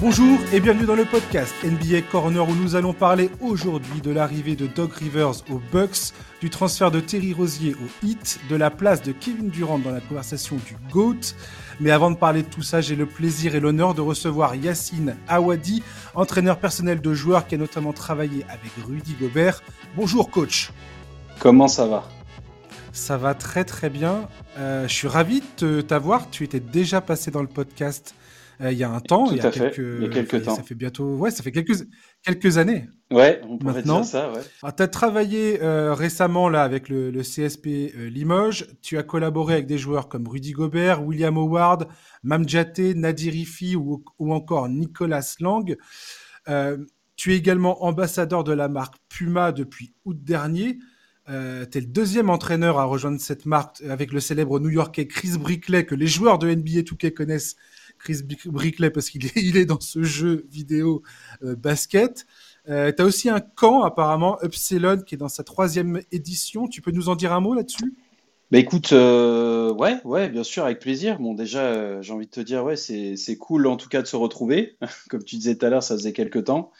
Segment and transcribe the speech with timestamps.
[0.00, 4.54] Bonjour et bienvenue dans le podcast NBA Corner où nous allons parler aujourd'hui de l'arrivée
[4.54, 9.02] de Doug Rivers aux Bucks, du transfert de Terry Rosier au Heat, de la place
[9.02, 11.34] de Kevin Durant dans la conversation du GOAT.
[11.80, 15.16] Mais avant de parler de tout ça, j'ai le plaisir et l'honneur de recevoir Yacine
[15.26, 15.82] Awadi,
[16.14, 19.64] entraîneur personnel de joueurs qui a notamment travaillé avec Rudy Gobert.
[19.96, 20.70] Bonjour coach.
[21.40, 22.04] Comment ça va?
[22.92, 24.28] Ça va très très bien.
[24.58, 26.30] Euh, je suis ravi de t'avoir.
[26.30, 28.14] Tu étais déjà passé dans le podcast
[28.60, 30.56] il y a un temps, il y a, quelques, il y a quelques temps.
[30.56, 31.86] Ça fait bientôt, ouais, ça fait quelques,
[32.22, 32.88] quelques années.
[33.10, 34.00] Ouais, on pourrait Maintenant.
[34.00, 34.40] dire ça, ouais.
[34.76, 38.66] tu as travaillé euh, récemment là avec le, le CSP euh, Limoges.
[38.82, 41.88] Tu as collaboré avec des joueurs comme Rudy Gobert, William Howard,
[42.22, 45.76] Mamjate, Nadir Ifi ou, ou encore Nicolas Lang.
[46.48, 46.78] Euh,
[47.16, 50.78] tu es également ambassadeur de la marque Puma depuis août dernier.
[51.28, 55.32] Euh, tu es le deuxième entraîneur à rejoindre cette marque avec le célèbre New-Yorkais Chris
[55.38, 57.56] Brickley que les joueurs de NBA 2K connaissent
[57.98, 61.02] Chris Brickley parce qu'il est, il est dans ce jeu vidéo
[61.42, 62.26] euh, basket.
[62.68, 66.68] Euh, tu as aussi un camp apparemment, Upsilon, qui est dans sa troisième édition.
[66.68, 67.94] Tu peux nous en dire un mot là-dessus?
[68.50, 71.18] Bah écoute, euh, ouais, ouais, bien sûr, avec plaisir.
[71.18, 74.00] Bon, déjà, euh, j'ai envie de te dire, ouais, c'est, c'est cool en tout cas
[74.00, 74.76] de se retrouver.
[75.10, 76.72] Comme tu disais tout à l'heure, ça faisait quelques temps.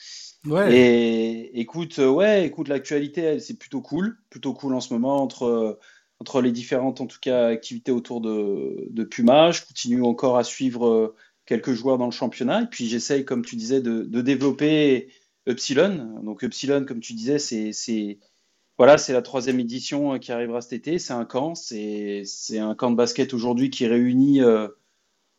[0.46, 0.74] Ouais.
[0.74, 5.78] Et écoute, ouais, écoute, l'actualité, c'est plutôt cool, plutôt cool en ce moment entre
[6.20, 9.50] entre les différentes en tout cas activités autour de, Puma.
[9.50, 11.16] Je continue encore à suivre euh,
[11.46, 15.08] quelques joueurs dans le championnat et puis j'essaye, comme tu disais, de, de, développer
[15.46, 16.20] Epsilon.
[16.22, 18.18] Donc Epsilon, comme tu disais, c'est
[18.78, 20.98] voilà, c'est la troisième édition euh, qui arrivera cet été.
[20.98, 22.24] C'est un camp, c'est
[22.58, 24.68] un camp de basket aujourd'hui qui réunit, euh,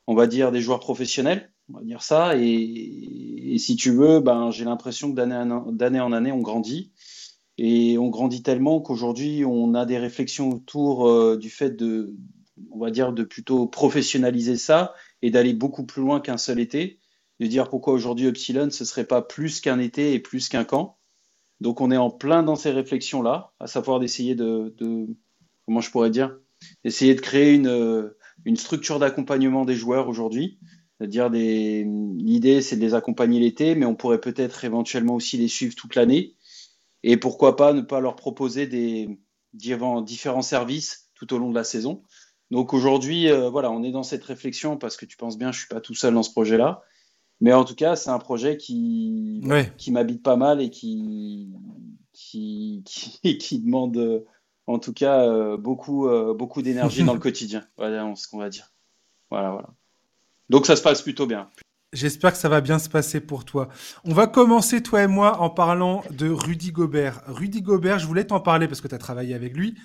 [0.07, 2.37] on va dire, des joueurs professionnels, on va dire ça.
[2.37, 6.91] Et, et si tu veux, ben j'ai l'impression que d'année en année, on grandit.
[7.61, 12.15] Et on grandit tellement qu'aujourd'hui, on a des réflexions autour euh, du fait de,
[12.71, 16.99] on va dire, de plutôt professionnaliser ça et d'aller beaucoup plus loin qu'un seul été.
[17.41, 20.99] De dire pourquoi aujourd'hui Epsilon, ce serait pas plus qu'un été et plus qu'un camp.
[21.59, 24.73] Donc on est en plein dans ces réflexions-là, à savoir d'essayer de,
[25.65, 26.37] comment je pourrais dire,
[26.85, 28.13] d'essayer de créer une,
[28.45, 30.59] une structure d'accompagnement des joueurs aujourd'hui.
[30.97, 35.75] C'est-à-dire l'idée c'est de les accompagner l'été, mais on pourrait peut-être éventuellement aussi les suivre
[35.75, 36.37] toute l'année
[37.03, 39.19] et pourquoi pas ne pas leur proposer des
[39.53, 42.03] différents services tout au long de la saison.
[42.51, 45.59] Donc aujourd'hui, euh, voilà, on est dans cette réflexion parce que tu penses bien, je
[45.59, 46.81] suis pas tout seul dans ce projet-là.
[47.41, 49.41] Mais en tout cas, c'est un projet qui,
[49.77, 51.53] qui m'habite pas mal et qui,
[52.11, 54.25] qui, qui, demande
[54.67, 57.65] en tout cas euh, beaucoup, euh, beaucoup d'énergie dans le quotidien.
[57.77, 58.73] Voilà ce qu'on va dire.
[59.29, 59.69] Voilà, voilà.
[60.49, 61.49] Donc ça se passe plutôt bien.
[61.91, 63.67] J'espère que ça va bien se passer pour toi.
[64.03, 67.23] On va commencer, toi et moi, en parlant de Rudy Gobert.
[67.25, 69.75] Rudy Gobert, je voulais t'en parler parce que tu as travaillé avec lui.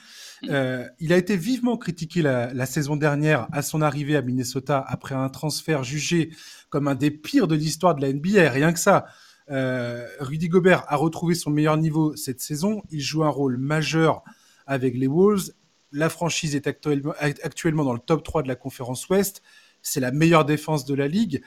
[0.50, 4.84] Euh, il a été vivement critiqué la, la, saison dernière à son arrivée à Minnesota
[4.86, 6.30] après un transfert jugé
[6.68, 8.50] comme un des pires de l'histoire de la NBA.
[8.50, 9.06] Rien que ça.
[9.50, 12.82] Euh, Rudy Gobert a retrouvé son meilleur niveau cette saison.
[12.90, 14.22] Il joue un rôle majeur
[14.66, 15.52] avec les Wolves.
[15.92, 19.42] La franchise est actuellement, actuellement dans le top 3 de la conférence Ouest.
[19.80, 21.42] C'est la meilleure défense de la ligue.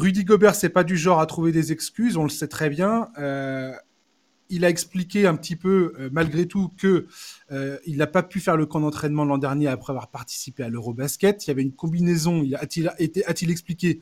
[0.00, 3.08] Rudy Gobert, c'est pas du genre à trouver des excuses, on le sait très bien.
[3.18, 3.72] Euh,
[4.48, 7.06] il a expliqué un petit peu, euh, malgré tout, que
[7.52, 10.70] euh, il n'a pas pu faire le camp d'entraînement l'an dernier après avoir participé à
[10.70, 11.44] l'Eurobasket.
[11.44, 14.00] Il y avait une combinaison, a-t-il a-t-il expliqué,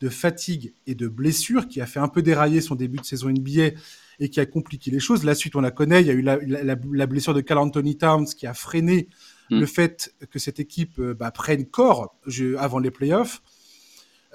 [0.00, 3.28] de fatigue et de blessure qui a fait un peu dérailler son début de saison
[3.28, 3.76] NBA
[4.20, 5.24] et qui a compliqué les choses.
[5.24, 6.02] La suite, on la connaît.
[6.02, 9.08] Il y a eu la, la, la blessure de Carl Anthony Towns qui a freiné
[9.50, 9.60] mm.
[9.60, 12.16] le fait que cette équipe bah, prenne corps
[12.58, 13.42] avant les playoffs.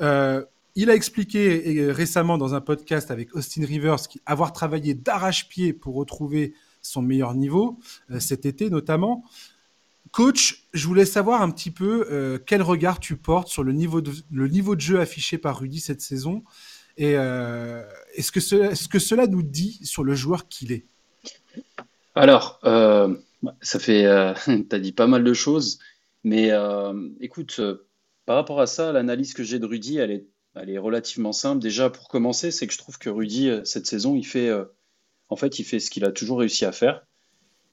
[0.02, 0.44] Euh,
[0.78, 6.54] il a expliqué récemment dans un podcast avec Austin Rivers avoir travaillé d'arrache-pied pour retrouver
[6.84, 7.80] son meilleur niveau
[8.12, 9.24] euh, cet été notamment.
[10.12, 14.02] Coach, je voulais savoir un petit peu euh, quel regard tu portes sur le niveau,
[14.02, 16.44] de, le niveau de jeu affiché par Rudy cette saison
[16.96, 17.84] et euh,
[18.14, 20.86] est-ce que, ce, que cela nous dit sur le joueur qu'il est?
[22.14, 22.60] Alors,
[23.62, 24.04] ça fait,
[24.46, 25.80] tu as dit pas mal de choses,
[26.24, 26.52] mais
[27.20, 27.62] écoute,
[28.26, 30.26] par rapport à ça, l'analyse que j'ai de Rudy, elle est
[30.62, 31.62] elle est relativement simple.
[31.62, 34.66] Déjà, pour commencer, c'est que je trouve que Rudy, euh, cette saison, il fait, euh,
[35.30, 37.06] en fait, il fait ce qu'il a toujours réussi à faire.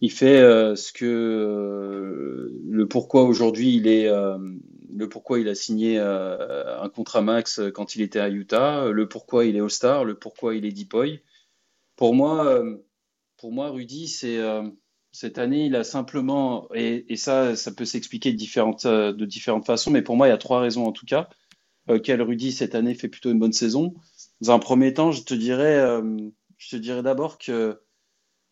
[0.01, 5.99] Il fait euh, ce que le pourquoi aujourd'hui il est, le pourquoi il a signé
[5.99, 10.57] un contrat max quand il était à Utah, le pourquoi il est All-Star, le pourquoi
[10.57, 11.23] il est Deep Boy.
[11.97, 12.63] Pour moi,
[13.39, 14.39] pour moi, Rudy, c'est
[15.13, 20.17] cette année, il a simplement, et, ça, ça peut s'expliquer de différentes façons, mais pour
[20.17, 21.31] moi, il y a trois raisons en tout cas
[22.03, 23.95] quel Rudy cette année fait plutôt une bonne saison.
[24.41, 26.17] Dans un premier temps, je te dirais, euh,
[26.59, 27.81] je te dirais d'abord que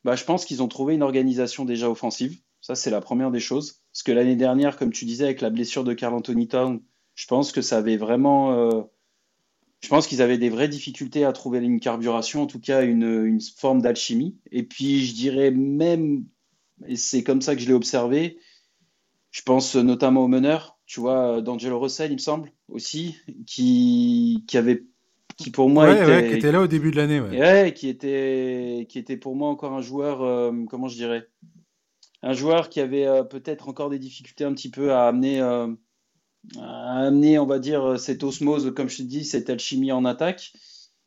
[0.05, 2.41] bah, je pense qu'ils ont trouvé une organisation déjà offensive.
[2.61, 3.83] Ça, c'est la première des choses.
[3.93, 6.81] Parce que l'année dernière, comme tu disais, avec la blessure de Carl Anthony Town,
[7.15, 8.83] je pense que ça avait vraiment, euh,
[9.81, 13.25] je pense qu'ils avaient des vraies difficultés à trouver une carburation, en tout cas une,
[13.25, 14.37] une forme d'alchimie.
[14.51, 16.25] Et puis, je dirais même,
[16.87, 18.39] et c'est comme ça que je l'ai observé,
[19.31, 23.17] je pense notamment au meneur, tu vois, d'Angelo Russell, il me semble, aussi,
[23.47, 24.85] qui, qui avait
[25.39, 27.73] qui pour moi était, qui était là au début de l'année, ouais.
[27.75, 31.27] qui était qui était pour moi encore un joueur, euh, comment je dirais,
[32.21, 35.69] un joueur qui avait euh, peut-être encore des difficultés un petit peu à amener euh,
[36.61, 40.53] amener, on va dire, cette osmose, comme je te dis, cette alchimie en attaque.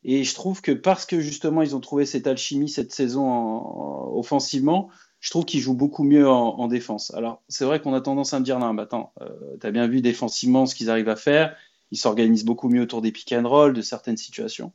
[0.02, 4.90] Et je trouve que parce que justement ils ont trouvé cette alchimie cette saison offensivement,
[5.26, 7.12] je trouve qu'ils jouent beaucoup mieux en, défense.
[7.14, 9.72] Alors c'est vrai qu'on a tendance à me dire non, mais attends, euh, tu as
[9.72, 11.56] bien vu défensivement ce qu'ils arrivent à faire.
[11.90, 14.72] Ils s'organisent beaucoup mieux autour des pick and roll, de certaines situations.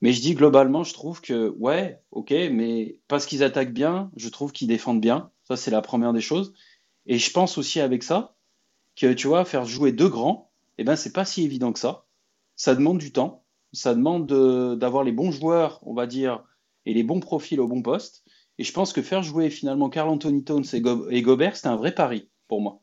[0.00, 4.28] Mais je dis globalement, je trouve que ouais, ok, mais parce qu'ils attaquent bien, je
[4.28, 5.32] trouve qu'ils défendent bien.
[5.42, 6.54] Ça c'est la première des choses.
[7.06, 8.36] Et je pense aussi avec ça,
[8.94, 12.06] que tu vois, faire jouer deux grands, eh ben, c'est pas si évident que ça.
[12.54, 13.42] Ça demande du temps.
[13.72, 14.28] Ça demande
[14.78, 16.44] d'avoir les bons joueurs, on va dire,
[16.86, 18.23] et les bons profils au bon poste.
[18.58, 21.92] Et je pense que faire jouer finalement Carl Anthony Towns et, Gobert, c'était un vrai
[21.92, 22.80] pari pour moi.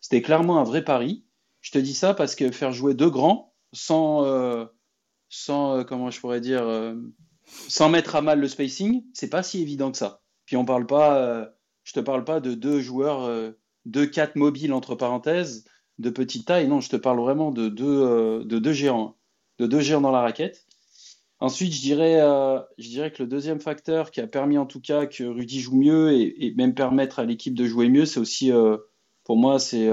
[0.00, 1.24] C'était clairement un vrai pari.
[1.60, 4.66] Je te dis ça parce que faire jouer deux grands sans, euh,
[5.28, 6.94] sans euh, comment je pourrais dire, euh,
[7.68, 10.22] sans mettre à mal le spacing, c'est pas si évident que ça.
[10.44, 11.48] Puis on parle pas,
[11.82, 13.52] je te parle pas de deux joueurs
[13.84, 15.64] deux 4 mobiles entre parenthèses,
[15.98, 16.68] de petite taille.
[16.68, 19.16] Non, je te parle vraiment de deux, de deux géants,
[19.58, 20.65] de deux géants dans la raquette.
[21.38, 24.80] Ensuite, je dirais, euh, je dirais que le deuxième facteur qui a permis en tout
[24.80, 28.50] cas que Rudy joue mieux et, même permettre à l'équipe de jouer mieux, c'est aussi,
[28.50, 28.78] euh,
[29.24, 29.90] pour moi, c'est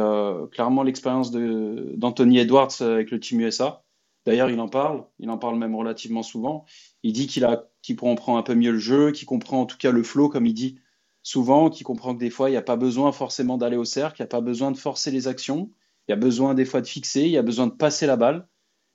[0.52, 3.84] clairement l'expérience d'Anthony Edwards avec le Team USA.
[4.26, 6.66] D'ailleurs, il en parle, il en parle même relativement souvent.
[7.04, 7.46] Il dit qu'il
[7.82, 10.46] qu'il comprend un peu mieux le jeu, qu'il comprend en tout cas le flow, comme
[10.46, 10.80] il dit,
[11.24, 14.22] souvent, qui comprend que des fois, il n'y a pas besoin forcément d'aller au cercle,
[14.22, 15.72] il n'y a pas besoin de forcer les actions,
[16.08, 18.16] il y a besoin des fois de fixer, il y a besoin de passer la
[18.16, 18.48] balle.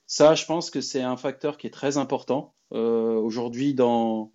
[0.09, 4.33] Ça, je pense que c'est un facteur qui est très important euh, aujourd'hui dans,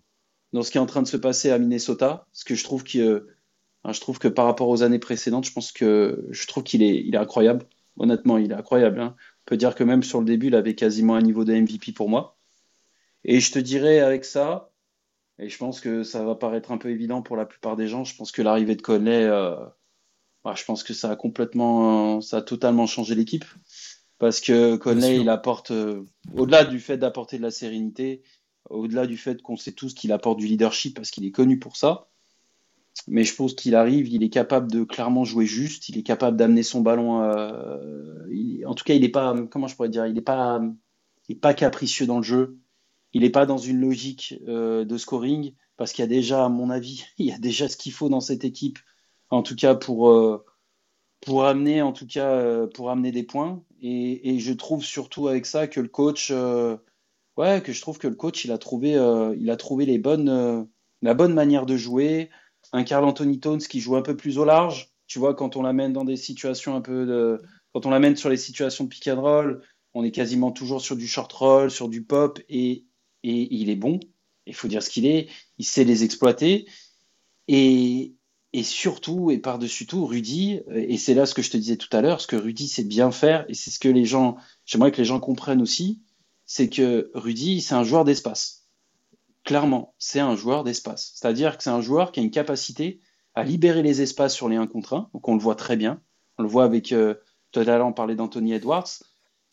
[0.52, 2.84] dans ce qui est en train de se passer à Minnesota, parce que je trouve,
[2.84, 3.26] que
[3.84, 7.04] je trouve que par rapport aux années précédentes, je pense que je trouve qu'il est,
[7.04, 7.66] il est incroyable.
[7.96, 9.00] Honnêtement, il est incroyable.
[9.00, 9.16] Hein.
[9.18, 11.90] On peut dire que même sur le début, il avait quasiment un niveau de MVP
[11.92, 12.38] pour moi.
[13.24, 14.70] Et je te dirais avec ça,
[15.40, 18.04] et je pense que ça va paraître un peu évident pour la plupart des gens.
[18.04, 19.56] Je pense que l'arrivée de Conley, euh,
[20.44, 23.44] bah, je pense que ça a complètement, ça a totalement changé l'équipe.
[24.24, 26.04] Parce que Conley, il apporte, euh,
[26.34, 28.22] au-delà du fait d'apporter de la sérénité,
[28.70, 31.76] au-delà du fait qu'on sait tous qu'il apporte du leadership parce qu'il est connu pour
[31.76, 32.08] ça.
[33.08, 36.36] Mais je pense qu'il arrive, il est capable de clairement jouer juste, il est capable
[36.36, 37.22] d'amener son ballon.
[37.22, 40.60] Euh, en tout cas, il n'est pas, comment je pourrais dire, il n'est pas,
[41.28, 42.58] il est pas capricieux dans le jeu
[43.14, 46.48] il n'est pas dans une logique euh, de scoring parce qu'il y a déjà, à
[46.48, 48.78] mon avis, il y a déjà ce qu'il faut dans cette équipe,
[49.30, 50.44] en tout cas pour, euh,
[51.20, 53.62] pour amener, en tout cas euh, pour amener des points.
[53.86, 56.32] Et, je trouve surtout avec ça que le coach,
[57.36, 58.92] ouais, que je trouve que le coach, il a trouvé,
[59.38, 60.66] il a trouvé bonnes,
[61.02, 62.30] la bonne manière de jouer.
[62.72, 64.90] Un Carl Anthony Towns qui joue un peu plus au large.
[65.06, 67.38] Tu vois, quand on l'amène dans des situations un peu
[67.74, 69.62] quand on l'amène sur les situations de pick and roll,
[69.94, 72.84] on est quasiment toujours sur du short roll, sur du pop, et,
[73.24, 73.98] et il est bon.
[74.46, 75.28] Il faut dire ce qu'il est.
[75.58, 76.68] Il sait les exploiter.
[77.48, 78.14] Et,
[78.62, 82.00] surtout, et par-dessus tout, Rudy, et c'est là ce que je te disais tout à
[82.00, 84.98] l'heure, ce que Rudy sait bien faire, et c'est ce que les gens, j'aimerais que
[84.98, 86.02] les gens comprennent aussi,
[86.46, 88.68] c'est que Rudy, c'est un joueur d'espace.
[89.44, 91.12] Clairement, c'est un joueur d'espace.
[91.14, 93.00] C'est-à-dire que c'est un joueur qui a une capacité
[93.34, 95.10] à libérer les espaces sur les 1 contre 1.
[95.12, 96.00] Donc on le voit très bien.
[96.38, 97.14] On le voit avec, euh,
[97.50, 98.88] tout à l'heure on parlait d'Anthony Edwards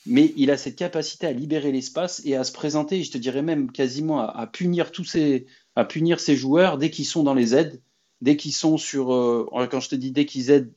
[0.05, 3.41] mais il a cette capacité à libérer l'espace et à se présenter, je te dirais
[3.41, 7.55] même quasiment à, punir tous ces, à punir ses joueurs dès qu'ils sont dans les
[7.55, 7.81] aides,
[8.21, 10.73] dès qu'ils sont sur, euh, quand je te dis dès qu'ils aident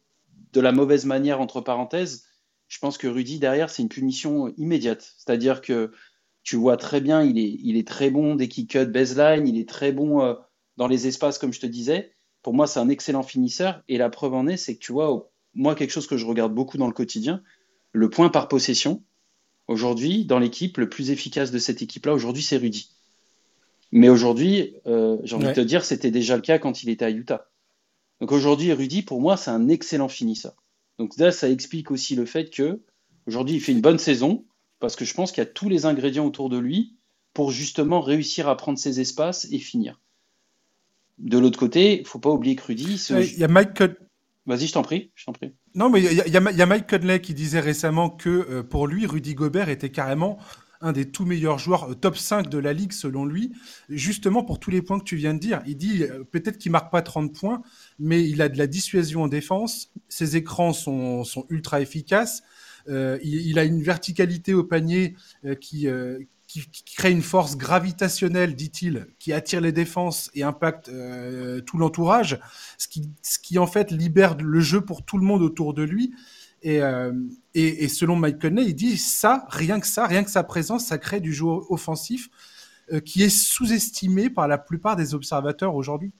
[0.52, 2.24] de la mauvaise manière entre parenthèses,
[2.68, 5.92] je pense que Rudy derrière c'est une punition immédiate, c'est-à-dire que
[6.42, 9.58] tu vois très bien, il est, il est très bon dès qu'il cut baseline, il
[9.58, 10.34] est très bon euh,
[10.76, 12.12] dans les espaces comme je te disais.
[12.42, 15.30] Pour moi, c'est un excellent finisseur et la preuve en est, c'est que tu vois,
[15.54, 17.42] moi quelque chose que je regarde beaucoup dans le quotidien,
[17.92, 19.02] le point par possession
[19.66, 22.93] Aujourd'hui, dans l'équipe, le plus efficace de cette équipe-là, aujourd'hui, c'est Rudy.
[23.92, 27.04] Mais aujourd'hui, euh, j'ai envie de te dire, c'était déjà le cas quand il était
[27.04, 27.48] à Utah.
[28.20, 30.54] Donc aujourd'hui, Rudy, pour moi, c'est un excellent finisseur.
[30.98, 32.80] Donc là, ça explique aussi le fait que
[33.26, 34.44] aujourd'hui, il fait une bonne saison
[34.80, 36.96] parce que je pense qu'il y a tous les ingrédients autour de lui
[37.32, 40.00] pour justement réussir à prendre ses espaces et finir.
[41.18, 43.00] De l'autre côté, il faut pas oublier que Rudy.
[43.10, 43.78] Il y a Mike,
[44.46, 45.54] Vas-y, je t'en prie, je t'en prie.
[45.74, 49.34] Non, mais il y, a Mike Conley qui disait récemment que euh, pour lui, Rudy
[49.34, 50.38] Gobert était carrément
[50.84, 53.52] un des tout meilleurs joueurs euh, top 5 de la ligue selon lui,
[53.88, 55.62] justement pour tous les points que tu viens de dire.
[55.66, 57.62] Il dit euh, peut-être qu'il marque pas 30 points,
[57.98, 62.42] mais il a de la dissuasion en défense, ses écrans sont, ultra efficaces.
[62.86, 65.16] il, a une verticalité au panier
[65.60, 65.88] qui,
[66.96, 70.90] crée une force gravitationnelle, dit-il, qui attire les défenses et impacte
[71.66, 72.38] tout l'entourage,
[72.78, 76.12] ce qui en fait libère le jeu pour tout le monde autour de lui.
[76.64, 76.80] Et,
[77.54, 80.96] et, selon Mike Conley, il dit ça, rien que ça, rien que sa présence, ça
[80.96, 82.30] crée du jeu offensif
[82.92, 86.12] euh, qui est sous-estimé par la plupart des observateurs aujourd'hui.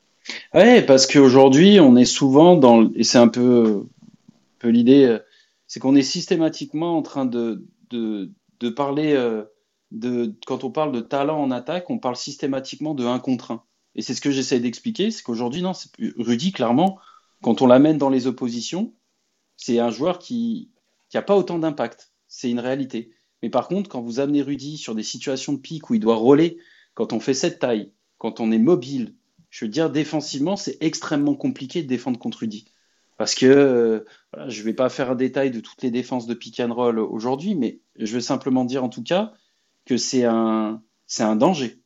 [0.55, 3.85] Ouais, parce qu'aujourd'hui, on est souvent dans, et c'est un peu,
[4.63, 5.19] l'idée, euh,
[5.67, 8.31] c'est qu'on est systématiquement en train de, de,
[8.71, 9.45] parler, euh,
[9.91, 13.63] de, quand on parle de talent en attaque, on parle systématiquement de 1 contre 1.
[13.97, 15.73] Et c'est ce que j'essaie d'expliquer, c'est qu'aujourd'hui, non,
[16.17, 16.99] Rudy, clairement,
[17.43, 18.95] quand on l'amène dans les oppositions,
[19.57, 20.71] c'est un joueur qui
[21.13, 22.13] n'a pas autant d'impact.
[22.29, 23.11] C'est une réalité.
[23.43, 26.17] Mais par contre, quand vous amenez Rudy sur des situations de pique où il doit
[26.17, 26.59] rouler,
[26.95, 29.15] quand on fait cette taille, quand on est mobile,
[29.51, 32.67] je veux dire, défensivement, c'est extrêmement compliqué de défendre contre Rudy.
[33.17, 34.05] Parce que euh,
[34.49, 36.99] je ne vais pas faire un détail de toutes les défenses de pick and roll
[36.99, 39.33] aujourd'hui, mais je veux simplement dire en tout cas
[39.85, 41.81] que c'est un, c'est un danger.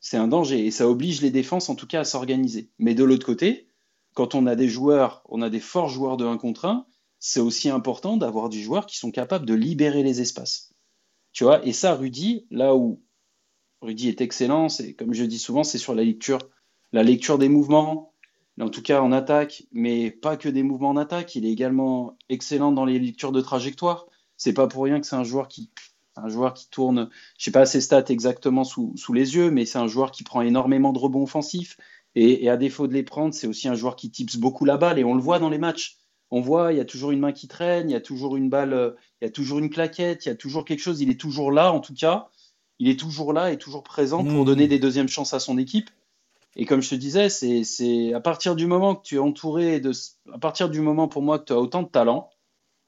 [0.00, 2.70] C'est un danger et ça oblige les défenses en tout cas à s'organiser.
[2.78, 3.68] Mais de l'autre côté,
[4.14, 6.86] quand on a des joueurs, on a des forts joueurs de 1 contre 1,
[7.18, 10.72] c'est aussi important d'avoir des joueurs qui sont capables de libérer les espaces.
[11.32, 13.02] Tu vois, et ça, Rudy, là où
[13.80, 16.38] Rudy est excellent, c'est comme je dis souvent, c'est sur la lecture,
[16.92, 18.14] la lecture des mouvements,
[18.60, 21.34] en tout cas en attaque, mais pas que des mouvements en attaque.
[21.36, 24.06] Il est également excellent dans les lectures de trajectoire.
[24.36, 25.70] C'est pas pour rien que c'est un joueur qui,
[26.16, 29.78] un joueur qui tourne, je sais pas ses stats exactement sous, les yeux, mais c'est
[29.78, 31.76] un joueur qui prend énormément de rebonds offensifs.
[32.14, 34.76] Et, et à défaut de les prendre, c'est aussi un joueur qui tips beaucoup la
[34.76, 35.97] balle et on le voit dans les matchs
[36.30, 38.50] on voit, il y a toujours une main qui traîne, il y a toujours une
[38.50, 41.00] balle, euh, il y a toujours une claquette, il y a toujours quelque chose.
[41.00, 42.28] Il est toujours là, en tout cas.
[42.78, 44.44] Il est toujours là et toujours présent pour mmh.
[44.44, 45.90] donner des deuxièmes chances à son équipe.
[46.54, 49.92] Et comme je te disais, c'est à partir du moment que tu es entouré de,
[50.32, 52.30] à partir du moment pour moi que tu as autant de talent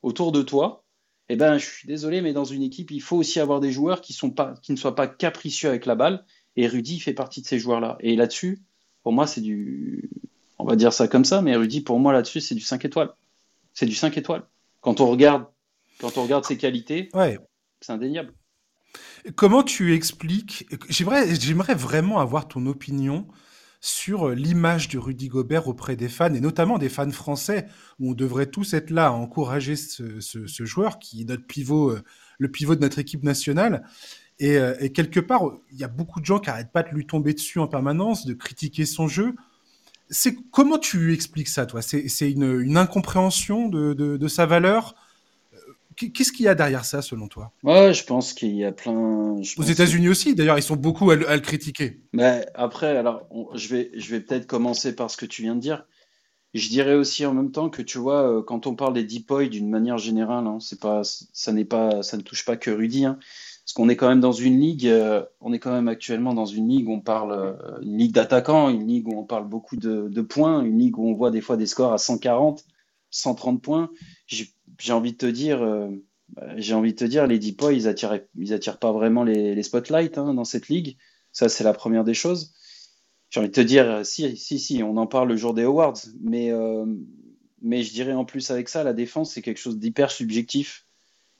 [0.02, 0.84] autour de toi,
[1.28, 4.00] eh ben, je suis désolé, mais dans une équipe, il faut aussi avoir des joueurs
[4.00, 6.24] qui, sont pas, qui ne soient pas capricieux avec la balle.
[6.56, 7.96] Et Rudy fait partie de ces joueurs-là.
[8.00, 8.62] Et là-dessus,
[9.02, 10.10] pour moi, c'est du,
[10.58, 13.14] on va dire ça comme ça, mais Rudy, pour moi, là-dessus, c'est du 5 étoiles
[13.72, 14.44] c'est du 5 étoiles.
[14.80, 15.46] Quand on regarde,
[16.00, 17.38] quand on regarde ses qualités, ouais.
[17.80, 18.32] c'est indéniable.
[19.36, 23.28] Comment tu expliques J'aimerais, j'aimerais vraiment avoir ton opinion
[23.80, 27.66] sur l'image de Rudy Gobert auprès des fans, et notamment des fans français,
[27.98, 31.90] où on devrait tous être là à encourager ce, ce, joueur qui est notre pivot,
[31.90, 32.02] euh,
[32.38, 33.84] le pivot de notre équipe nationale.
[34.38, 36.90] Et, euh, et quelque part, il y a beaucoup de gens qui n'arrêtent pas de
[36.90, 39.34] lui tomber dessus en permanence, de critiquer son jeu
[40.10, 41.80] c'est comment tu expliques ça, toi?
[41.82, 44.94] C'est une, incompréhension de, sa valeur?
[45.96, 47.52] Qu'est-ce qu'il y a derrière ça, selon toi?
[47.62, 49.36] Ouais, je pense qu'il y a plein.
[49.58, 52.00] Aux États-Unis aussi, d'ailleurs, ils sont beaucoup à, le, critiquer.
[52.12, 55.60] Mais après, alors, je vais, je vais peut-être commencer par ce que tu viens de
[55.60, 55.84] dire.
[56.54, 59.32] Je dirais aussi en même temps que tu vois, euh, quand on parle des deep
[59.50, 63.04] d'une manière générale, hein, c'est pas, ça n'est pas, ça ne touche pas que Rudy.
[63.04, 63.18] Hein.
[63.70, 66.44] Parce qu'on est quand même dans une ligue, euh, on est quand même actuellement dans
[66.44, 69.76] une ligue où on parle, euh, une ligue d'attaquants, une ligue où on parle beaucoup
[69.76, 72.64] de, points, une ligue où on voit des fois des scores à 140,
[73.10, 73.88] 130 points.
[74.26, 75.88] J'ai envie de te dire, euh,
[76.56, 80.18] j'ai envie de te dire, les Deep ils attirent, ils attirent pas vraiment les, spotlights
[80.18, 80.96] hein, dans cette ligue.
[81.30, 82.52] Ça, c'est la première des choses.
[83.28, 86.00] J'ai envie de te dire, si, si, si, on en parle le jour des awards,
[86.20, 86.50] mais,
[87.62, 90.88] mais je dirais en plus avec ça, la défense, c'est quelque chose d'hyper subjectif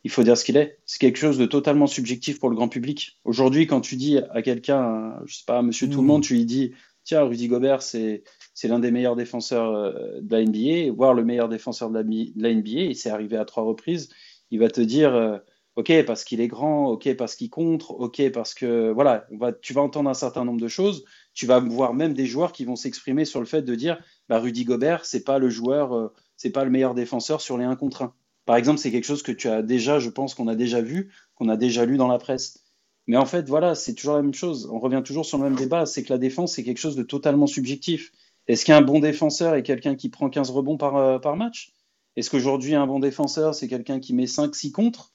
[0.04, 0.78] il faut dire ce qu'il est.
[0.87, 3.19] C'est quelque chose de totalement subjectif pour le grand public.
[3.25, 6.07] Aujourd'hui, quand tu dis à quelqu'un, je sais pas, monsieur tout le mmh.
[6.07, 6.73] monde, tu lui dis,
[7.04, 8.23] tiens, Rudy Gobert, c'est,
[8.54, 12.02] c'est l'un des meilleurs défenseurs euh, de la NBA, voire le meilleur défenseur de la,
[12.02, 14.11] de la NBA, et c'est arrivé à trois reprises,
[14.50, 15.38] il va te dire, euh,
[15.76, 19.52] ok, parce qu'il est grand, ok, parce qu'il contre, ok, parce que, voilà, on va,
[19.52, 21.04] tu vas entendre un certain nombre de choses,
[21.35, 24.38] tu vas voir même des joueurs qui vont s'exprimer sur le fait de dire, bah,
[24.38, 27.76] Rudy Gobert, c'est pas le joueur, euh, c'est pas le meilleur défenseur sur les 1
[27.76, 28.14] contre 1.
[28.47, 31.12] Par exemple, c'est quelque chose que tu as déjà, je pense qu'on a déjà vu,
[31.35, 32.64] qu'on a déjà lu dans la presse.
[33.06, 34.68] Mais en fait, voilà, c'est toujours la même chose.
[34.73, 37.02] On revient toujours sur le même débat, c'est que la défense, c'est quelque chose de
[37.02, 38.12] totalement subjectif.
[38.47, 41.73] Est-ce qu'un bon défenseur est quelqu'un qui prend 15 rebonds par, euh, match?
[42.16, 45.12] Est-ce qu'aujourd'hui, un bon défenseur, c'est quelqu'un qui met 5-6 contre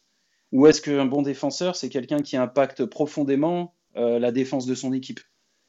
[0.52, 4.94] Ou est-ce qu'un bon défenseur, c'est quelqu'un qui impacte profondément euh, la défense de son
[4.94, 5.20] équipe?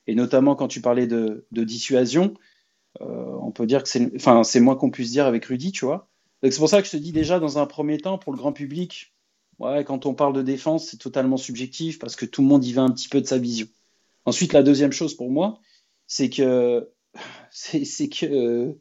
[0.07, 2.35] Et notamment quand tu parlais de, dissuasion,
[3.01, 4.13] euh, on peut dire que c'est,
[4.45, 6.09] c'est moins qu'on puisse dire avec Rudy, tu vois
[6.51, 8.53] c'est pour ça que je te dis déjà, dans un premier temps, pour le grand
[8.53, 9.15] public,
[9.59, 12.83] quand on parle de défense, c'est totalement subjectif parce que tout le monde y va
[12.83, 13.67] un petit peu de sa vision.
[14.25, 15.61] Ensuite, la deuxième chose pour moi,
[16.07, 16.91] c'est que
[17.51, 18.77] c'est que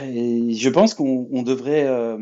[0.00, 2.18] je pense qu'on devrait, euh,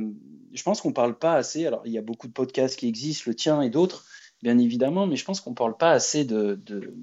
[0.53, 1.67] je pense qu'on parle pas assez.
[1.67, 4.07] Alors, il y a beaucoup de podcasts qui existent, le tien et d'autres,
[4.43, 6.95] bien évidemment, mais je pense qu'on parle pas assez de, de,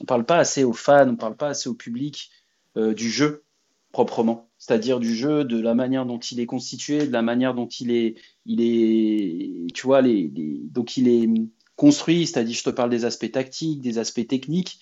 [0.00, 2.30] on parle pas assez aux fans, on parle pas assez au public
[2.76, 3.44] euh, du jeu
[3.92, 4.50] proprement.
[4.66, 7.90] C'est-à-dire du jeu, de la manière dont il est constitué, de la manière dont il
[7.90, 8.14] est,
[8.46, 10.30] il est, tu vois, les,
[10.70, 11.28] donc il est
[11.76, 14.78] construit, c'est-à-dire je te parle des aspects tactiques, des aspects techniques,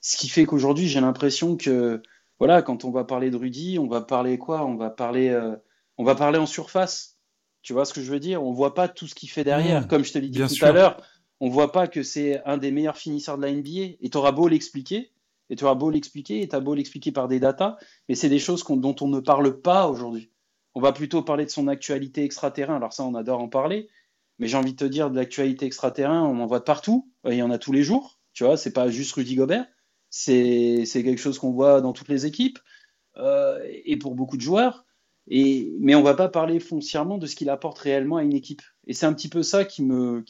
[0.00, 2.00] ce qui fait qu'aujourd'hui j'ai l'impression que,
[2.38, 4.64] voilà, quand on va parler de Rudy, on va parler quoi?
[4.64, 5.54] On va parler, euh,
[5.98, 7.18] on va parler en surface.
[7.60, 8.42] Tu vois ce que je veux dire?
[8.42, 9.82] On voit pas tout ce qu'il fait derrière.
[9.82, 11.02] Mmh, Comme je te l'ai dit tout à l'heure,
[11.40, 13.96] on voit pas que c'est un des meilleurs finisseurs de la NBA.
[14.00, 15.10] Et tu auras beau l'expliquer,
[15.50, 17.76] et tu auras beau l'expliquer, et tu as beau l'expliquer par des datas,
[18.08, 20.30] mais c'est des choses dont on ne parle pas aujourd'hui.
[20.74, 22.76] On va plutôt parler de son actualité extraterrain.
[22.76, 23.88] Alors ça, on adore en parler,
[24.38, 27.10] mais j'ai envie de te dire, de l'actualité extraterrain, on en voit de partout.
[27.24, 28.20] Il y en a tous les jours.
[28.34, 29.66] Tu vois, c'est pas juste Rudy Gobert.
[30.10, 32.58] C'est quelque chose qu'on voit dans toutes les équipes
[33.16, 34.84] euh, et pour beaucoup de joueurs.
[35.28, 38.62] Et, mais on va pas parler foncièrement de ce qu'il apporte réellement à une équipe.
[38.86, 40.22] Et c'est un petit peu ça qui me,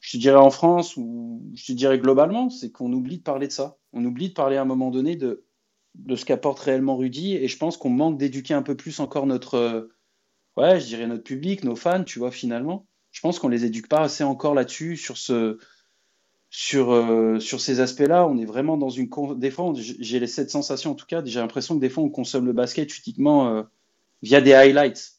[0.00, 3.48] je te dirais en France ou je te dirais globalement, c'est qu'on oublie de parler
[3.48, 3.78] de ça.
[3.92, 5.44] On oublie de parler à un moment donné de,
[5.94, 7.34] de ce qu'apporte réellement Rudy.
[7.34, 9.90] Et je pense qu'on manque d'éduquer un peu plus encore notre,
[10.56, 12.86] ouais, je dirais notre public, nos fans, tu vois, finalement.
[13.10, 15.58] Je pense qu'on les éduque pas assez encore là-dessus, sur ce,
[16.50, 18.26] sur, euh, sur ces aspects-là.
[18.26, 21.74] On est vraiment dans une, des fois, j'ai cette sensation en tout cas, j'ai l'impression
[21.76, 23.62] que des fois on consomme le basket uniquement euh,
[24.22, 25.14] via des highlights.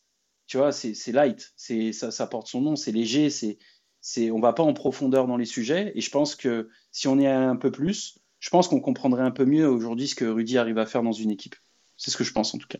[0.47, 3.59] Tu vois, c'est light, ça, ça porte son nom, c'est léger, c'est
[4.01, 7.19] c'est on va pas en profondeur dans les sujets et je pense que si on
[7.19, 10.57] y un peu plus, je pense qu'on comprendrait un peu mieux aujourd'hui ce que Rudy
[10.57, 11.55] arrive à faire dans une équipe.
[11.97, 12.79] C'est ce que je pense en tout cas.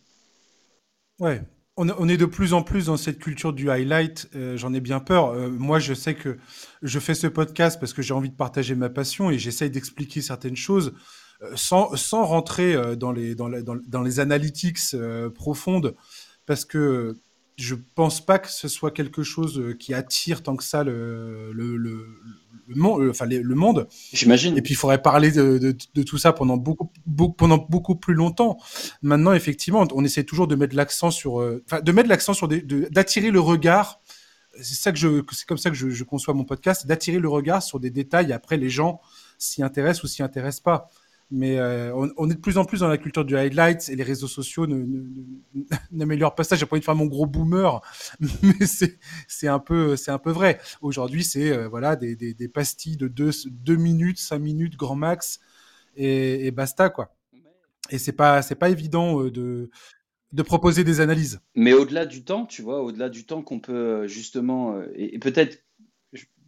[1.20, 1.42] Ouais,
[1.76, 4.30] on, est de plus en plus dans cette culture du highlight.
[4.36, 5.30] Euh, j'en ai bien peur.
[5.30, 6.38] Euh, moi, je sais que
[6.82, 10.22] je fais ce podcast parce que j'ai envie de partager ma passion et j'essaye d'expliquer
[10.22, 10.94] certaines choses
[11.42, 14.80] euh, sans, sans rentrer dans les, dans, dans les analytics
[15.36, 15.96] profondes
[16.46, 17.16] parce que
[17.60, 21.52] je pense pas que ce soit quelque chose euh, qui attire tant que ça le,
[21.52, 22.06] le, le,
[22.76, 23.88] monde, enfin le monde.
[24.14, 24.58] J'imagine.
[24.58, 27.96] Et puis il faudrait parler de, de, de, tout ça pendant beaucoup, beaucoup, pendant beaucoup
[27.96, 28.58] plus longtemps.
[29.02, 32.48] Maintenant, effectivement, on essaie toujours de mettre l'accent sur, euh, enfin, de mettre l'accent sur
[32.48, 34.02] d'attirer le regard.
[34.62, 37.30] C'est ça que je, c'est comme ça que je, je conçois mon podcast, d'attirer le
[37.30, 38.32] regard sur des détails.
[38.32, 39.02] Après, les gens
[39.38, 40.90] s'y intéressent ou s'y intéressent pas
[41.32, 44.04] mais euh, on, est de plus en plus dans la culture du highlight et les
[44.04, 44.66] réseaux sociaux
[45.92, 46.56] n'améliorent pas ça.
[46.56, 47.82] J'ai pas envie de faire mon gros boomer,
[48.20, 48.66] mais
[49.28, 50.60] c'est un peu c'est un peu vrai.
[50.82, 55.40] Aujourd'hui, c'est euh, voilà des, des, pastilles de 2 deux, minutes, 5 minutes grand max
[55.96, 57.16] et, et basta quoi.
[57.92, 59.70] Et c'est pas c'est pas évident euh, de
[60.32, 61.40] de proposer des analyses.
[61.56, 65.64] Mais au-delà du temps, tu vois, au-delà du temps qu'on peut justement et peut-être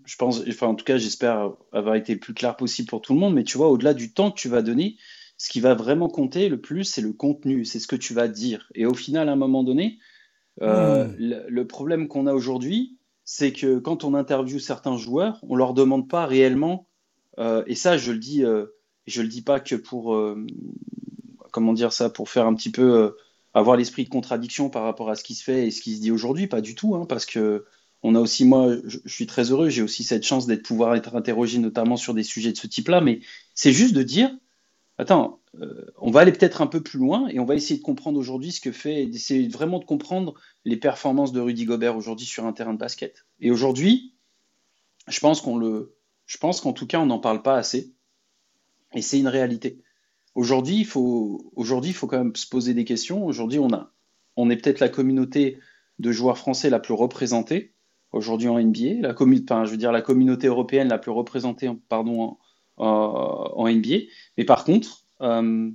[0.06, 3.14] je pense, enfin, en tout cas, j'espère avoir été le plus clair possible pour tout
[3.14, 4.98] le monde, mais tu vois, au-delà du temps que tu vas donner,
[5.38, 8.28] ce qui va vraiment compter le plus, c'est le contenu, c'est ce que tu vas
[8.28, 8.70] dire.
[8.76, 9.98] Et au final, à un moment donné,
[10.62, 11.46] euh, hmm.
[11.48, 16.08] le, problème qu'on a aujourd'hui, c'est que quand on interviewe certains joueurs, on leur demande
[16.08, 16.88] pas réellement,
[17.40, 18.68] euh, et ça, je le dis, euh,
[19.08, 20.16] je le dis pas que pour,
[21.52, 23.16] comment dire ça, pour faire un petit peu
[23.54, 26.02] avoir l'esprit de contradiction par rapport à ce qui se fait et ce qui se
[26.02, 27.66] dit aujourd'hui, pas du tout, hein, parce que
[28.04, 31.16] on a aussi, moi, je, suis très heureux, j'ai aussi cette chance d'être pouvoir être
[31.16, 33.20] interrogé notamment sur des sujets de ce type-là, mais
[33.54, 34.32] c'est juste de dire,
[34.98, 37.84] attends, euh, on va aller peut-être un peu plus loin et on va essayer de
[37.84, 40.34] comprendre aujourd'hui ce que fait, d'essayer vraiment de comprendre
[40.66, 43.26] les performances de Rudy Gobert aujourd'hui sur un terrain de basket.
[43.40, 44.16] Et aujourd'hui,
[45.08, 45.96] je pense qu'on le,
[46.40, 47.94] pense qu'en tout cas, on n'en parle pas assez,
[48.94, 49.80] et c'est une réalité.
[50.34, 53.26] Aujourd'hui, il faut, aujourd'hui, il faut quand même se poser des questions.
[53.26, 53.94] Aujourd'hui, on a,
[54.38, 55.60] on est peut-être la communauté
[56.00, 57.76] de joueurs français la plus représentée
[58.12, 62.38] aujourd'hui en NBA, la, je veux dire la communauté européenne la plus représentée pardon,
[62.78, 64.06] en, NBA.
[64.38, 65.70] Mais par contre, euh,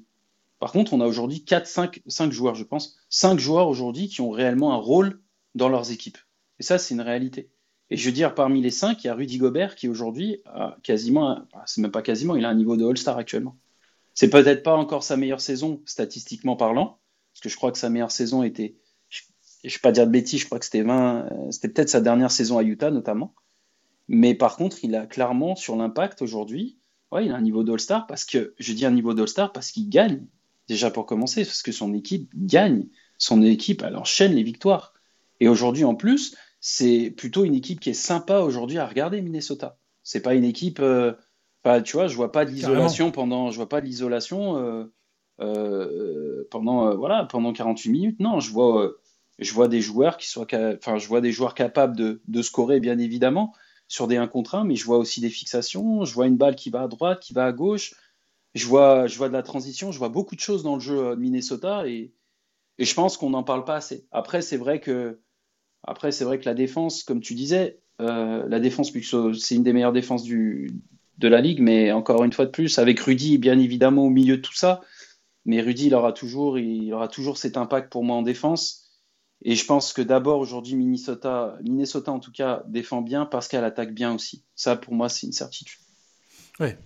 [0.58, 4.20] par contre, on a aujourd'hui 4, 5, 5 joueurs, je pense, 5 joueurs aujourd'hui qui
[4.20, 5.20] ont réellement un rôle
[5.54, 6.18] dans leurs équipes.
[6.58, 7.50] Et ça, c'est une réalité.
[7.90, 10.76] Et je veux dire, parmi les 5, il y a Rudy Gobert qui aujourd'hui a
[10.82, 13.56] quasiment, c'est même pas quasiment, il a un niveau de All-Star actuellement.
[14.14, 16.98] C'est peut-être pas encore sa meilleure saison, statistiquement parlant,
[17.32, 18.76] parce que je crois que sa meilleure saison était
[19.64, 21.88] je ne vais pas dire de bêtises, je crois que c'était 20, euh, c'était peut-être
[21.88, 23.34] sa dernière saison à Utah notamment.
[24.08, 26.78] Mais par contre, il a clairement sur l'impact aujourd'hui,
[27.12, 29.88] ouais, il a un niveau d'All-Star parce que, je dis un niveau d'All-Star parce qu'il
[29.88, 30.26] gagne,
[30.68, 32.86] déjà pour commencer, parce que son équipe gagne,
[33.18, 34.94] son équipe, elle enchaîne les victoires.
[35.40, 39.78] Et aujourd'hui, en plus, c'est plutôt une équipe qui est sympa aujourd'hui à regarder, Minnesota.
[40.02, 41.12] C'est pas une équipe, euh,
[41.84, 44.84] tu vois, je vois pas de l'isolation pendant, je vois pas de l'isolation euh,
[45.40, 48.20] euh, pendant, voilà, pendant 48 minutes.
[48.20, 48.92] Non, je vois
[49.38, 52.98] je vois des joueurs qui soient, enfin, je vois des joueurs capables de, scorer, bien
[52.98, 53.52] évidemment,
[53.88, 56.56] sur des 1 contre 1, mais je vois aussi des fixations, je vois une balle
[56.56, 57.94] qui va à droite, qui va à gauche,
[58.54, 61.10] je vois, je vois de la transition, je vois beaucoup de choses dans le jeu
[61.10, 62.12] de Minnesota et,
[62.78, 64.06] je pense qu'on n'en parle pas assez.
[64.12, 65.18] Après, c'est vrai que,
[65.82, 69.72] après, c'est vrai que la défense, comme tu disais, euh, la défense, c'est une des
[69.72, 74.04] meilleures défenses de la ligue, mais encore une fois de plus, avec Rudy, bien évidemment,
[74.04, 74.82] au milieu de tout ça,
[75.46, 78.85] Mais Rudy, il aura toujours, il aura toujours cet impact pour moi en défense.
[79.42, 83.64] Et je pense que d'abord, aujourd'hui, Minnesota, Minnesota, en tout cas, défend bien parce qu'elle
[83.64, 84.42] attaque bien aussi.
[84.54, 85.78] Ça, pour moi, c'est une certitude.
[86.58, 86.78] Ouais,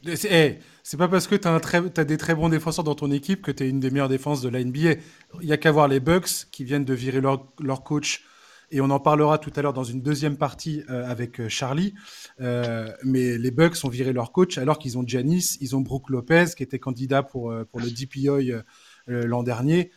[0.82, 3.64] c'est pas parce que tu as, des très bons défenseurs dans ton équipe que tu
[3.64, 4.94] es une des meilleures défenses de la NBA.
[5.42, 8.24] Il y a qu'à voir les Bucks qui viennent de virer leur, leur, coach.
[8.72, 11.94] Et on en parlera tout à l'heure dans une deuxième partie euh, avec euh, Charlie.
[12.40, 16.10] Euh, mais les Bucks ont viré leur coach alors qu'ils ont Giannis, ils ont Brooke
[16.10, 18.62] Lopez qui était candidat pour, pour le DPOI
[19.06, 19.92] l'an dernier.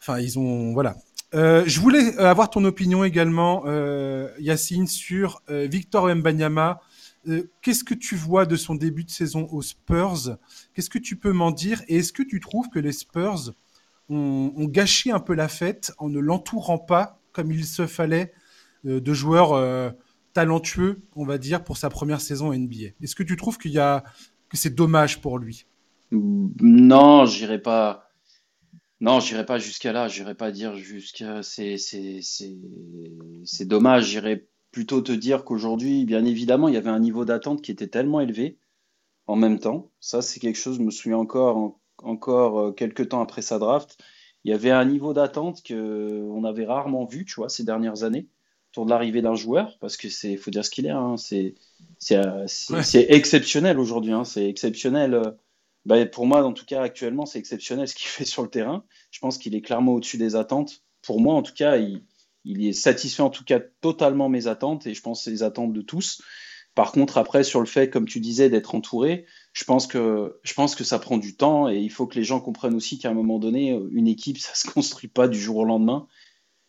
[0.00, 0.72] Enfin, ils ont.
[0.72, 0.96] Voilà.
[1.32, 3.64] Je voulais avoir ton opinion également,
[4.38, 6.80] Yacine, sur Victor Mbanyama
[7.28, 10.36] euh, qu'est-ce que tu vois de son début de saison aux Spurs?
[10.74, 11.82] Qu'est-ce que tu peux m'en dire?
[11.88, 13.52] Et est-ce que tu trouves que les Spurs
[14.08, 18.32] ont, gâché un peu la fête en ne l'entourant pas comme il se fallait
[18.84, 19.90] euh, de joueurs euh,
[20.34, 23.78] talentueux, on va dire, pour sa première saison NBA Est-ce que tu trouves qu'il y
[23.78, 24.04] a
[24.48, 25.66] que c'est dommage pour lui?
[26.10, 28.11] Non, j'irai pas.
[29.02, 30.06] Non, j'irai pas jusqu'à là.
[30.06, 31.74] J'irai pas dire jusqu'à c'est
[33.62, 34.06] dommage.
[34.06, 37.88] J'irai plutôt te dire qu'aujourd'hui, bien évidemment, il y avait un niveau d'attente qui était
[37.88, 38.58] tellement élevé
[39.26, 39.90] en même temps.
[39.98, 43.98] Ça, c'est quelque chose, je me souviens encore, encore euh, quelques temps après sa draft.
[44.44, 48.28] Il y avait un niveau d'attente qu'on avait rarement vu, tu vois, ces dernières années,
[48.70, 51.56] autour de l'arrivée d'un joueur, parce que c'est, faut dire ce qu'il est, hein, c'est,
[52.12, 55.34] euh, c'est, exceptionnel aujourd'hui, hein, c'est exceptionnel.
[55.84, 58.84] Bah, pour moi, en tout cas, actuellement, c'est exceptionnel ce qu'il fait sur le terrain.
[59.10, 60.82] Je pense qu'il est clairement au-dessus des attentes.
[61.02, 62.04] Pour moi, en tout cas, il,
[62.44, 65.82] il est satisfait en tout cas totalement mes attentes et je pense les attentes de
[65.82, 66.22] tous.
[66.74, 70.54] Par contre, après, sur le fait, comme tu disais, d'être entouré, je pense, que, je
[70.54, 73.10] pense que ça prend du temps et il faut que les gens comprennent aussi qu'à
[73.10, 76.06] un moment donné, une équipe, ça se construit pas du jour au lendemain.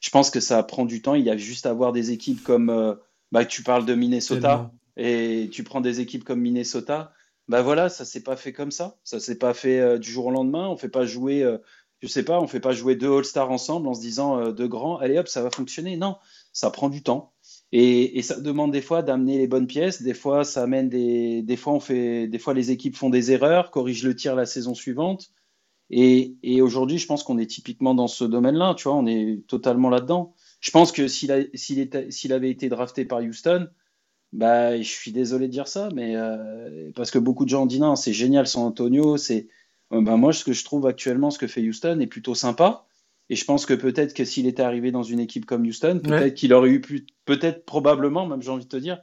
[0.02, 1.15] Je pense que ça prend du temps.
[1.15, 2.95] Il y a juste à avoir des équipes comme, euh,
[3.32, 7.13] bah, tu parles de Minnesota et tu prends des équipes comme Minnesota.
[7.47, 8.97] Bah voilà, ça s'est pas fait comme ça.
[9.03, 10.69] Ça s'est pas fait euh, du jour au lendemain.
[10.69, 11.58] On fait pas jouer euh,
[12.03, 14.67] je sais pas, on fait pas jouer deux All-Stars ensemble en se disant euh, deux
[14.67, 15.95] grands, allez hop, ça va fonctionner.
[15.95, 16.17] Non,
[16.51, 17.32] ça prend du temps.
[17.71, 20.01] Et, ça demande des fois d'amener les bonnes pièces.
[20.01, 23.32] Des fois, ça amène des, des fois on fait, des fois les équipes font des
[23.32, 25.32] erreurs, corrigent le tir la saison suivante.
[25.89, 28.73] Et, aujourd'hui, je pense qu'on est typiquement dans ce domaine-là.
[28.75, 30.34] Tu vois, on est totalement là-dedans.
[30.60, 33.69] Je pense que s'il avait été drafté par Houston,
[34.34, 37.80] bah, je suis désolé de dire ça, mais euh, parce que beaucoup de gens disent
[37.80, 39.48] non, c'est génial San Antonio, c'est
[39.93, 42.86] euh, ben moi, ce que je trouve actuellement, ce que fait Houston est plutôt sympa.
[43.30, 46.36] Et je pense que peut-être que s'il était arrivé dans une équipe comme Houston, peut-être
[46.36, 49.02] qu'il aurait eu plus, peut-être probablement, même j'ai envie de te dire,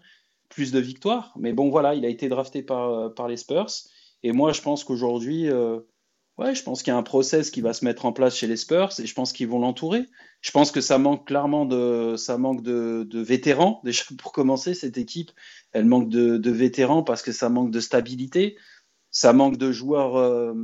[0.49, 1.33] plus de victoires.
[1.39, 3.71] Mais bon, voilà, il a été drafté par, euh, par les Spurs.
[4.23, 5.81] Et moi, je pense qu'aujourd'hui, euh,
[6.39, 8.47] ouais, je pense qu'il y a un process qui va se mettre en place chez
[8.47, 10.07] les Spurs et je pense qu'ils vont l'entourer.
[10.41, 13.81] Je pense que ça manque clairement de, ça manque de, vétérans.
[13.85, 15.31] Déjà, pour commencer, cette équipe,
[15.73, 18.57] elle manque de, vétérans parce que ça manque de stabilité
[19.11, 20.17] ça manque de joueurs.
[20.17, 20.55] Euh,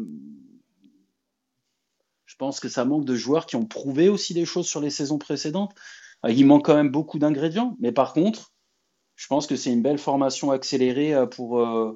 [2.24, 4.90] je pense que ça manque de joueurs qui ont prouvé aussi des choses sur les
[4.90, 5.74] saisons précédentes.
[6.24, 8.52] Euh, il manque quand même beaucoup d'ingrédients, mais par contre,
[9.14, 11.92] je pense que c'est une belle formation accélérée euh,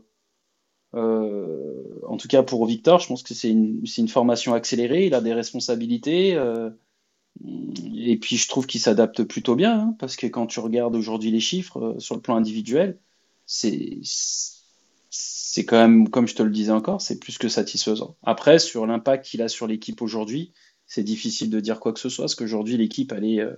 [0.92, 2.04] pour.
[2.06, 5.06] en tout cas pour Victor, je pense que c'est une, formation accélérée.
[5.06, 6.38] Il a des responsabilités.
[7.42, 11.30] et puis je trouve qu'il s'adapte plutôt bien, hein, parce que quand tu regardes aujourd'hui
[11.30, 12.98] les chiffres sur le plan individuel,
[13.46, 14.00] c'est
[15.66, 18.16] quand même, comme je te le disais encore, c'est plus que satisfaisant.
[18.22, 20.52] Après, sur l'impact qu'il a sur l'équipe aujourd'hui,
[20.86, 23.54] c'est difficile de dire quoi que ce soit, parce qu'aujourd'hui, l'équipe, elle est euh,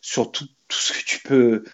[0.00, 1.64] sur tout, ce que tu peux.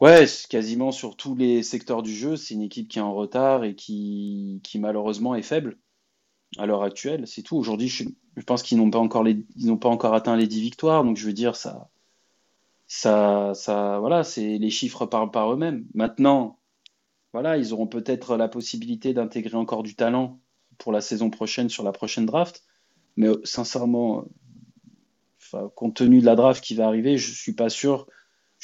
[0.00, 3.64] Ouais, quasiment sur tous les secteurs du jeu, c'est une équipe qui est en retard
[3.64, 5.78] et qui, qui malheureusement est faible
[6.58, 7.26] à l'heure actuelle.
[7.26, 7.56] C'est tout.
[7.56, 8.04] Aujourd'hui, je,
[8.46, 9.24] pense qu'ils n'ont pas encore
[9.56, 11.88] n'ont pas encore atteint les 10 victoires, donc je veux dire ça,
[12.86, 15.86] ça, voilà, c'est les chiffres parlent par eux-mêmes.
[15.94, 16.58] Maintenant,
[17.32, 20.40] voilà, ils auront peut-être la possibilité d'intégrer encore du talent
[20.78, 22.64] pour la saison prochaine sur la prochaine draft.
[23.16, 24.24] Mais euh, sincèrement,
[25.74, 28.06] compte tenu de la draft qui va arriver, je suis pas sûr.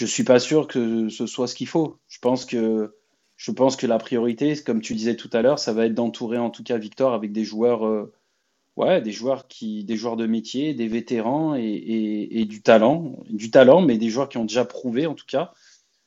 [0.00, 1.98] Je suis pas sûr que ce soit ce qu'il faut.
[2.08, 2.96] Je pense que
[3.36, 6.38] je pense que la priorité, comme tu disais tout à l'heure, ça va être d'entourer
[6.38, 8.10] en tout cas Victor avec des joueurs, euh,
[8.78, 13.82] ouais, des joueurs qui, des joueurs de métier, des vétérans et, du talent, du talent,
[13.82, 15.52] mais des joueurs qui ont déjà prouvé en tout cas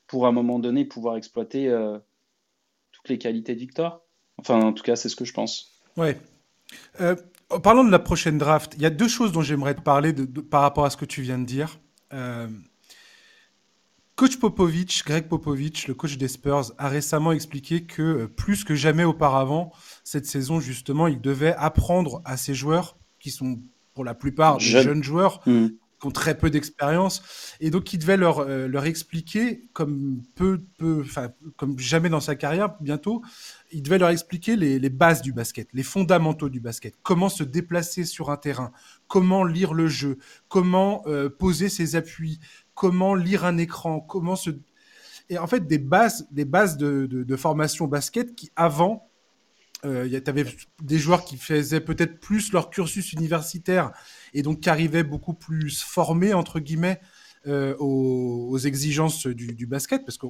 [0.07, 1.67] pour à un moment donné pouvoir exploiter.
[1.67, 1.99] Euh,
[3.09, 4.01] les qualités de Victor.
[4.37, 5.73] Enfin, en tout cas, c'est ce que je pense.
[5.97, 6.17] Ouais.
[7.01, 7.15] Euh,
[7.61, 8.73] parlons de la prochaine draft.
[8.77, 11.03] Il y a deux choses dont j'aimerais te parler de, par rapport à ce que
[11.03, 11.79] tu viens de dire.
[14.15, 18.75] Coach Popovich, Greg Popovich, le coach des Spurs, a récemment expliqué que euh, plus que
[18.75, 19.71] jamais auparavant,
[20.03, 23.59] cette saison, justement, il devait apprendre à ses joueurs, qui sont
[23.93, 25.03] pour la plupart des jeunes.
[25.03, 25.67] joueurs, mmh
[26.05, 27.21] ont très peu d'expérience
[27.59, 31.05] et donc il devait leur, euh, leur expliquer comme peu, peu,
[31.57, 33.21] comme jamais dans sa carrière bientôt,
[33.71, 37.43] il devait leur expliquer les, les, bases du basket, les fondamentaux du basket, comment se
[37.43, 38.71] déplacer sur un terrain,
[39.07, 42.39] comment lire le jeu, comment euh, poser ses appuis,
[42.75, 44.51] comment lire un écran, comment se
[45.29, 49.09] et en fait des bases, des bases de, de, de formation basket qui avant
[49.85, 50.45] euh, tu avais
[50.81, 53.91] des joueurs qui faisaient peut-être plus leur cursus universitaire
[54.33, 57.01] et donc qui arrivaient beaucoup plus formés, entre guillemets,
[57.47, 60.05] euh, aux, exigences du, basket.
[60.05, 60.27] Parce que,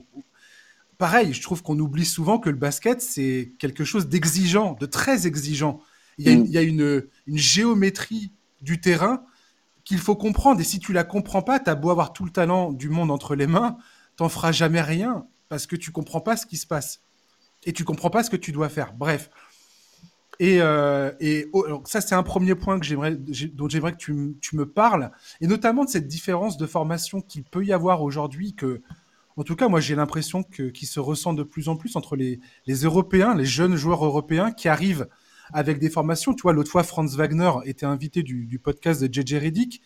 [0.98, 5.28] pareil, je trouve qu'on oublie souvent que le basket, c'est quelque chose d'exigeant, de très
[5.28, 5.82] exigeant.
[6.18, 6.66] Il y a, mm.
[6.66, 9.24] une, une, géométrie du terrain
[9.84, 10.60] qu'il faut comprendre.
[10.62, 13.12] Et si tu la comprends pas, tu as beau avoir tout le talent du monde
[13.12, 13.78] entre les mains,
[14.16, 17.02] t'en feras jamais rien parce que tu comprends pas ce qui se passe
[17.66, 18.94] et tu comprends pas ce que tu dois faire.
[18.94, 19.30] Bref.
[20.40, 24.66] Et, euh, et oh, ça, c'est un premier point dont j'aimerais que tu, tu, me
[24.66, 28.82] parles, et notamment de cette différence de formation qu'il peut y avoir aujourd'hui, que,
[29.38, 32.16] en tout cas, moi, j'ai l'impression que, qui se ressent de plus en plus entre
[32.16, 35.08] les, les Européens, les jeunes joueurs européens qui arrivent
[35.52, 36.34] avec des formations.
[36.34, 39.82] Tu vois, l'autre fois, Franz Wagner était invité du, du podcast de JJ Reddick,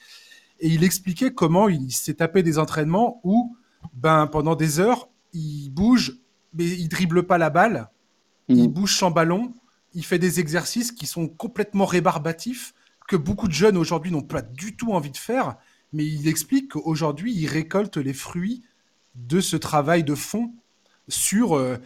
[0.59, 3.55] et il expliquait comment il s'est tapé des entraînements où,
[3.93, 6.19] ben, pendant des heures, il bouge
[6.53, 7.89] mais il dribble pas la balle,
[8.47, 8.73] il mm.
[8.73, 9.53] bouge sans ballon,
[9.93, 12.73] il fait des exercices qui sont complètement rébarbatifs,
[13.07, 15.55] que beaucoup de jeunes aujourd'hui n'ont pas du tout envie de faire,
[15.93, 18.63] mais il explique qu'aujourd'hui, il récolte les fruits
[19.15, 20.53] de ce travail de fond
[21.07, 21.77] sur euh,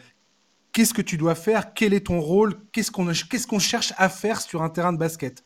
[0.72, 4.42] qu'est-ce que tu dois faire, quel est ton rôle, qu'est-ce qu'on qu'est-ce cherche à faire
[4.42, 5.44] sur un terrain de basket.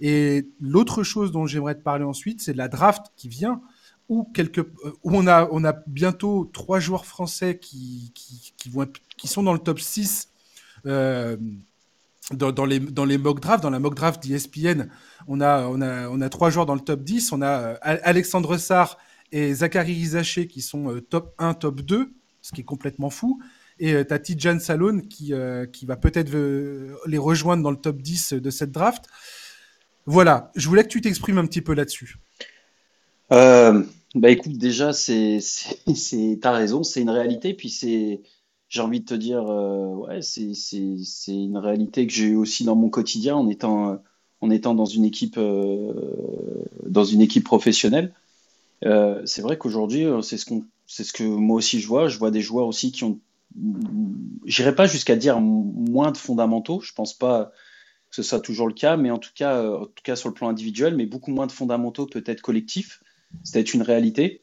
[0.00, 3.60] Et l'autre chose dont j'aimerais te parler ensuite, c'est la draft qui vient
[4.08, 4.64] où, euh,
[5.04, 9.52] où on, a, on a bientôt trois joueurs français qui, qui, vont qui sont dans
[9.52, 10.28] le top 6
[10.86, 11.36] euh,
[12.32, 14.88] dans, les, dans les mock drafts, dans la mock draft d'ESPN.
[15.28, 17.32] On a, on, a, on a trois joueurs dans le top 10.
[17.32, 18.98] On a euh, Alexandre Sarr
[19.30, 23.40] et Zachary Rizaché qui sont top 1, top 2, ce qui est complètement fou.
[23.78, 25.32] Et tu as Tijan Salon qui,
[25.72, 26.30] qui va peut-être
[27.06, 29.04] les rejoindre dans le top 10 de cette draft.
[30.06, 32.16] Voilà, je voulais que tu t'exprimes un petit peu là-dessus.
[33.32, 33.82] Euh,
[34.14, 37.54] bah écoute, déjà, c'est, c'est, t'as raison, c'est une réalité.
[37.54, 37.68] Puis
[38.68, 40.52] j'ai envie de te dire, euh, ouais, c'est,
[41.28, 44.02] une réalité que j'ai eu aussi dans mon quotidien en étant,
[44.40, 45.92] en étant dans une équipe, euh,
[46.86, 48.12] dans une équipe professionnelle.
[48.84, 52.08] Euh, c'est vrai qu'aujourd'hui, c'est ce qu'on, c'est ce que moi aussi je vois.
[52.08, 53.18] Je vois des joueurs aussi qui ont,
[54.44, 56.80] j'irai pas jusqu'à dire moins de fondamentaux.
[56.80, 57.52] Je pense pas
[58.10, 60.34] que ce soit toujours le cas, mais en tout cas, en tout cas sur le
[60.34, 63.02] plan individuel, mais beaucoup moins de fondamentaux peut-être collectifs.
[63.42, 64.42] C'était une réalité.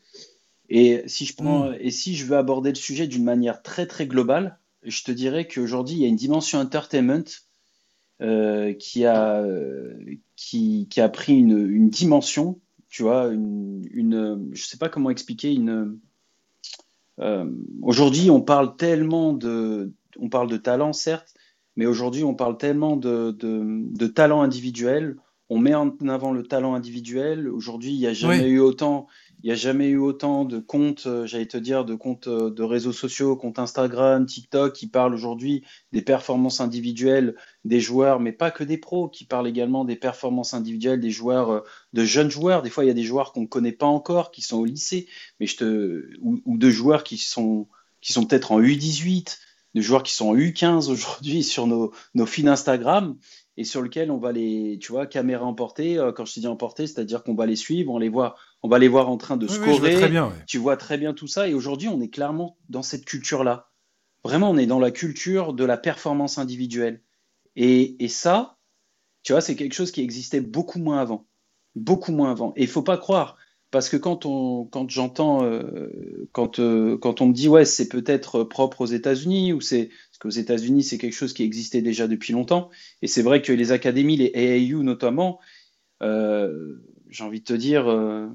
[0.69, 1.77] Et si je prends, mm.
[1.79, 5.47] et si je veux aborder le sujet d'une manière très très globale, je te dirais
[5.47, 7.25] qu'aujourd'hui il y a une dimension entertainment
[8.21, 9.45] euh, qui a
[10.35, 15.09] qui, qui, a pris une, une, dimension, tu vois, une, une je sais pas comment
[15.09, 15.99] expliquer une.
[17.19, 17.45] Euh,
[17.81, 21.33] aujourd'hui, on parle tellement de, on parle de talent certes,
[21.75, 25.17] mais aujourd'hui on parle tellement de, de, de talent individuel
[25.49, 27.49] on met en avant le talent individuel.
[27.49, 29.07] Aujourd'hui, il n'y a jamais eu autant,
[29.41, 32.49] il y a jamais eu autant de comptes, euh, j'allais te dire, de comptes euh,
[32.49, 38.33] de réseaux sociaux, comptes Instagram, TikTok, qui parlent aujourd'hui des performances individuelles des joueurs, mais
[38.33, 41.61] pas que des pros, qui parlent également des performances individuelles des joueurs, euh,
[41.93, 42.63] de jeunes joueurs.
[42.63, 44.65] Des fois, il y a des joueurs qu'on ne connaît pas encore, qui sont au
[44.65, 45.07] lycée,
[45.39, 47.67] mais je te, ou, de joueurs qui sont,
[48.01, 49.37] qui sont peut-être en U18,
[49.73, 53.17] de joueurs qui sont en U15 aujourd'hui sur nos, nos Instagram
[53.55, 55.97] et sur lequel on va les, tu vois, caméra emportée.
[56.15, 58.79] Quand je te dis emportée, c'est-à-dire qu'on va les suivre, on les voit, on va
[58.79, 60.09] les voir en train de scorer.
[60.09, 61.47] bien, Tu vois très bien tout ça.
[61.47, 63.69] Et aujourd'hui, on est clairement dans cette culture-là.
[64.23, 67.01] Vraiment, on est dans la culture de la performance individuelle.
[67.55, 68.57] Et, et ça,
[69.23, 71.27] tu vois, c'est quelque chose qui existait beaucoup moins avant.
[71.75, 72.53] Beaucoup moins avant.
[72.55, 73.37] Et il faut pas croire.
[73.71, 77.87] Parce que quand, on, quand j'entends, euh, quand, euh, quand on me dit, ouais, c'est
[77.87, 82.33] peut-être propre aux États-Unis, ou c'est qu'aux États-Unis, c'est quelque chose qui existait déjà depuis
[82.33, 82.69] longtemps.
[83.01, 85.39] Et c'est vrai que les académies, les AAU notamment,
[86.01, 88.27] euh, j'ai envie de te dire, euh,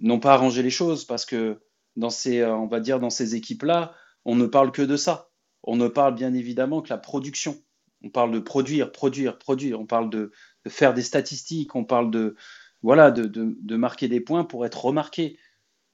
[0.00, 1.60] n'ont pas arrangé les choses parce que
[1.96, 5.30] dans ces, euh, on va dire, dans ces équipes-là, on ne parle que de ça.
[5.62, 7.60] On ne parle bien évidemment que la production.
[8.02, 9.80] On parle de produire, produire, produire.
[9.80, 10.32] On parle de,
[10.68, 11.74] faire des statistiques.
[11.74, 12.36] On parle de,
[12.82, 15.36] voilà, de, de marquer des points pour être remarqué.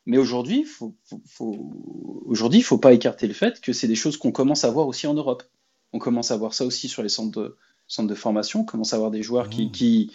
[0.06, 0.96] Mais aujourd'hui, faut,
[1.26, 4.64] faut, aujourd'hui, il ne faut pas écarter le fait que c'est des choses qu'on commence
[4.64, 5.42] à voir aussi en Europe.
[5.92, 7.56] On commence à voir ça aussi sur les centres de,
[7.88, 8.60] centres de formation.
[8.60, 9.72] On commence à voir des joueurs qui, mmh.
[9.72, 10.12] qui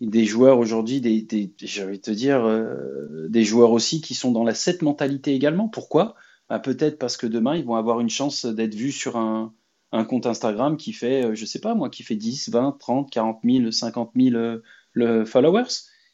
[0.00, 1.52] des joueurs aujourd'hui, des, des
[1.82, 5.68] envie de te dire, euh, des joueurs aussi qui sont dans la cette mentalité également.
[5.68, 6.14] Pourquoi?
[6.48, 9.54] Bah, Peut-être parce que demain, ils vont avoir une chance d'être vus sur un,
[9.92, 13.10] un, compte Instagram qui fait, euh, je sais pas moi, qui fait 10, 20, 30,
[13.10, 14.60] 40 000, 50 000
[14.94, 15.68] le followers.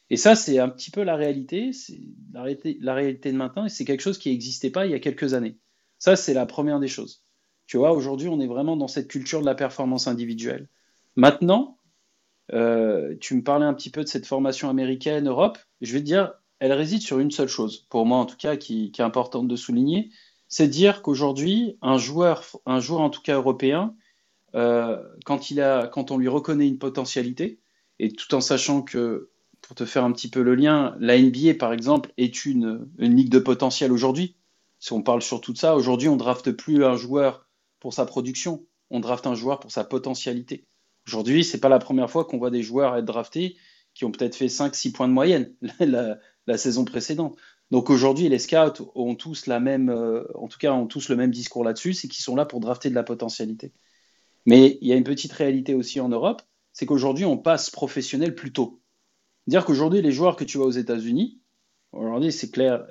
[0.09, 2.01] Et ça, c'est un petit peu la réalité, c'est
[2.33, 4.95] la réalité, la réalité de maintenant, et c'est quelque chose qui n'existait pas il y
[4.95, 5.57] a quelques années.
[5.99, 7.23] Ça, c'est la première des choses.
[7.67, 10.67] Tu vois, aujourd'hui, on est vraiment dans cette culture de la performance individuelle.
[11.15, 11.77] Maintenant,
[12.53, 15.57] euh, tu me parlais un petit peu de cette formation américaine, Europe.
[15.81, 18.57] Je vais te dire, elle réside sur une seule chose, pour moi en tout cas,
[18.57, 20.09] qui, est importante de souligner,
[20.47, 23.95] c'est dire qu'aujourd'hui, un joueur, un joueur en tout cas européen,
[24.55, 27.59] euh, quand, on lui reconnaît une potentialité,
[27.99, 29.29] et tout en sachant que,
[29.61, 33.15] pour te faire un petit peu le lien, la NBA par exemple est une, une
[33.15, 34.35] ligue de potentiel aujourd'hui.
[34.79, 37.45] Si on parle surtout de ça, aujourd'hui on drafte plus un joueur
[37.79, 40.65] pour sa production, on draft un joueur pour sa potentialité.
[41.09, 43.57] Aujourd'hui, c'est pas la première fois qu'on voit des joueurs être draftés
[43.95, 47.35] qui ont peut-être fait 5-6 points de moyenne la, saison précédente.
[47.71, 51.15] Donc aujourd'hui, les scouts ont tous la même, euh, en tout cas, ont tous le
[51.15, 53.73] même discours là-dessus, c'est qu'ils sont là pour drafter de la potentialité.
[54.45, 56.43] Mais il y a une petite réalité aussi en Europe,
[56.73, 58.79] c'est qu'aujourd'hui, on passe professionnel plus tôt.
[59.47, 61.39] Dire qu'aujourd'hui, les joueurs que tu vois aux États-Unis,
[61.91, 62.85] aujourd'hui, c'est clair,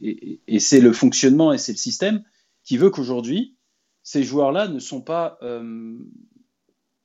[0.00, 2.24] et c'est le fonctionnement et c'est le système
[2.64, 3.58] qui veut qu'aujourd'hui,
[4.02, 5.98] ces joueurs-là ne sont pas euh,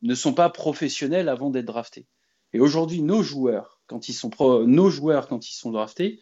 [0.01, 2.07] ne sont pas professionnels avant d'être draftés.
[2.53, 4.31] Et aujourd'hui, nos joueurs, quand ils sont
[4.65, 6.19] nos joueurs quand ils sont draftés,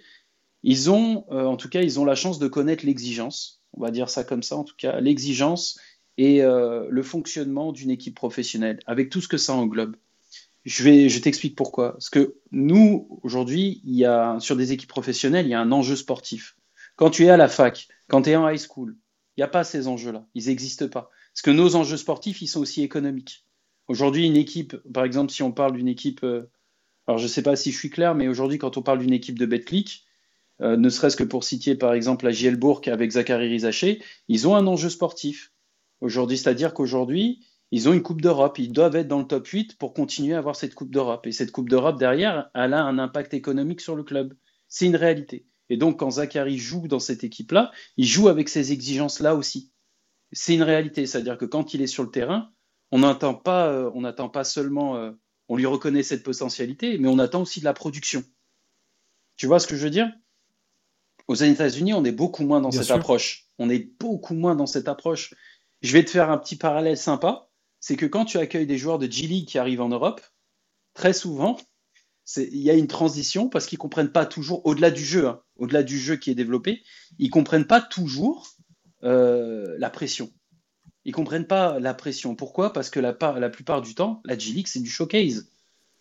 [0.63, 3.61] ils ont, euh, en tout cas, ils ont la chance de connaître l'exigence.
[3.73, 5.79] On va dire ça comme ça, en tout cas, l'exigence
[6.17, 9.95] et euh, le fonctionnement d'une équipe professionnelle, avec tout ce que ça englobe.
[10.63, 11.91] Je vais, je t'explique pourquoi.
[11.91, 15.71] Parce que nous, aujourd'hui, il y a sur des équipes professionnelles, il y a un
[15.71, 16.57] enjeu sportif.
[16.95, 18.95] Quand tu es à la fac, quand tu es en high school,
[19.37, 20.25] il n'y a pas ces enjeux-là.
[20.33, 21.11] Ils n'existent pas.
[21.33, 23.44] Parce que nos enjeux sportifs, ils sont aussi économiques.
[23.87, 26.49] Aujourd'hui, une équipe, par exemple, si on parle d'une équipe, euh,
[27.07, 29.13] alors je ne sais pas si je suis clair, mais aujourd'hui, quand on parle d'une
[29.13, 30.05] équipe de BetClick,
[30.61, 34.55] euh, ne serait-ce que pour citer par exemple la Gielbourg avec Zachary Rizaché, ils ont
[34.55, 35.51] un enjeu sportif.
[36.01, 38.57] Aujourd'hui, c'est-à-dire qu'aujourd'hui, ils ont une Coupe d'Europe.
[38.59, 41.27] Ils doivent être dans le top 8 pour continuer à avoir cette Coupe d'Europe.
[41.27, 44.33] Et cette Coupe d'Europe, derrière, elle a un impact économique sur le club.
[44.67, 45.47] C'est une réalité.
[45.69, 49.71] Et donc, quand Zachary joue dans cette équipe-là, il joue avec ces exigences-là aussi.
[50.31, 51.05] C'est une réalité.
[51.05, 52.51] C'est-à-dire que quand il est sur le terrain,
[52.95, 55.11] on n'attend pas, euh, on n'attend pas seulement, euh,
[55.49, 58.23] on lui reconnaît cette potentialité, mais on attend aussi de la production.
[59.35, 60.09] Tu vois ce que je veux dire?
[61.27, 63.47] Aux États-Unis, on est beaucoup moins dans cette approche.
[63.59, 65.33] On est beaucoup moins dans cette approche.
[65.81, 67.49] Je vais te faire un petit parallèle sympa.
[67.81, 70.21] C'est que quand tu accueilles des joueurs de G-League qui arrivent en Europe,
[70.93, 71.57] très souvent,
[72.37, 75.83] il y a une transition parce qu'ils comprennent pas toujours, au-delà du jeu, hein, au-delà
[75.83, 76.81] du jeu qui est développé,
[77.19, 78.47] ils comprennent pas toujours
[79.03, 80.31] euh, la pression.
[81.05, 82.35] Ils comprennent pas la pression.
[82.35, 82.73] Pourquoi?
[82.73, 85.47] Parce que la, la, plupart du temps, la G-League, c'est du showcase.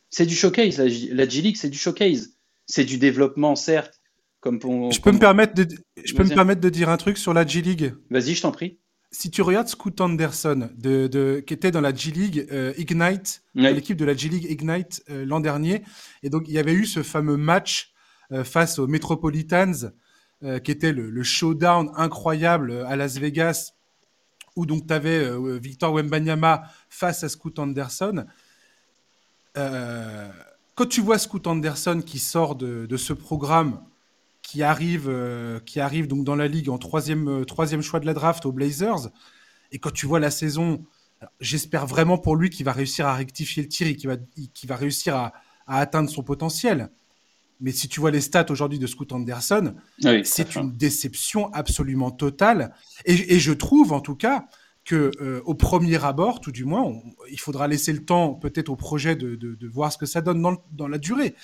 [0.09, 0.79] C'est du showcase.
[0.79, 2.37] La, la G-League, c'est du showcase.
[2.67, 4.01] C'est du développement, certes.
[4.41, 4.61] Comme
[4.93, 5.67] je peux, me, permettre de,
[6.05, 7.95] je peux me permettre de dire un truc sur la G-League?
[8.11, 8.79] Vas-y, je t'en prie.
[9.11, 13.97] Si tu regardes Scoot Anderson, de, de, qui était dans la G-League euh, Ignite, l'équipe
[13.97, 15.83] de la G-League Ignite euh, l'an dernier,
[16.23, 17.95] et donc il y avait eu ce fameux match
[18.33, 19.93] euh, face aux Metropolitans,
[20.63, 23.74] qui était le, le, showdown incroyable à Las Vegas
[24.57, 28.25] où donc tu avais euh, Victor Wembanyama face à Scoot Anderson.
[29.57, 30.29] Euh,
[30.75, 33.81] quand tu vois Scoot Anderson qui sort de, ce programme,
[34.43, 38.15] qui arrive, euh, qui arrive donc dans la ligue en troisième, troisième choix de la
[38.15, 39.11] draft aux Blazers,
[39.73, 40.85] et quand tu vois la saison,
[41.41, 44.17] j'espère vraiment pour lui qu'il va réussir à rectifier le tir et qu'il va,
[44.65, 45.33] va réussir à,
[45.67, 46.91] atteindre son potentiel.
[47.65, 49.75] Mais si tu vois les stats aujourd'hui de Scoot Anderson,
[50.23, 52.75] c'est une déception absolument totale.
[53.07, 54.45] Et, je trouve, en tout cas,
[54.85, 56.93] que euh, au premier abord, tout du moins,
[57.31, 60.89] il faudra laisser le temps peut-être au projet de, voir ce que ça donne dans,
[60.89, 61.35] la durée.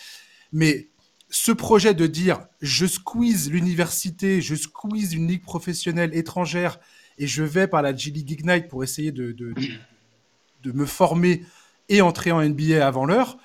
[0.53, 0.91] Mais
[1.31, 6.81] ce projet de dire je squeeze l'université, je squeeze une ligue professionnelle étrangère
[7.17, 11.47] et je vais par la G League Ignite pour essayer de, de, me former
[11.89, 13.39] et entrer en NBA avant l'heure,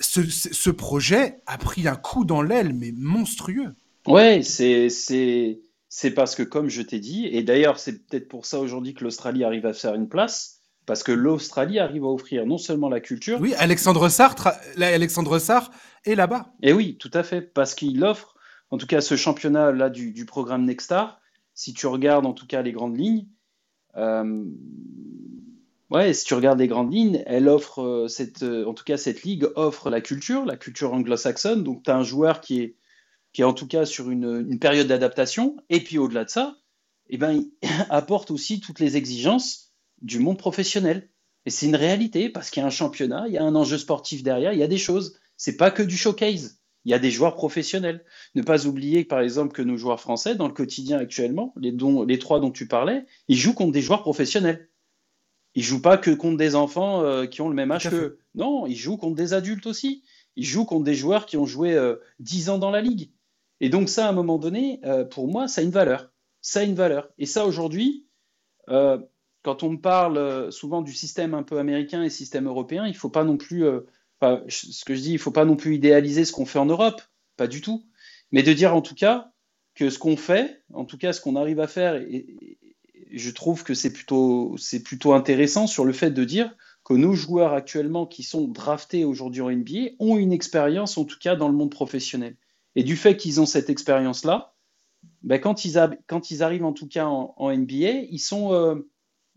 [0.00, 3.74] ce, projet a pris un coup dans l'aile, mais monstrueux.
[4.06, 8.46] Ouais, c'est, c'est, c'est parce que, comme je t'ai dit, et d'ailleurs, c'est peut-être pour
[8.46, 12.46] ça aujourd'hui que l'Australie arrive à faire une place, parce que l'Australie arrive à offrir
[12.46, 13.38] non seulement la culture.
[13.40, 14.48] Oui, Alexandre Sartre,
[14.80, 15.70] Alexandre Sarr
[16.04, 16.52] est là-bas.
[16.62, 18.34] Et oui, tout à fait, parce qu'il offre,
[18.70, 21.20] en tout cas, ce championnat-là du, du, programme Nexstar.
[21.54, 23.26] Si tu regardes en tout cas les grandes lignes,
[23.96, 24.44] euh,
[25.90, 28.98] Ouais, si tu regardes les grandes lignes, elle offre euh, cette, euh, en tout cas
[28.98, 31.64] cette ligue offre la culture, la culture anglo-saxonne.
[31.64, 32.76] Donc tu as un joueur qui est,
[33.32, 35.56] qui est en tout cas sur une, période d'adaptation.
[35.70, 36.58] Et puis au-delà de ça,
[37.08, 37.50] eh ben, il
[37.88, 41.08] apporte aussi toutes les exigences du monde professionnel.
[41.46, 43.78] Et c'est une réalité parce qu'il y a un championnat, il y a un enjeu
[43.78, 45.18] sportif derrière, il y a des choses.
[45.38, 46.60] C'est pas que du showcase.
[46.84, 48.04] Il y a des joueurs professionnels.
[48.34, 52.02] Ne pas oublier, par exemple, que nos joueurs français, dans le quotidien actuellement, les, dont,
[52.04, 54.67] les trois dont tu parlais, ils jouent contre des joueurs professionnels.
[55.54, 58.18] Ils jouent pas que contre des enfants euh, qui ont le même âge que.
[58.34, 60.04] Non, ils jouent contre des adultes aussi.
[60.36, 61.76] il joue contre des joueurs qui ont joué
[62.20, 63.10] 10 ans dans la ligue.
[63.60, 64.80] Et donc ça, à un moment donné,
[65.10, 66.12] pour moi, ça a une valeur.
[66.40, 67.08] Ça a une valeur.
[67.18, 68.06] Et ça, aujourd'hui,
[68.68, 72.96] quand on me parle souvent du système un peu américain et système européen, il ne
[72.96, 73.64] faut pas non plus,
[74.48, 76.66] ce que je dis, il ne faut pas non plus idéaliser ce qu'on fait en
[76.66, 77.02] Europe,
[77.36, 77.84] pas du tout,
[78.30, 79.32] mais de dire en tout cas
[79.74, 82.57] que ce qu'on fait, en tout cas ce qu'on arrive à faire, et,
[83.10, 87.52] je trouve que c'est plutôt, plutôt intéressant sur le fait de dire que nos joueurs
[87.52, 91.54] actuellement qui sont draftés aujourd'hui en NBA ont une expérience en tout cas dans le
[91.54, 92.36] monde professionnel.
[92.76, 94.54] Et du fait qu'ils ont cette expérience-là,
[95.22, 98.76] ben quand, ils arrivent en tout cas en, NBA, ils sont, euh,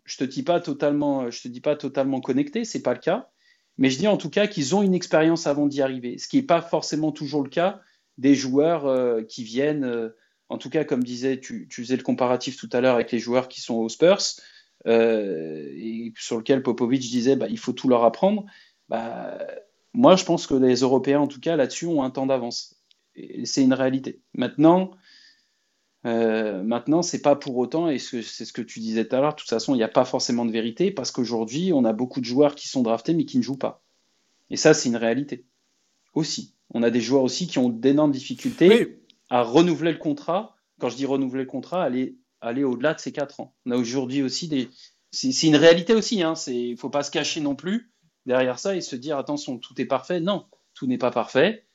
[0.06, 3.30] je te dis pas totalement, te dis pas totalement connectés, c'est pas le cas,
[3.78, 6.38] mais je dis en tout cas qu'ils ont une expérience avant d'y arriver, ce qui
[6.38, 7.82] n'est pas forcément toujours le cas
[8.18, 10.10] des joueurs euh, qui viennent, euh,
[10.52, 13.48] en tout cas, comme disais, tu, faisais le comparatif tout à l'heure avec les joueurs
[13.48, 14.22] qui sont aux Spurs,
[14.86, 18.46] euh, et sur lequel Popovic disait bah, il faut tout leur apprendre.
[18.90, 19.38] Bah,
[19.94, 22.76] moi, je pense que les Européens, en tout cas, là-dessus, ont un temps d'avance.
[23.46, 24.20] C'est une réalité.
[24.34, 24.92] Maintenant,
[26.06, 29.36] euh, maintenant, c'est pas pour autant, et c'est ce que tu disais tout à l'heure,
[29.36, 32.20] de toute façon, il n'y a pas forcément de vérité, parce qu'aujourd'hui, on a beaucoup
[32.20, 33.84] de joueurs qui sont draftés, mais qui ne jouent pas.
[34.50, 35.46] Et ça, c'est une réalité.
[36.14, 36.56] Aussi.
[36.74, 39.01] On a des joueurs aussi qui ont d'énormes difficultés
[39.32, 40.56] à renouveler le contrat.
[40.80, 43.56] Quand je dis renouveler le contrat, aller, aller au-delà de ces quatre ans.
[43.66, 44.70] On a aujourd'hui aussi des.
[45.12, 46.18] C'est une réalité aussi.
[46.18, 46.34] Il hein.
[46.48, 47.92] ne faut pas se cacher non plus
[48.26, 50.20] derrière ça et se dire attention, tout est parfait.
[50.20, 51.66] Non, tout n'est pas parfait.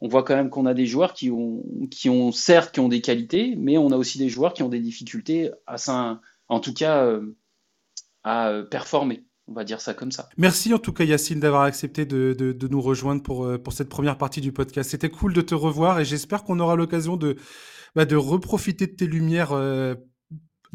[0.00, 2.88] On voit quand même qu'on a des joueurs qui ont, qui ont, certes, qui ont
[2.88, 6.74] des qualités, mais on a aussi des joueurs qui ont des difficultés à, en tout
[6.74, 7.36] cas, euh,
[8.22, 9.24] à performer.
[9.46, 10.28] On va dire ça comme ça.
[10.38, 14.16] Merci en tout cas Yacine d'avoir accepté de, nous rejoindre pour, euh, pour cette première
[14.16, 14.90] partie du podcast.
[14.90, 17.36] C'était cool de te revoir et j'espère qu'on aura l'occasion de,
[17.94, 19.94] bah, reprofiter de tes lumières euh,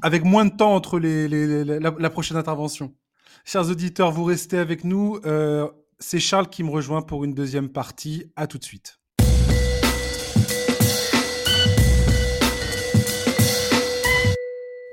[0.02, 1.28] avec moins de temps entre les,
[1.64, 2.96] la, prochaine intervention.
[3.44, 5.20] Chers auditeurs, vous restez avec nous.
[5.26, 5.68] Euh,
[6.00, 8.32] c'est Charles qui me rejoint pour une deuxième partie.
[8.36, 8.99] À tout de suite.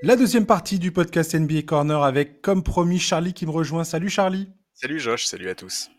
[0.06, 3.82] La deuxième partie du podcast NBA Corner avec, comme promis, Charlie qui me rejoint.
[3.82, 4.48] Salut Charlie.
[4.72, 5.90] Salut Josh, salut à tous.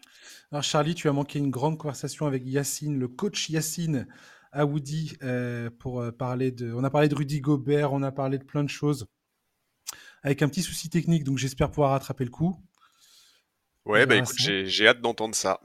[0.49, 4.07] Alors Charlie, tu as manqué une grande conversation avec Yacine, le coach Yacine
[4.53, 6.71] Aoudi, euh, pour euh, parler de...
[6.71, 9.07] On a parlé de Rudy Gobert, on a parlé de plein de choses,
[10.23, 12.55] avec un petit souci technique, donc j'espère pouvoir rattraper le coup.
[13.83, 15.59] Ouais, bah écoute, j'ai hâte d'entendre ça.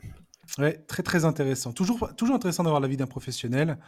[0.58, 1.72] Ouais, très très intéressant.
[1.72, 3.78] Toujours, toujours intéressant d'avoir l'avis d'un professionnel.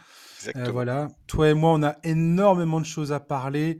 [0.55, 1.09] Euh, voilà.
[1.27, 3.79] Toi et moi, on a énormément de choses à parler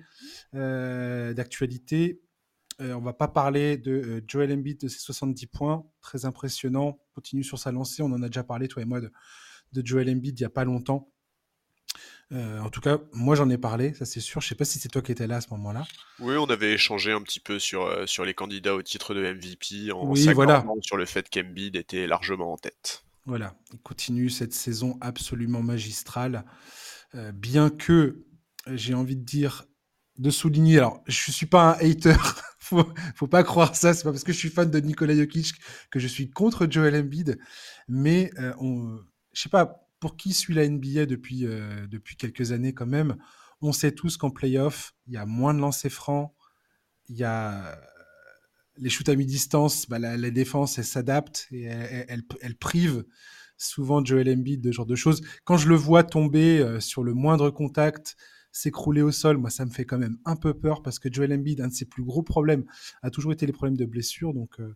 [0.53, 2.21] euh, d'actualité.
[2.81, 6.99] Euh, on va pas parler de Joel Embiid de ses 70 points, très impressionnant.
[7.13, 8.01] Continue sur sa lancée.
[8.01, 9.11] On en a déjà parlé toi et moi de,
[9.71, 11.09] de Joel Embiid il y a pas longtemps.
[12.31, 14.41] en tout cas, moi j'en ai parlé, ça c'est sûr.
[14.41, 15.85] Je sais pas si c'est toi qui étais là à ce moment-là.
[16.19, 19.93] Oui, on avait échangé un petit peu sur, sur les candidats au titre de MVP
[19.93, 20.65] en oui, voilà.
[20.81, 23.04] sur le fait qu'Embiid était largement en tête.
[23.25, 26.45] Voilà, il continue cette saison absolument magistrale,
[27.15, 28.23] euh, bien que
[28.67, 29.65] j'ai envie de dire,
[30.19, 32.15] de souligner, alors je suis pas un hater,
[32.59, 35.53] faut, faut pas croire ça, c'est pas parce que je suis fan de Nikola Jokic
[35.89, 37.39] que je suis contre Joel Embiid,
[37.87, 38.99] mais euh, on,
[39.33, 43.17] je sais pas, pour qui suit la NBA depuis, euh, depuis quelques années quand même,
[43.61, 46.31] on sait tous qu'en playoff, il y a moins de lancers francs,
[47.09, 47.79] il y a
[48.77, 53.05] les shoots à mi-distance, bah, la, défense, elle s'adapte et elle, prive
[53.57, 55.21] souvent Joel Embiid de ce genre de choses.
[55.43, 58.17] Quand je le vois tomber euh, sur le moindre contact,
[58.51, 61.33] s'écrouler au sol, moi, ça me fait quand même un peu peur parce que Joel
[61.33, 62.63] Embiid, un de ses plus gros problèmes,
[63.01, 64.33] a toujours été les problèmes de blessure.
[64.33, 64.75] Donc, euh,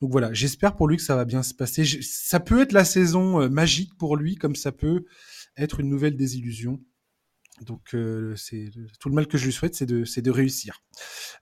[0.00, 1.84] donc voilà, j'espère pour lui que ça va bien se passer.
[2.02, 5.04] ça peut être la saison euh, magique pour lui, comme ça peut
[5.56, 6.80] être une nouvelle désillusion.
[7.60, 10.82] Donc, euh, c'est tout le mal que je lui souhaite, c'est de, de réussir.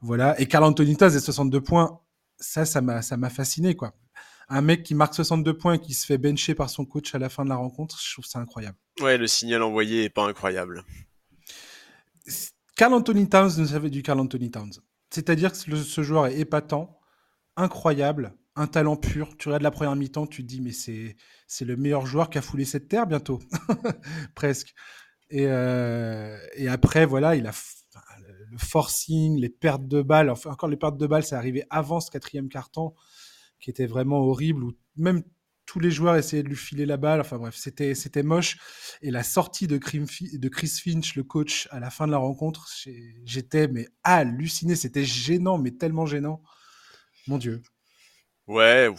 [0.00, 0.38] Voilà.
[0.40, 2.00] Et Carl Anthony Taz 62 points,
[2.38, 3.94] ça, ça m'a, ça m'a fasciné, quoi.
[4.48, 7.18] Un mec qui marque 62 points et qui se fait bencher par son coach à
[7.18, 8.76] la fin de la rencontre, je trouve ça incroyable.
[9.00, 10.84] Ouais, le signal envoyé est pas incroyable.
[12.76, 14.72] Carl Anthony Towns nous avait du Carl Anthony Towns.
[15.10, 16.98] C'est-à-dire que ce joueur est épatant,
[17.56, 19.36] incroyable, un talent pur.
[19.38, 22.38] Tu regardes la première mi-temps, tu te dis, mais c'est, c'est le meilleur joueur qui
[22.38, 23.40] a foulé cette terre bientôt.
[24.34, 24.74] Presque.
[25.32, 27.52] Euh, et, après, voilà, il a
[28.50, 30.30] le forcing, les pertes de balles.
[30.30, 32.94] Enfin, encore les pertes de balles, ça arrivait avant ce quatrième carton,
[33.60, 35.22] qui était vraiment horrible, où même
[35.64, 37.20] tous les joueurs essayaient de lui filer la balle.
[37.20, 38.58] Enfin bref, c'était c'était moche.
[39.00, 42.68] Et la sortie de, Chris Finch, le coach, à la fin de la rencontre,
[43.24, 44.76] j'étais mais halluciné.
[44.76, 46.42] C'était gênant, mais tellement gênant.
[47.26, 47.62] Mon Dieu.
[48.48, 48.90] Ouais.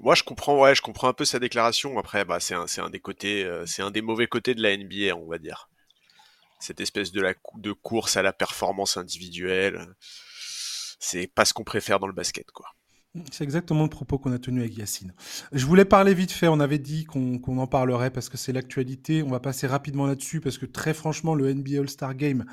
[0.00, 1.98] Moi, je comprends, ouais, je comprends un peu sa déclaration.
[1.98, 5.16] Après, bah, c'est un, des côtés, euh, c'est un des mauvais côtés de la NBA,
[5.16, 5.68] on va dire.
[6.58, 9.94] Cette espèce de course à la performance individuelle,
[10.98, 12.66] c'est pas ce qu'on préfère dans le basket, quoi.
[13.30, 15.14] C'est exactement le propos qu'on a tenu avec Yacine.
[15.52, 19.22] Je voulais parler vite fait, on avait dit qu'on en parlerait parce que c'est l'actualité.
[19.22, 22.44] On va passer rapidement là-dessus parce que très franchement, le NBA All-Star Game,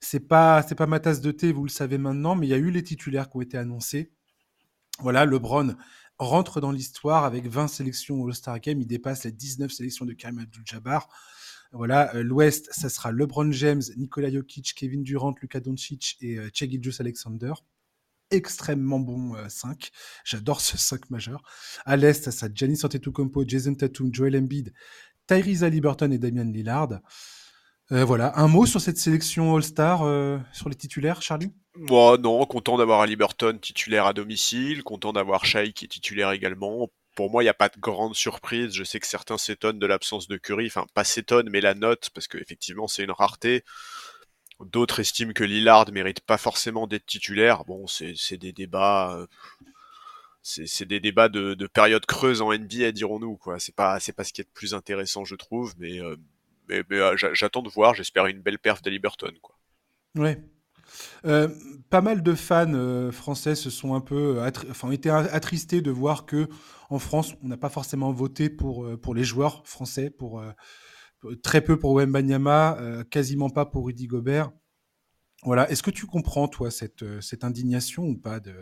[0.00, 2.58] c'est pas, pas ma tasse de thé, vous le savez maintenant, mais il y a
[2.58, 4.12] eu les titulaires qui ont été annoncés.
[4.98, 5.74] Voilà, LeBron
[6.20, 10.38] rentre dans l'histoire avec 20 sélections All-Star Game, il dépasse les 19 sélections de Karim
[10.38, 11.08] Abdul-Jabbar.
[11.72, 16.50] Voilà, euh, l'Ouest, ça sera LeBron James, Nikola Jokic, Kevin Durant, Luka Doncic et euh,
[16.98, 17.52] Alexander
[18.32, 19.70] extrêmement bon 5.
[19.72, 21.42] Euh, J'adore ce 5 majeur.
[21.84, 24.72] À l'Est, ça a Giannis Antetokounmpo, Jason Tatum, Joel Embiid,
[25.26, 27.00] Tyrese Liberton et Damian Lillard.
[27.90, 30.00] Euh, voilà, un mot sur cette sélection All-Star
[30.52, 31.52] sur les titulaires, Charlie?
[31.76, 36.90] Moi, non, content d'avoir Liberton titulaire à domicile, content d'avoir Shai qui est titulaire également.
[37.14, 38.72] Pour moi, il n'y a pas de grande surprise.
[38.74, 42.10] Je sais que certains s'étonnent de l'absence de Curry, enfin pas s'étonnent, mais la note,
[42.10, 43.64] parce qu'effectivement c'est une rareté.
[44.60, 47.64] D'autres estiment que Lillard mérite pas forcément d'être titulaire.
[47.64, 49.16] Bon, c'est des débats.
[49.16, 49.26] Euh,
[50.42, 53.36] c'est des débats de, période creuse en NBA, dirons-nous.
[53.36, 53.58] quoi.
[53.58, 55.74] C'est pas, pas ce qui est plus intéressant, je trouve.
[55.78, 56.16] Mais, euh,
[56.70, 57.94] euh, j'attends de voir.
[57.94, 59.32] J'espère une belle perf d'Aliberton.
[60.14, 60.38] Ouais.
[61.22, 66.48] Pas mal de fans français se sont un peu, enfin, été attristés de voir que
[66.88, 70.42] en France, on n'a pas forcément voté pour pour les joueurs français pour
[71.42, 74.50] très peu pour Wembanyama, euh, quasiment pas pour Rudy Gobert.
[75.42, 75.70] Voilà.
[75.70, 78.54] Est-ce que tu comprends, toi, cette, euh, cette indignation ou pas de,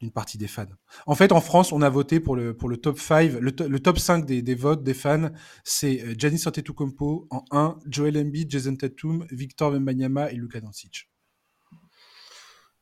[0.00, 0.66] d'une partie des fans
[1.06, 3.98] En fait, en France, on a voté pour le, pour le top 5, le, top
[3.98, 5.30] 5 des, des, votes des fans.
[5.64, 11.08] C'est euh, Giannis Antetokounmpo en 1, Joel Embiid, Jason Tatum, Victor Wembanyama et Luka Doncic.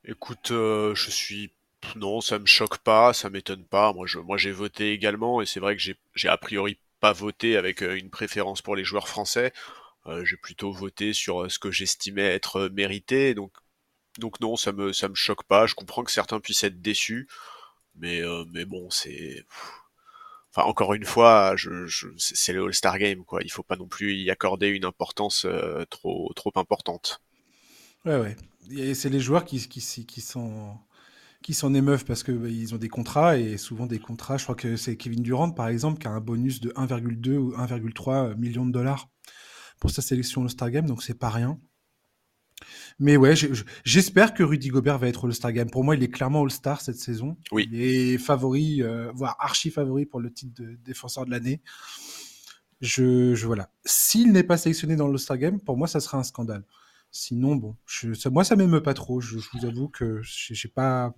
[0.05, 1.53] Écoute, je suis
[1.97, 3.93] non, ça me choque pas, ça m'étonne pas.
[3.93, 7.12] Moi, je, moi, j'ai voté également, et c'est vrai que j'ai, j'ai a priori pas
[7.12, 9.53] voté avec euh, une préférence pour les joueurs français.
[10.07, 13.35] Euh, j'ai plutôt voté sur euh, ce que j'estimais être mérité.
[13.35, 13.53] Donc,
[14.19, 15.67] donc non, ça me ça me choque pas.
[15.67, 17.29] Je comprends que certains puissent être déçus,
[17.97, 19.45] mais mais bon, c'est
[20.57, 21.57] Enfin, encore une fois,
[22.17, 23.43] c'est le All-Star Game, quoi.
[23.43, 25.47] Il faut pas non plus y accorder une importance
[25.91, 27.21] trop, trop importante.
[28.05, 28.37] Ouais, ouais.
[28.95, 30.79] C'est les joueurs qui, qui, qui sont
[31.45, 34.39] qui s'en émeuvent parce qu'ils bah, ont des contrats et souvent des contrats.
[34.39, 37.53] Je crois que c'est Kevin Durant, par exemple, qui a un bonus de 1,2 ou
[37.53, 39.11] 1,3 millions de dollars
[39.79, 41.59] pour sa sélection All-Star Game, donc c'est pas rien.
[42.99, 43.35] Mais ouais,
[43.85, 45.71] j'espère que Rudy Gobert va être All-Star Game.
[45.71, 47.37] Pour moi, il est clairement All-Star cette saison.
[47.53, 47.69] Oui.
[47.73, 51.61] Il est favori, euh, voire archi favori pour le titre de défenseur de l'année.
[52.81, 53.71] Je, je, voilà.
[53.85, 56.65] S'il n'est pas sélectionné dans l'All-Star Game, pour moi, ça sera un scandale.
[57.11, 59.21] Sinon, bon, je, ça, moi, ça m'émeut pas trop.
[59.21, 61.15] Je, je vous avoue que j'ai pas,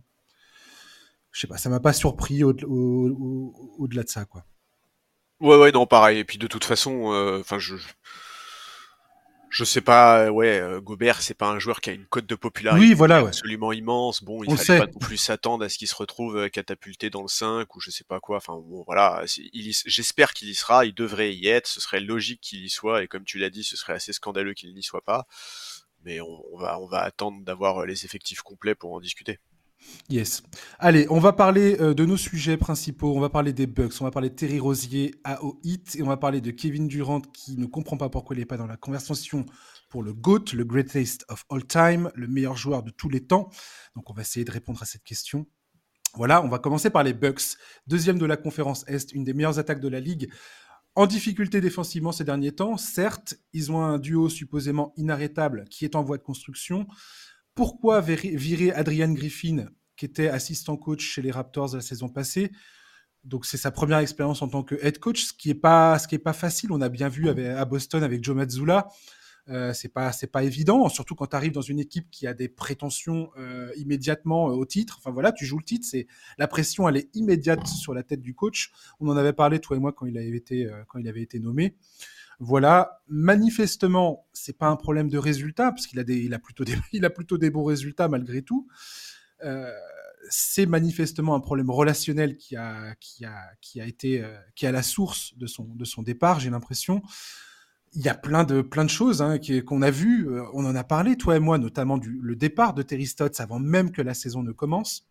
[1.32, 4.44] je sais pas, ça m'a pas surpris au-delà de ça, quoi.
[5.40, 6.18] Ouais, ouais, non, pareil.
[6.18, 7.76] Et puis de toute façon, euh, enfin, je,
[9.56, 12.34] je sais pas, ouais, euh, Gobert, c'est pas un joueur qui a une cote de
[12.34, 14.22] popularité oui, voilà, absolument immense.
[14.22, 17.22] Bon, il fallait pas non plus s'attendre à ce qu'il se retrouve euh, catapulté dans
[17.22, 18.36] le 5 ou je sais pas quoi.
[18.36, 22.66] Enfin, bon, voilà, j'espère qu'il y sera, il devrait y être, ce serait logique qu'il
[22.66, 25.26] y soit, et comme tu l'as dit, ce serait assez scandaleux qu'il n'y soit pas.
[26.04, 29.38] Mais on, va, on va attendre d'avoir les effectifs complets pour en discuter.
[30.08, 30.42] Yes.
[30.78, 33.14] Allez, on va parler euh, de nos sujets principaux.
[33.14, 36.06] On va parler des Bucks, on va parler de Terry Rosier à Hit et on
[36.06, 38.76] va parler de Kevin Durant qui ne comprend pas pourquoi il n'est pas dans la
[38.76, 39.46] conversation
[39.88, 43.50] pour le GOAT, le greatest of all time, le meilleur joueur de tous les temps.
[43.94, 45.46] Donc on va essayer de répondre à cette question.
[46.14, 47.56] Voilà, on va commencer par les Bucks,
[47.86, 50.30] deuxième de la conférence Est, une des meilleures attaques de la ligue.
[50.94, 55.94] En difficulté défensivement ces derniers temps, certes, ils ont un duo supposément inarrêtable qui est
[55.94, 56.86] en voie de construction.
[57.56, 62.52] Pourquoi virer Adrian Griffin, qui était assistant coach chez les Raptors la saison passée?
[63.24, 66.32] Donc c'est sa première expérience en tant que head coach, ce qui est pas pas
[66.34, 66.70] facile.
[66.70, 68.88] On a bien vu à Boston avec Joe Mazzulla.
[69.48, 72.48] Euh, c'est pas pas évident, surtout quand tu arrives dans une équipe qui a des
[72.48, 74.96] prétentions euh, immédiatement euh, au titre.
[74.98, 78.20] Enfin voilà, tu joues le titre, c'est la pression elle est immédiate sur la tête
[78.20, 78.70] du coach.
[79.00, 81.22] On en avait parlé toi et moi quand il avait été euh, quand il avait
[81.22, 81.74] été nommé.
[82.38, 86.04] Voilà, manifestement, c'est pas un problème de résultat parce qu'il a
[86.92, 88.68] il a plutôt des, bons résultats malgré tout.
[89.44, 89.70] Euh,
[90.28, 93.24] c'est manifestement un problème relationnel qui a, qui
[93.60, 96.40] qui été, euh, qui a la source de son, départ.
[96.40, 97.02] J'ai l'impression.
[97.92, 100.28] Il y a plein de, choses hein, qu'on a vues.
[100.28, 103.08] Euh, on en a parlé, toi et moi, notamment du le départ de Terry
[103.38, 105.08] avant même que la saison ne commence.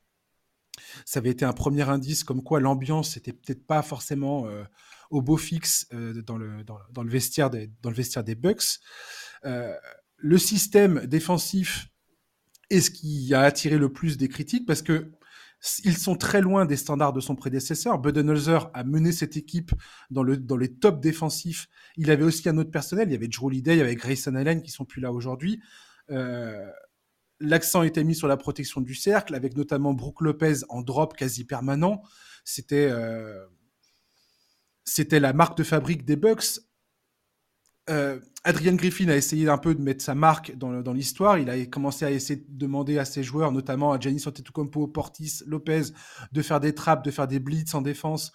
[1.06, 4.64] Ça avait été un premier indice comme quoi l'ambiance n'était peut-être pas forcément euh,
[5.10, 8.80] au beau fixe euh, dans, le, dans, le vestiaire des, dans le vestiaire des Bucks.
[9.46, 9.74] Euh,
[10.18, 11.88] le système défensif
[12.70, 15.12] est ce qui a attiré le plus des critiques parce que
[15.84, 17.98] ils sont très loin des standards de son prédécesseur.
[17.98, 19.72] Budenholzer a mené cette équipe
[20.12, 21.68] dans, le, dans les tops défensifs.
[21.98, 23.10] Il avait aussi un autre personnel.
[23.10, 25.60] Il y avait Drew Holiday, il y avait Grayson Allen qui sont plus là aujourd'hui.
[26.12, 26.70] Euh,
[27.40, 31.46] l'accent était mis sur la protection du cercle, avec notamment Brooke Lopez en drop quasi
[31.46, 32.04] permanent.
[32.44, 32.92] C'était
[34.96, 36.62] c'était la marque de fabrique des Bucks.
[37.90, 41.38] Euh, Adrian Griffin a essayé un peu de mettre sa marque dans, dans l'histoire.
[41.38, 45.44] Il a commencé à essayer de demander à ses joueurs, notamment à Giannis Antetokounmpo, Portis,
[45.48, 45.88] Lopez,
[46.32, 48.32] de faire des trappes, de faire des blitz en défense.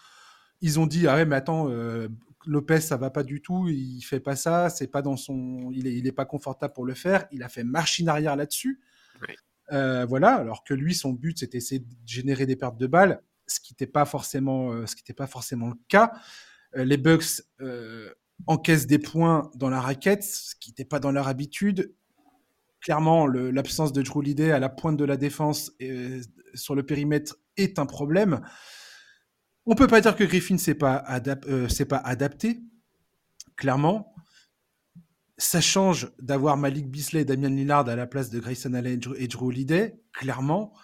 [0.60, 2.08] Ils ont dit ah ouais mais attends euh,
[2.44, 5.86] Lopez ça va pas du tout, il fait pas ça, c'est pas dans son, il
[5.86, 7.26] est, il est pas confortable pour le faire.
[7.32, 8.82] Il a fait machine arrière là-dessus.
[9.72, 13.22] Euh, voilà, alors que lui, son but, c'était essayer de générer des pertes de balles,
[13.46, 16.12] ce qui n'était pas forcément, euh, ce qui n'était pas forcément le cas.
[16.76, 17.42] Euh, les Bucks
[18.46, 21.94] encaissent des points dans la raquette, ce qui n'était pas dans leur habitude.
[22.80, 25.72] Clairement, l'absence de Drew Holiday à la pointe de la défense
[26.54, 28.40] sur le périmètre est un problème.
[29.66, 32.62] On peut pas dire que Griffin s'est pas, adapté,
[33.56, 34.14] clairement
[35.40, 39.26] ça change d'avoir Malik Bisley et Damien Lillard à la place de Grayson Allen et
[39.26, 39.98] Drew Holiday.
[40.12, 40.74] Clairement,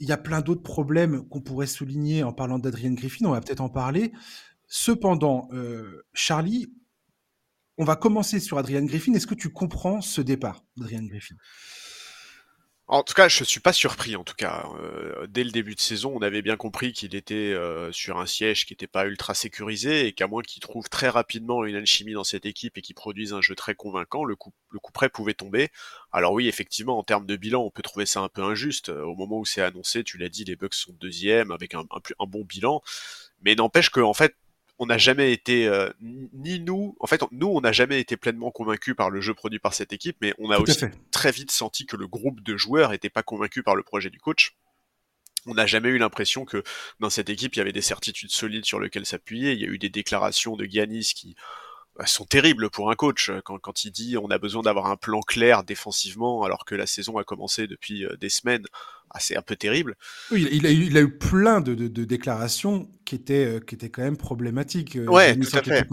[0.00, 3.26] il y a plein d'autres problèmes qu'on pourrait souligner en parlant d'Adrian Griffin.
[3.26, 4.12] On va peut-être en parler.
[4.68, 6.70] Cependant, euh, Charlie,
[7.78, 9.14] on va commencer sur Adrian Griffin.
[9.14, 11.36] Est-ce que tu comprends ce départ d'Adrian Griffin?
[12.90, 14.16] En tout cas, je suis pas surpris.
[14.16, 17.34] En tout cas, euh, dès le début de saison, on avait bien compris qu'il était
[17.34, 21.10] euh, sur un siège qui n'était pas ultra sécurisé et qu'à moins qu'il trouve très
[21.10, 24.52] rapidement une alchimie dans cette équipe et qu'il produise un jeu très convaincant, le coup,
[24.94, 25.68] près pouvait tomber.
[26.12, 28.88] Alors oui, effectivement, en termes de bilan, on peut trouver ça un peu injuste.
[28.88, 32.00] Au moment où c'est annoncé, tu l'as dit, les Bucks sont deuxième avec un, un,
[32.18, 32.80] un bon bilan,
[33.42, 34.34] mais n'empêche que en fait,
[34.78, 38.50] on n'a jamais été euh, ni nous, en fait, nous, on n'a jamais été pleinement
[38.50, 41.84] convaincus par le jeu produit par cette équipe, mais on a aussi très vite senti
[41.84, 44.54] que le groupe de joueurs n'était pas convaincu par le projet du coach.
[45.46, 46.62] On n'a jamais eu l'impression que
[47.00, 49.52] dans cette équipe, il y avait des certitudes solides sur lesquelles s'appuyer.
[49.52, 51.36] Il y a eu des déclarations de Giannis qui
[52.06, 55.20] sont terribles pour un coach quand, quand il dit on a besoin d'avoir un plan
[55.20, 58.64] clair défensivement alors que la saison a commencé depuis euh, des semaines.
[59.10, 59.96] Ah, c'est un peu terrible.
[60.30, 63.74] Oui, il a, eu, il a eu plein de, de, déclarations qui étaient, euh, qui
[63.74, 64.96] étaient quand même problématiques.
[64.96, 65.88] Euh, ouais, tout à fait.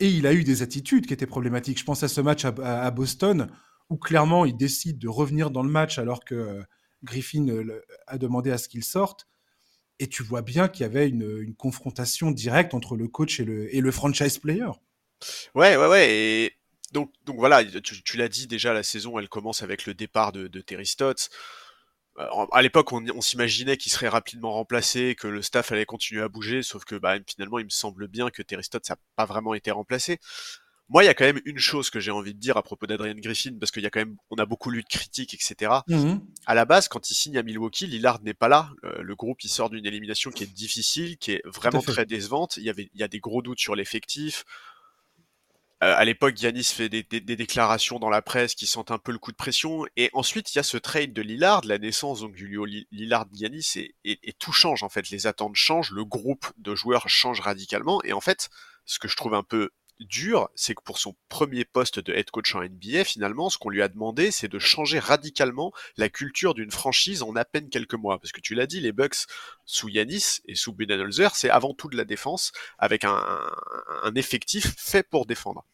[0.00, 1.78] et il a eu des attitudes qui étaient problématiques.
[1.78, 2.50] Je pense à ce match à,
[2.84, 3.48] à, Boston
[3.88, 6.60] où clairement il décide de revenir dans le match alors que
[7.04, 7.46] Griffin
[8.06, 9.26] a demandé à ce qu'il sorte.
[9.98, 13.44] Et tu vois bien qu'il y avait une, une, confrontation directe entre le coach et
[13.44, 14.68] le, et le franchise player.
[15.54, 16.10] Ouais, ouais, ouais.
[16.10, 16.56] Et
[16.92, 20.48] donc, donc voilà, tu, l'as dit déjà, la saison, elle commence avec le départ de,
[20.48, 21.30] de Terry Stotts.
[22.18, 26.28] Euh, à l'époque, on, s'imaginait qu'il serait rapidement remplacé, que le staff allait continuer à
[26.28, 29.54] bouger, sauf que bah, finalement, il me semble bien que Terry Stotts n'a pas vraiment
[29.54, 30.18] été remplacé.
[30.88, 32.86] Moi, il y a quand même une chose que j'ai envie de dire à propos
[32.86, 35.72] d'Adrian Griffin, parce qu'il y a quand même, on a beaucoup lu de critiques, etc.
[35.88, 38.70] Mmh à la base, quand il signe à Milwaukee, Lillard n'est pas là.
[38.84, 42.56] Le, le groupe, il sort d'une élimination qui est difficile, qui est vraiment très décevante.
[42.56, 44.44] Il y avait, il y a des gros doutes sur l'effectif.
[45.84, 49.18] Euh, à l'époque, Yanis fait des, déclarations dans la presse qui sentent un peu le
[49.18, 49.84] coup de pression.
[49.96, 52.48] Et ensuite, il y a ce trade de Lillard, la naissance donc du
[52.90, 55.10] Lillard-Yanis, et, et, tout change en fait.
[55.10, 58.02] Les attentes changent, le groupe de joueurs change radicalement.
[58.04, 58.48] Et en fait,
[58.86, 59.70] ce que je trouve un peu
[60.00, 63.70] dur, c'est que pour son premier poste de head coach en NBA, finalement, ce qu'on
[63.70, 67.94] lui a demandé, c'est de changer radicalement la culture d'une franchise en à peine quelques
[67.94, 68.18] mois.
[68.18, 69.26] Parce que tu l'as dit, les Bucks
[69.64, 73.14] sous Yanis et sous Budenholzer, c'est avant tout de la défense avec un,
[74.14, 75.64] effectif fait pour défendre.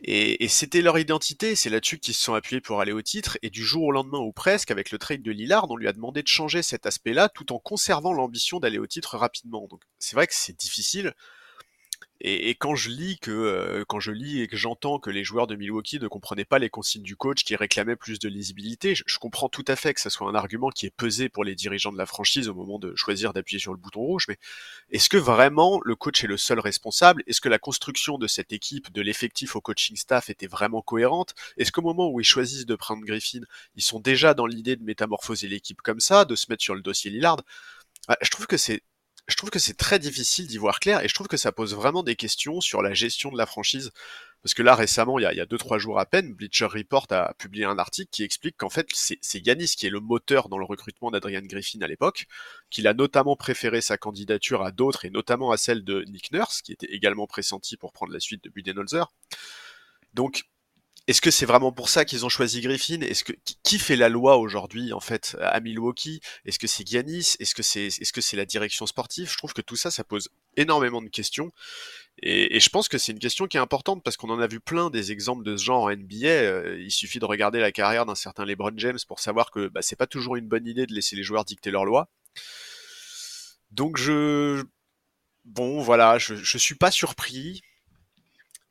[0.00, 3.36] Et, et c'était leur identité, c'est là-dessus qu'ils se sont appuyés pour aller au titre,
[3.42, 5.92] et du jour au lendemain ou presque, avec le trade de Lillard, on lui a
[5.92, 9.66] demandé de changer cet aspect-là, tout en conservant l'ambition d'aller au titre rapidement.
[9.68, 11.14] Donc c'est vrai que c'est difficile,
[12.20, 15.46] et, quand je lis que euh, quand je lis et que j'entends que les joueurs
[15.46, 19.18] de Milwaukee ne comprenaient pas les consignes du coach qui réclamait plus de lisibilité, je,
[19.18, 21.92] comprends tout à fait que ce soit un argument qui est pesé pour les dirigeants
[21.92, 24.24] de la franchise au moment de choisir d'appuyer sur le bouton rouge.
[24.28, 24.36] Mais
[24.90, 27.22] est-ce que vraiment le coach est le seul responsable?
[27.28, 31.34] Est-ce que la construction de cette équipe, de l'effectif au coaching staff était vraiment cohérente?
[31.56, 33.42] Est-ce qu'au moment où ils choisissent de prendre Griffin,
[33.76, 36.82] ils sont déjà dans l'idée de métamorphoser l'équipe comme ça, de se mettre sur le
[36.82, 37.42] dossier Lillard?
[38.08, 38.82] Ah, je trouve que c'est
[39.28, 41.74] je trouve que c'est très difficile d'y voir clair et je trouve que ça pose
[41.74, 43.90] vraiment des questions sur la gestion de la franchise.
[44.42, 46.32] Parce que là, récemment, il y a, il y a deux, trois jours à peine,
[46.32, 50.00] Bleacher Report a publié un article qui explique qu'en fait, c'est Yanis qui est le
[50.00, 52.26] moteur dans le recrutement d'Adrian Griffin à l'époque,
[52.70, 56.62] qu'il a notamment préféré sa candidature à d'autres et notamment à celle de Nick Nurse,
[56.62, 59.08] qui était également pressenti pour prendre la suite de Budenholzer.
[60.14, 60.44] Donc,
[61.08, 63.00] est-ce que c'est vraiment pour ça qu'ils ont choisi Griffin?
[63.00, 63.32] Est-ce que
[63.62, 66.20] qui fait la loi aujourd'hui en fait à Milwaukee?
[66.44, 67.34] Est-ce que c'est Giannis?
[67.40, 69.32] Est-ce que c'est est-ce que c'est la direction sportive?
[69.32, 70.28] Je trouve que tout ça, ça pose
[70.58, 71.50] énormément de questions.
[72.22, 74.60] Et, je pense que c'est une question qui est importante parce qu'on en a vu
[74.60, 76.26] plein des exemples de ce genre en NBA.
[76.26, 79.80] Euh, il suffit de regarder la carrière d'un certain LeBron James pour savoir que bah,
[79.80, 82.10] c'est pas toujours une bonne idée de laisser les joueurs dicter leurs lois.
[83.70, 84.62] Donc je
[85.46, 87.62] bon voilà, je, je suis pas surpris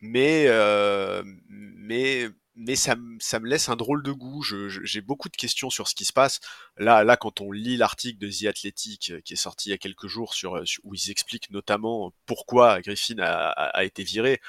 [0.02, 2.30] mais, euh, mais
[2.60, 4.42] mais ça, ça, me laisse un drôle de goût.
[4.42, 6.40] J'ai beaucoup de questions sur ce qui se passe.
[6.78, 9.78] Là, là quand on lit l'article de The Athletic qui est sorti il y a
[9.78, 14.42] quelques jours, sur, où ils expliquent notamment pourquoi Griffin a, a été viré,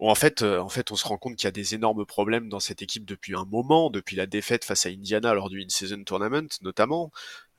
[0.00, 2.48] en fait, euh, en fait, on se rend compte qu'il y a des énormes problèmes
[2.48, 6.02] dans cette équipe depuis un moment, depuis la défaite face à Indiana lors du In-Season
[6.04, 7.10] Tournament, notamment.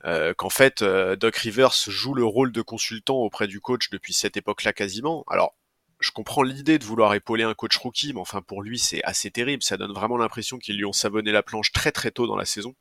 [0.04, 4.12] Euh, qu'en fait, euh, Doc Rivers joue le rôle de consultant auprès du coach depuis
[4.12, 5.24] cette époque-là quasiment.
[5.28, 5.54] Alors,
[6.00, 9.30] je comprends l'idée de vouloir épauler un coach rookie, mais enfin pour lui c'est assez
[9.30, 9.62] terrible.
[9.62, 12.44] Ça donne vraiment l'impression qu'ils lui ont savonné la planche très très tôt dans la
[12.44, 12.74] saison.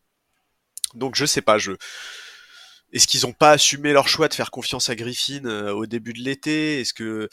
[0.94, 1.74] Donc je sais pas, je
[2.94, 6.22] est-ce qu'ils n'ont pas assumé leur choix de faire confiance à Griffin au début de
[6.22, 6.80] l'été?
[6.82, 7.30] Est-ce que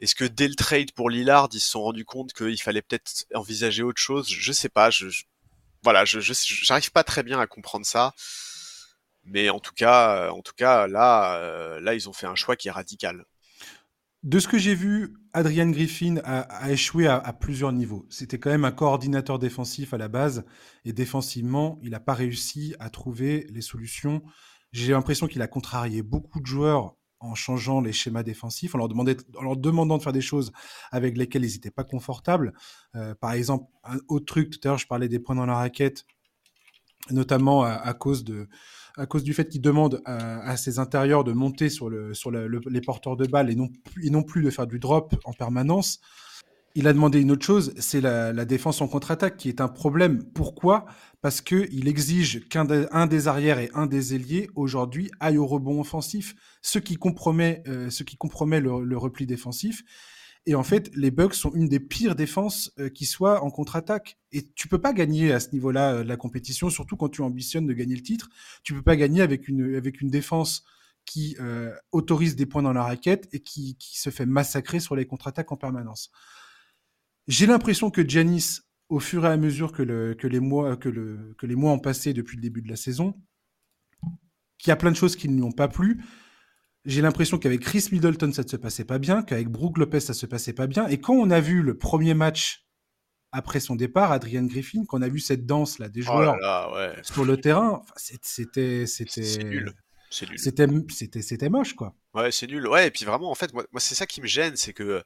[0.00, 3.24] est-ce que dès le trade pour Lillard, ils se sont rendus compte qu'il fallait peut-être
[3.34, 4.28] envisager autre chose?
[4.28, 4.90] Je sais pas.
[4.90, 5.06] Je,
[5.82, 8.14] voilà, je j'arrive pas très bien à comprendre ça.
[9.24, 12.56] Mais en tout cas, en tout cas, là, euh, là, ils ont fait un choix
[12.56, 13.24] qui est radical.
[14.22, 18.06] De ce que j'ai vu, Adrian Griffin a, échoué à, plusieurs niveaux.
[18.08, 20.44] C'était quand même un coordinateur défensif à la base,
[20.84, 24.22] et défensivement, il n'a pas réussi à trouver les solutions.
[24.70, 28.88] J'ai l'impression qu'il a contrarié beaucoup de joueurs en changeant les schémas défensifs, en leur,
[28.88, 30.52] leur demandant de faire des choses
[30.92, 32.52] avec lesquelles ils n'étaient pas confortables.
[32.94, 35.56] Euh, par exemple, un autre truc, tout à l'heure, je parlais des points dans la
[35.56, 36.04] raquette,
[37.10, 38.48] notamment à, cause, de,
[38.96, 42.80] à cause du fait qu'ils demandent à, ces intérieurs de monter sur, le, sur les
[42.80, 46.00] porteurs de balles et non, plus de faire du drop en permanence.
[46.74, 50.24] Il a demandé une autre chose, c'est la, défense en contre-attaque qui est un problème.
[50.32, 50.86] Pourquoi?
[51.20, 56.34] Parce qu'il exige qu'un des arrières et un des ailiers aujourd'hui aillent au rebond offensif,
[56.62, 59.82] ce qui compromet, euh, ce qui compromet le, repli défensif.
[60.46, 64.18] Et en fait, les Bucks sont une des pires défenses euh, qui soit en contre-attaque.
[64.32, 67.66] Et tu peux pas gagner à ce niveau-là euh, la compétition, surtout quand tu ambitionnes
[67.66, 68.28] de gagner le titre.
[68.64, 70.64] Tu peux pas gagner avec une, avec une défense
[71.04, 71.36] qui
[71.90, 75.50] autorise des points dans la raquette et qui, qui se fait massacrer sur les contre-attaques
[75.50, 76.12] en permanence.
[77.28, 81.72] J'ai l'impression que Janis, au fur et à mesure que, les mois, que, les mois
[81.72, 83.14] ont passé depuis le début de la saison,
[84.58, 86.04] qu'il y a plein de choses qui ne lui ont pas plu.
[86.84, 90.12] J'ai l'impression qu'avec Chris Middleton, ça ne se passait pas bien, qu'avec Brook Lopez, ça
[90.12, 90.88] ne se passait pas bien.
[90.88, 92.66] Et quand on a vu le premier match
[93.30, 96.36] après son départ, Adrian Griffin, quand on a vu cette danse là des oh joueurs
[97.02, 99.74] sur le terrain, c'était c'était nul.
[100.10, 101.94] C'était c'était moche quoi.
[102.14, 102.66] Ouais, c'est nul.
[102.66, 105.02] Ouais, et puis vraiment en fait moi c'est ça qui me gêne, c'est que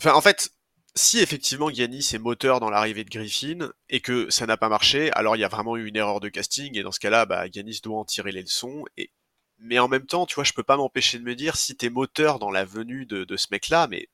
[0.00, 0.50] Enfin, en fait,
[0.94, 5.10] si effectivement Giannis est moteur dans l'arrivée de Griffin et que ça n'a pas marché,
[5.12, 7.46] alors il y a vraiment eu une erreur de casting et dans ce cas-là, bah,
[7.50, 8.84] Giannis doit en tirer les leçons.
[8.96, 9.10] Et...
[9.58, 11.90] Mais en même temps, tu vois, je peux pas m'empêcher de me dire si t'es
[11.90, 14.08] moteur dans la venue de, de ce mec-là, mais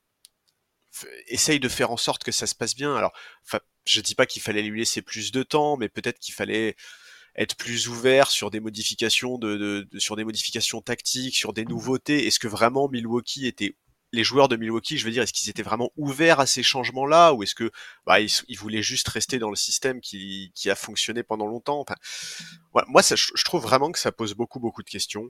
[1.27, 2.95] essaye de faire en sorte que ça se passe bien.
[2.95, 3.13] Alors,
[3.85, 6.75] je dis pas qu'il fallait lui laisser plus de temps, mais peut-être qu'il fallait
[7.35, 9.39] être plus ouvert sur des modifications
[9.97, 12.27] sur des modifications tactiques, sur des nouveautés.
[12.27, 13.75] Est-ce que vraiment Milwaukee était
[14.13, 17.33] les joueurs de Milwaukee, je veux dire, est-ce qu'ils étaient vraiment ouverts à ces changements-là
[17.33, 17.71] ou est-ce que
[18.05, 21.83] bah, ils, voulaient juste rester dans le système qui, a fonctionné pendant longtemps?
[22.87, 25.27] Moi, je, trouve vraiment que ça pose beaucoup, beaucoup de questions.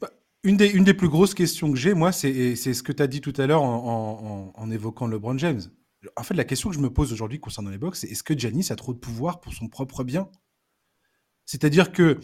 [0.00, 0.10] Bah,
[0.44, 3.34] une, des, plus grosses questions que j'ai, moi, c'est ce que tu as dit tout
[3.36, 5.60] à l'heure en, évoquant LeBron James.
[6.16, 8.36] En fait, la question que je me pose aujourd'hui concernant les box, c'est est-ce que
[8.36, 10.28] Giannis a trop de pouvoir pour son propre bien?
[11.44, 12.18] C'est-à-dire que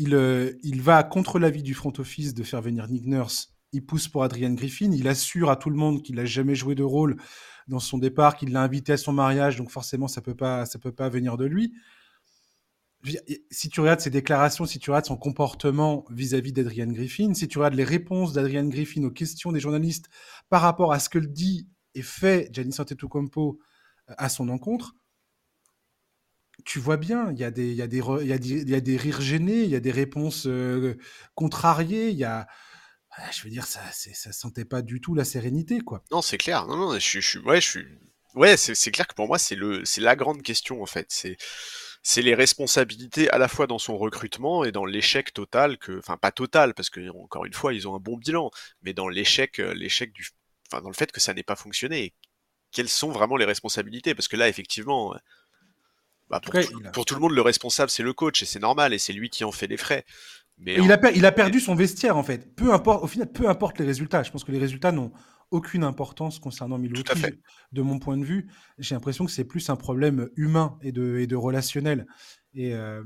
[0.00, 4.08] euh, il va contre l'avis du front office de faire venir Nick Nurse il pousse
[4.08, 7.16] pour Adrian Griffin, il assure à tout le monde qu'il n'a jamais joué de rôle
[7.68, 10.78] dans son départ, qu'il l'a invité à son mariage, donc forcément ça peut pas, ça
[10.78, 11.74] peut pas venir de lui.
[13.50, 17.58] Si tu regardes ses déclarations, si tu regardes son comportement vis-à-vis d'Adrian Griffin, si tu
[17.58, 20.08] regardes les réponses d'Adrian Griffin aux questions des journalistes
[20.50, 23.58] par rapport à ce que le dit et fait Giannis Antetokounmpo
[24.10, 24.94] euh, à son encontre,
[26.64, 29.90] tu vois bien, il y, a des, y y rires gênés, il y a des
[29.90, 30.96] réponses euh,
[31.34, 32.46] contrariées, il y a,
[33.32, 36.02] je veux dire, ça, ça sentait pas du tout la sérénité, quoi.
[36.10, 36.66] Non, c'est clair.
[36.66, 37.86] Non, non, je, suis, ouais, je suis,
[38.34, 41.06] ouais, c'est clair que pour moi, c'est le, c'est la grande question en fait.
[41.10, 41.36] C'est,
[42.02, 46.16] c'est les responsabilités à la fois dans son recrutement et dans l'échec total que, enfin
[46.16, 48.50] pas total parce que encore une fois, ils ont un bon bilan,
[48.82, 50.28] mais dans l'échec, euh, l'échec du,
[50.68, 52.14] enfin dans le fait que ça n'ait pas fonctionné.
[52.72, 54.14] quelles sont vraiment les responsabilités?
[54.14, 55.14] Parce que là, effectivement.
[56.30, 56.54] Bah, pour,
[56.94, 59.28] pour, tout le monde, le responsable, c'est le coach, et c'est normal, et c'est lui
[59.28, 60.06] qui en fait les frais
[60.58, 62.54] il, a il a perdu son vestiaire en fait.
[62.54, 64.22] Peu importe, au final, peu importe les résultats.
[64.22, 65.12] Je pense que les résultats n'ont
[65.50, 67.38] aucune importance concernant Milwaukee.
[67.72, 68.48] De mon point de vue,
[68.78, 72.06] j'ai l'impression que c'est plus un problème humain et de, et de relationnel.
[72.54, 73.02] Et, euh,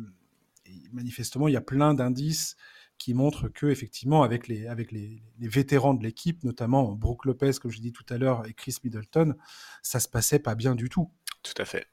[0.92, 2.56] manifestement, il y a plein d'indices
[2.98, 7.52] qui montrent que effectivement, avec les, avec les, les vétérans de l'équipe, notamment Brooke Lopez,
[7.60, 9.34] comme je dis tout à l'heure, et Chris Middleton,
[9.82, 11.10] ça se passait pas bien du tout.
[11.42, 11.86] Tout à fait.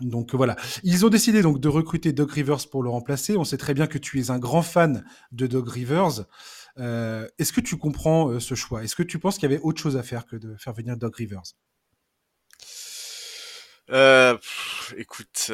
[0.00, 0.56] Donc voilà.
[0.82, 3.36] Ils ont décidé donc de recruter Doug Rivers pour le remplacer.
[3.36, 6.24] On sait très bien que tu es un grand fan de Doug Rivers.
[6.78, 8.82] Euh, est-ce que tu comprends euh, ce choix?
[8.82, 10.96] Est-ce que tu penses qu'il y avait autre chose à faire que de faire venir
[10.96, 11.42] Doug Rivers?
[13.90, 14.36] Euh,
[14.96, 15.50] Écoute,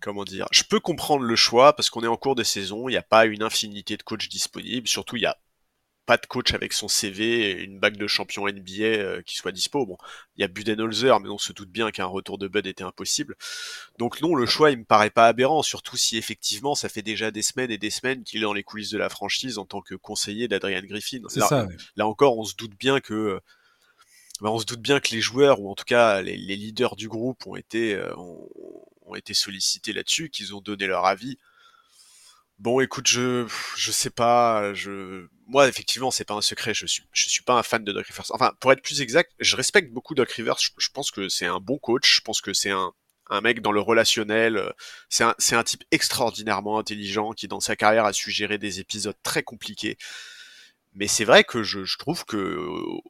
[0.00, 0.46] comment dire?
[0.52, 3.02] Je peux comprendre le choix parce qu'on est en cours de saison, il n'y a
[3.02, 4.86] pas une infinité de coachs disponibles.
[4.88, 5.36] Surtout, il y a
[6.08, 9.52] pas de coach avec son CV et une bague de champion NBA euh, qui soit
[9.52, 9.84] dispo.
[9.84, 9.98] Bon,
[10.36, 13.36] il y a Budenholzer, mais on se doute bien qu'un retour de Bud était impossible.
[13.98, 17.30] Donc non, le choix, il me paraît pas aberrant, surtout si effectivement ça fait déjà
[17.30, 19.82] des semaines et des semaines qu'il est dans les coulisses de la franchise en tant
[19.82, 21.20] que conseiller d'Adrian Griffin.
[21.36, 23.38] Là, ça, là encore, on se doute bien que
[24.40, 27.08] bah, on se doute bien que les joueurs, ou en tout cas les, leaders du
[27.08, 31.36] groupe, ont été, euh, ont été sollicités là-dessus, qu'ils ont donné leur avis.
[32.58, 33.46] Bon, écoute, je
[33.76, 37.54] je sais pas, je moi effectivement c'est pas un secret, je suis je suis pas
[37.54, 38.26] un fan de Doc Rivers.
[38.30, 40.56] Enfin, pour être plus exact, je respecte beaucoup Doc Rivers.
[40.58, 42.16] Je, pense que c'est un bon coach.
[42.16, 42.92] Je pense que c'est un
[43.30, 44.72] un mec dans le relationnel.
[45.08, 48.80] C'est un c'est un type extraordinairement intelligent qui dans sa carrière a su gérer des
[48.80, 49.96] épisodes très compliqués.
[50.98, 52.58] Mais c'est vrai que je, trouve que,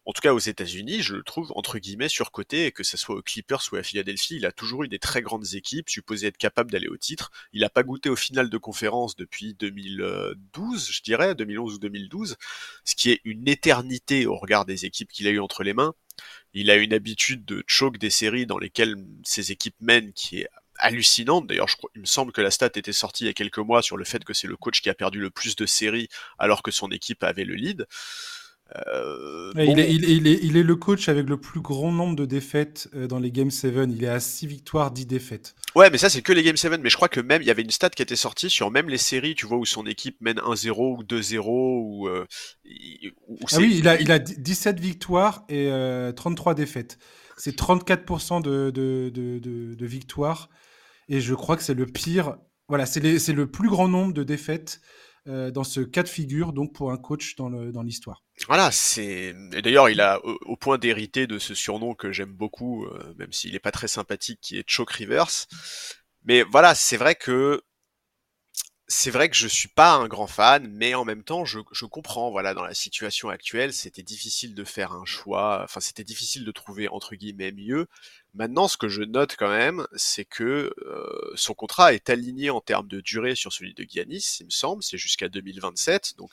[0.05, 3.17] en tout cas aux États-Unis, je le trouve entre guillemets surcoté, et que ce soit
[3.17, 6.37] aux Clippers ou à Philadelphie, il a toujours eu des très grandes équipes, supposées être
[6.37, 7.31] capables d'aller au titre.
[7.55, 12.37] Il n'a pas goûté au final de conférence depuis 2012, je dirais, 2011 ou 2012,
[12.85, 15.95] ce qui est une éternité au regard des équipes qu'il a eu entre les mains.
[16.53, 20.49] Il a une habitude de choke des séries dans lesquelles ses équipes mènent, qui est
[20.79, 21.47] hallucinante.
[21.47, 23.97] D'ailleurs, il me semble que la stat était sortie il y a quelques mois sur
[23.97, 26.09] le fait que c'est le coach qui a perdu le plus de séries
[26.39, 27.87] alors que son équipe avait le lead.
[28.77, 33.07] Euh, il, est, il, est, le coach avec le plus grand nombre de défaites euh,
[33.07, 33.75] dans les Game 7.
[33.89, 35.55] Il est à 6 victoires, 10 défaites.
[35.75, 36.79] Ouais, mais ça, c'est que les Game 7.
[36.83, 38.91] Mais je crois que même, il y avait une stat qui était sortie sur même
[38.91, 41.47] les séries, tu vois, où son équipe mène 1-0 ou 2-0.
[41.47, 42.27] Ou, euh,
[43.53, 45.71] ah oui, il a, il a 17 victoires et
[46.15, 46.99] 33 défaites.
[47.39, 50.51] C'est 34% de, de, de, de victoires
[51.09, 52.37] et je crois que c'est le pire.
[52.69, 54.81] Voilà, c'est le plus grand nombre de défaites
[55.27, 58.23] euh, dans ce cas de figure, donc pour un coach dans l'histoire.
[58.47, 59.35] Voilà, c'est.
[59.63, 63.53] D'ailleurs, il a au, point d'hériter de ce surnom que j'aime beaucoup, euh, même s'il
[63.53, 65.47] n'est pas très sympathique, qui est Choke Rivers.
[66.25, 67.63] Mais voilà, c'est vrai que
[68.87, 71.85] c'est vrai que je suis pas un grand fan, mais en même temps, je, je
[71.85, 72.31] comprends.
[72.31, 75.63] Voilà, dans la situation actuelle, c'était difficile de faire un choix.
[75.65, 77.87] Enfin, c'était difficile de trouver entre guillemets mieux.
[78.35, 82.61] Maintenant, ce que je note quand même, c'est que euh, son contrat est aligné en
[82.61, 84.83] termes de durée sur celui de Giannis, il me semble.
[84.83, 86.15] C'est jusqu'à 2027.
[86.19, 86.31] Donc,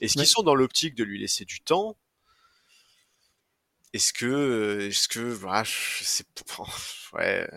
[0.00, 1.96] est-ce qu'ils sont dans l'optique de lui laisser du temps?
[3.92, 5.38] Est-ce que, est-ce que,
[6.02, 6.26] c'est,
[7.12, 7.48] ouais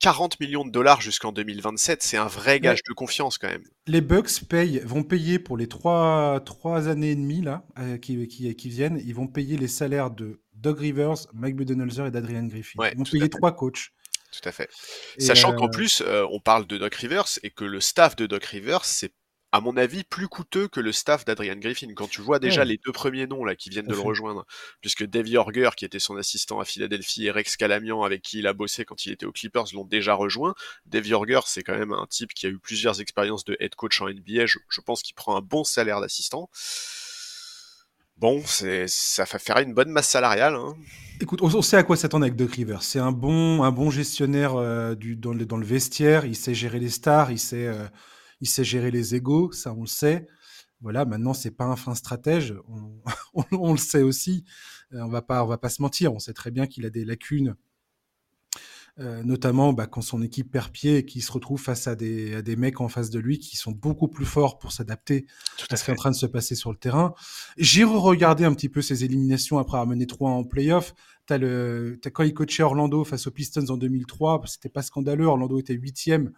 [0.00, 3.64] 40 millions de dollars jusqu'en 2027, c'est un vrai gage de confiance quand même.
[3.86, 8.28] Les Bucks payent, vont payer pour les trois, trois années et demie là, euh, qui,
[8.28, 12.44] qui, qui, viennent, ils vont payer les salaires de Doug Rivers, Mike Budenholzer et d'Adrian
[12.44, 12.78] Griffin.
[12.92, 13.90] ils vont payer trois coachs.
[14.32, 14.68] Tout à fait.
[15.18, 18.26] Sachant qu'en euh, plus, euh, on parle de Doc Rivers et que le staff de
[18.26, 19.12] Doc Rivers, c'est
[19.50, 21.88] à mon avis, plus coûteux que le staff d'Adrian Griffin.
[21.94, 24.44] Quand tu vois déjà les deux premiers noms là qui viennent de le rejoindre,
[24.82, 28.46] puisque Dave Yorger, qui était son assistant à Philadelphie, et Rex Calamian, avec qui il
[28.46, 30.54] a bossé quand il était aux Clippers, l'ont déjà rejoint.
[30.84, 34.02] Dave Yorger, c'est quand même un type qui a eu plusieurs expériences de head coach
[34.02, 34.44] en NBA.
[34.44, 36.50] Je, pense qu'il prend un bon salaire d'assistant.
[38.18, 40.54] Bon, c'est ça va faire une bonne masse salariale.
[40.54, 40.74] Hein.
[41.20, 42.82] Écoute, on, sait à quoi s'attendre avec Doc Rivers.
[42.82, 46.24] C'est un bon, un bon gestionnaire euh, du, dans, le, vestiaire.
[46.24, 47.30] Il sait gérer les stars.
[47.30, 47.66] Il sait.
[47.66, 47.86] Euh,
[48.40, 50.26] il sait gérer les égaux, ça on le sait.
[50.80, 52.54] Voilà, maintenant c'est pas un fin stratège,
[53.50, 54.44] on, le sait aussi.
[54.92, 56.12] Euh, on va pas, on va pas se mentir.
[56.12, 57.56] On sait très bien qu'il a des lacunes,
[59.00, 62.42] euh, notamment bah, quand son équipe perd pied et qu'il se retrouve face à des,
[62.42, 65.26] des mecs en face de lui qui sont beaucoup plus forts pour s'adapter
[65.70, 67.14] à ce qui est en train de se passer sur le terrain.
[67.56, 70.94] J'ai re-regardé un petit peu ses éliminations après avoir mené 3 en playoff.
[71.26, 75.26] T'as le, as, quand il coachait Orlando face aux Pistons en 2003, c'était pas scandaleux.
[75.26, 76.32] Orlando était huitième.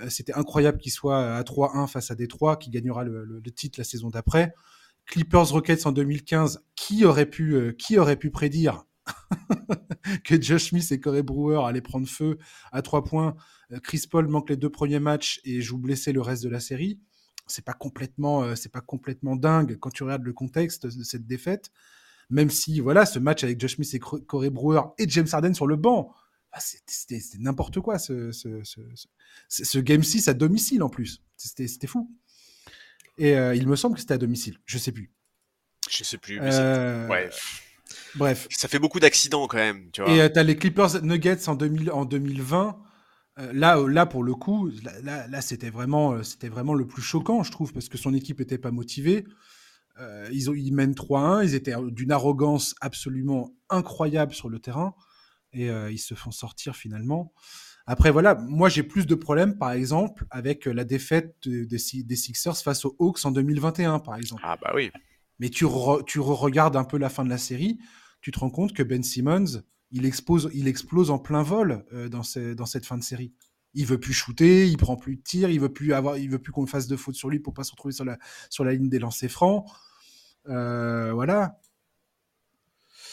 [0.00, 3.84] Euh, c'était incroyable qu'il soit à 3-1 face à Détroit, qui gagnera le, titre la
[3.84, 4.52] saison d'après.
[5.06, 8.84] Clippers Rockets en 2015, qui aurait pu, euh, qui aurait pu prédire
[10.24, 12.38] que Josh Smith et Corey Brewer allaient prendre feu
[12.72, 13.36] à trois points.
[13.72, 16.60] Euh, Chris Paul manque les deux premiers matchs et joue blessé le reste de la
[16.60, 17.00] série.
[17.46, 21.70] C'est pas complètement, c'est pas complètement dingue quand tu regardes le contexte de cette défaite.
[22.30, 25.66] Même si, voilà, ce match avec Josh Smith et Corey Brewer et James Harden sur
[25.66, 26.14] le banc,
[26.56, 31.20] ah, c'était n'importe quoi ce, ce, Game 6 à domicile en plus.
[31.36, 32.10] C'était fou.
[33.18, 34.58] Et euh, il me semble que c'était à domicile.
[34.64, 35.12] Je sais plus.
[35.90, 36.38] Je sais plus.
[36.40, 37.08] Euh,
[38.16, 38.46] Bref.
[38.50, 39.90] Ça fait beaucoup d'accidents quand même.
[39.92, 40.10] Tu vois.
[40.10, 42.78] Et euh, tu as les Clippers Nuggets en, 2000, en 2020.
[43.52, 44.70] là, là, pour le coup,
[45.02, 48.38] là, là, c'était vraiment, c'était vraiment le plus choquant, je trouve, parce que son équipe
[48.38, 49.24] n'était pas motivée.
[50.30, 51.44] ils, ont, ils mènent 3-1.
[51.44, 54.94] Ils étaient d'une arrogance absolument incroyable sur le terrain
[55.54, 57.32] et euh, ils se font sortir finalement.
[57.86, 62.84] Après, voilà, moi j'ai plus de problèmes, par exemple, avec la défaite des, Sixers face
[62.84, 64.42] aux Hawks en 2021, par exemple.
[64.44, 64.90] Ah bah oui.
[65.38, 65.66] Mais tu,
[66.06, 67.78] tu regardes un peu la fin de la série,
[68.20, 72.22] tu te rends compte que Ben Simmons, il explose, en plein vol dans,
[72.56, 73.34] dans cette fin de série
[73.74, 76.38] il veut plus shooter, il prend plus de tirs, il veut plus avoir, il veut
[76.38, 78.98] plus qu'on fasse de fautes sur lui pour pas se retrouver sur la, ligne des
[78.98, 79.66] lancers francs.
[80.48, 81.60] Euh, voilà.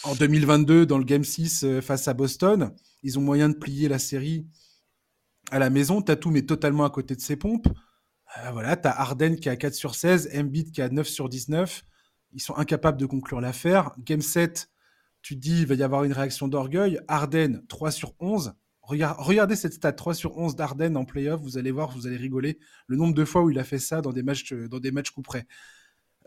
[0.04, 3.88] En 2022, dans le Game 6 euh, face à Boston, ils ont moyen de plier
[3.88, 4.48] la série
[5.52, 6.02] à la maison.
[6.02, 7.68] Tatum est totalement à côté de ses pompes.
[8.38, 11.84] Euh, voilà, t'as Harden qui a 4 sur 16, Embiid qui a 9 sur 19.
[12.34, 13.92] Ils sont incapables de conclure l'affaire.
[14.00, 14.70] Game 7,
[15.22, 17.00] tu te dis, il va y avoir une réaction d'orgueil.
[17.08, 21.72] Harden, 3 sur 11 regardez cette stat 3 sur 11 d'Arden en playoff, vous allez
[21.72, 24.24] voir, vous allez rigoler le nombre de fois où il a fait ça dans des
[24.24, 25.48] matchs, dans des matchs coup près.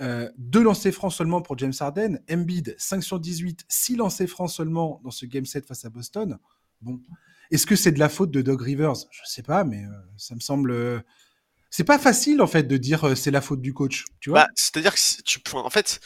[0.01, 4.51] Euh, deux lancers francs seulement pour James Harden, Embiid 5 sur 18, 6 lancers francs
[4.51, 6.39] seulement dans ce game set face à Boston.
[6.81, 7.01] Bon,
[7.51, 8.95] est-ce que c'est de la faute de Doug Rivers?
[9.11, 10.71] Je sais pas, mais euh, ça me semble.
[10.71, 11.01] Euh,
[11.77, 14.45] c'est pas facile en fait de dire c'est la faute du coach, tu vois?
[14.45, 15.99] Bah, c'est-à-dire que tu, en fait,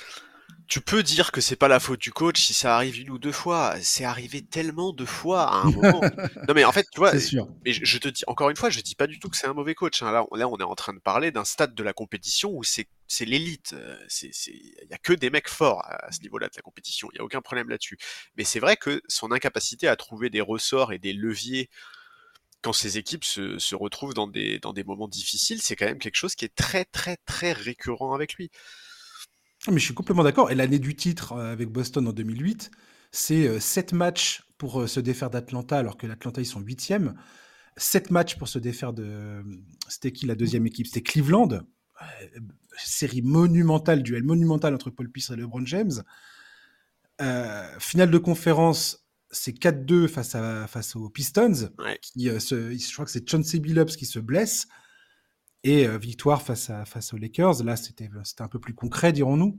[0.67, 3.19] tu peux dire que c'est pas la faute du coach si ça arrive une ou
[3.19, 3.75] deux fois.
[3.83, 6.01] C'est arrivé tellement de fois à un moment.
[6.49, 7.51] non mais en fait, tu vois, sûr.
[7.67, 9.53] mais je, te dis encore une fois, je dis pas du tout que c'est un
[9.53, 10.03] mauvais coach.
[10.03, 10.11] Hein.
[10.11, 12.89] Là, là, on est en train de parler d'un stade de la compétition où c'est
[13.07, 13.75] c'est l'élite.
[13.75, 17.11] Euh, c'est il y a que des mecs forts à, ce niveau-là de la compétition.
[17.13, 17.99] Il y a aucun problème là-dessus.
[18.39, 21.69] Mais c'est vrai que son incapacité à trouver des ressorts et des leviers
[22.63, 25.99] quand ces équipes se, se retrouvent dans des dans des moments difficiles, c'est quand même
[25.99, 28.51] quelque chose qui est très très très récurrent avec lui.
[29.67, 30.51] Ah, mais je suis complètement d'accord.
[30.51, 32.71] Et l'année du titre euh, avec Boston en 2008,
[33.11, 37.15] c'est 7 euh, matchs pour euh, se défaire d'Atlanta, alors que l'Atlanta, ils sont 8e.
[37.77, 39.43] 7 matchs pour se défaire de.
[39.89, 40.87] C'était qui la deuxième équipe?
[40.87, 41.61] C'était Cleveland.
[42.77, 46.03] série monumentale, duel monumental entre Paul Pierce et LeBron James.
[47.79, 51.71] finale de conférence, c'est 4-2 face, à, face aux Pistons.
[52.03, 54.67] Qui, je crois que c'est Chauncey Billups qui se blesse.
[55.65, 57.65] Et euh, victoire face, à, face aux Lakers.
[57.65, 58.09] Là, c'était
[58.39, 59.59] un peu plus concret, dirons-nous.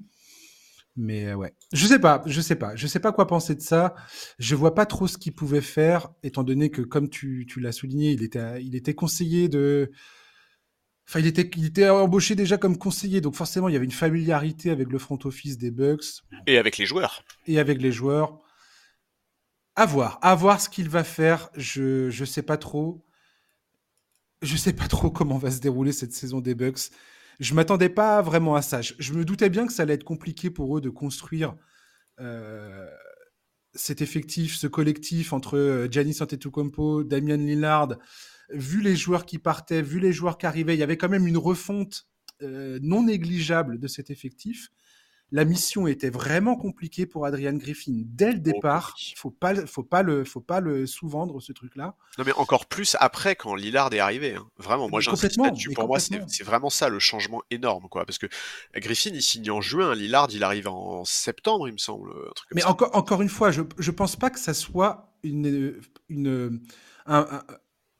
[0.96, 3.62] Mais euh, ouais, je sais pas, je sais pas, je sais pas quoi penser de
[3.62, 3.96] ça.
[4.38, 7.72] Je vois pas trop ce qu'il pouvait faire, étant donné que, comme tu, tu l'as
[7.72, 9.92] souligné, il était, il était conseiller de.
[11.08, 13.92] Enfin, il était, il était embauché déjà comme conseiller, donc forcément, il y avait une
[13.92, 16.22] familiarité avec le front office des Bucks.
[16.48, 17.24] Et avec les joueurs.
[17.48, 18.42] Et avec les joueurs.
[19.76, 21.50] À voir, à voir ce qu'il va faire.
[21.56, 23.06] Je, je sais pas trop
[24.42, 26.92] je sais pas trop comment va se dérouler cette saison des Bucks.
[27.40, 28.82] Je m'attendais pas vraiment à ça.
[28.82, 31.56] Je, me doutais bien que ça allait être compliqué pour eux de construire
[32.20, 32.88] euh,
[33.74, 37.98] cet effectif, ce collectif entre euh, Giannis Antetokounmpo, Damian Lillard.
[38.52, 41.28] Vu les joueurs qui partaient, vu les joueurs qui arrivaient, il y avait quand même
[41.28, 42.08] une refonte
[42.42, 44.70] euh, non négligeable de cet effectif
[45.32, 48.96] la mission était vraiment compliquée pour Adrian Griffin dès le départ.
[49.12, 51.96] Il faut pas, faut pas le, faut pas le sous-vendre ce truc-là.
[52.18, 54.36] Non mais encore plus après quand Lillard est arrivé.
[54.36, 54.48] Hein.
[54.58, 55.72] Vraiment, moi j'insiste là-dessus.
[55.72, 58.06] Pour moi, c'est vraiment ça le changement énorme, quoi.
[58.06, 58.28] Parce que
[58.76, 62.12] Griffin il signe en juin, Lillard il arrive en septembre, il me semble.
[62.54, 66.60] mais encore, encore une fois, je, je pense pas que ça soit une, une,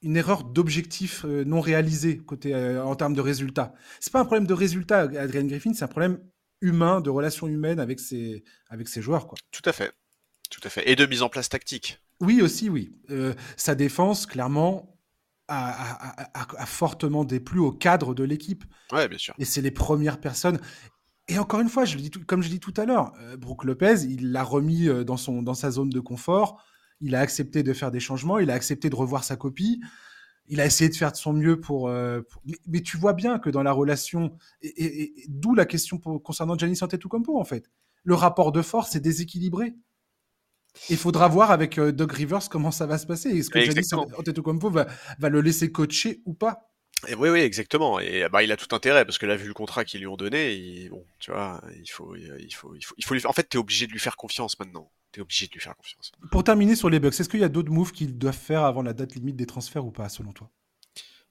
[0.02, 3.74] une erreur d'objectif euh, non réalisé côté euh, en termes de résultats.
[4.00, 6.20] C'est pas un problème de résultat, Adrian Griffin, c'est un problème
[6.62, 9.28] humain, de relations humaines avec ses, avec ses joueurs.
[9.28, 9.38] Quoi.
[9.52, 9.94] Tout à fait.
[10.50, 10.90] Tout à fait.
[10.90, 12.00] Et de mise en place tactique.
[12.22, 12.92] Oui, aussi, oui.
[13.10, 14.98] Euh, sa défense, clairement,
[15.48, 18.64] a, fortement déplu au cadre de l'équipe.
[18.92, 19.34] Ouais, bien sûr.
[19.38, 20.60] Et c'est les premières personnes.
[21.28, 24.04] Et encore une fois, je dis comme je dis tout à l'heure, euh, Brooke Lopez,
[24.04, 26.64] il l'a remis euh, dans, son, dans sa zone de confort.
[27.02, 28.40] Il a accepté de faire des changements.
[28.40, 29.80] Il a accepté de revoir sa copie
[30.50, 31.88] il a essayé de faire de son mieux pour.
[31.88, 32.22] Euh,
[32.68, 37.40] mais, tu vois bien que dans la relation, et, d'où la question concernant Giannis Antetokounmpo
[37.40, 37.70] en fait,
[38.04, 39.76] le rapport de force est déséquilibré.
[40.90, 43.30] Il faudra voir avec euh, Doug Rivers comment ça va se passer.
[43.30, 44.88] Est-ce que Giannis Antetokounmpo va,
[45.20, 46.70] va le laisser coacher ou pas?
[47.18, 48.00] Oui, oui, exactement.
[48.00, 50.18] Et bah, il a tout intérêt parce que là, vu le contrat qu'ils lui ont
[50.18, 53.26] donné, bon, tu vois, il faut, il faut, il faut, il faut lui...
[53.26, 54.92] En fait, t'es obligé de lui faire confiance maintenant.
[55.12, 56.12] T'es obligé de lui faire confiance.
[56.32, 58.84] Pour terminer sur les Bucks, est-ce qu'il y a d'autres moves qu'ils doivent faire avant
[58.84, 60.52] la date limite des transferts ou pas, selon toi?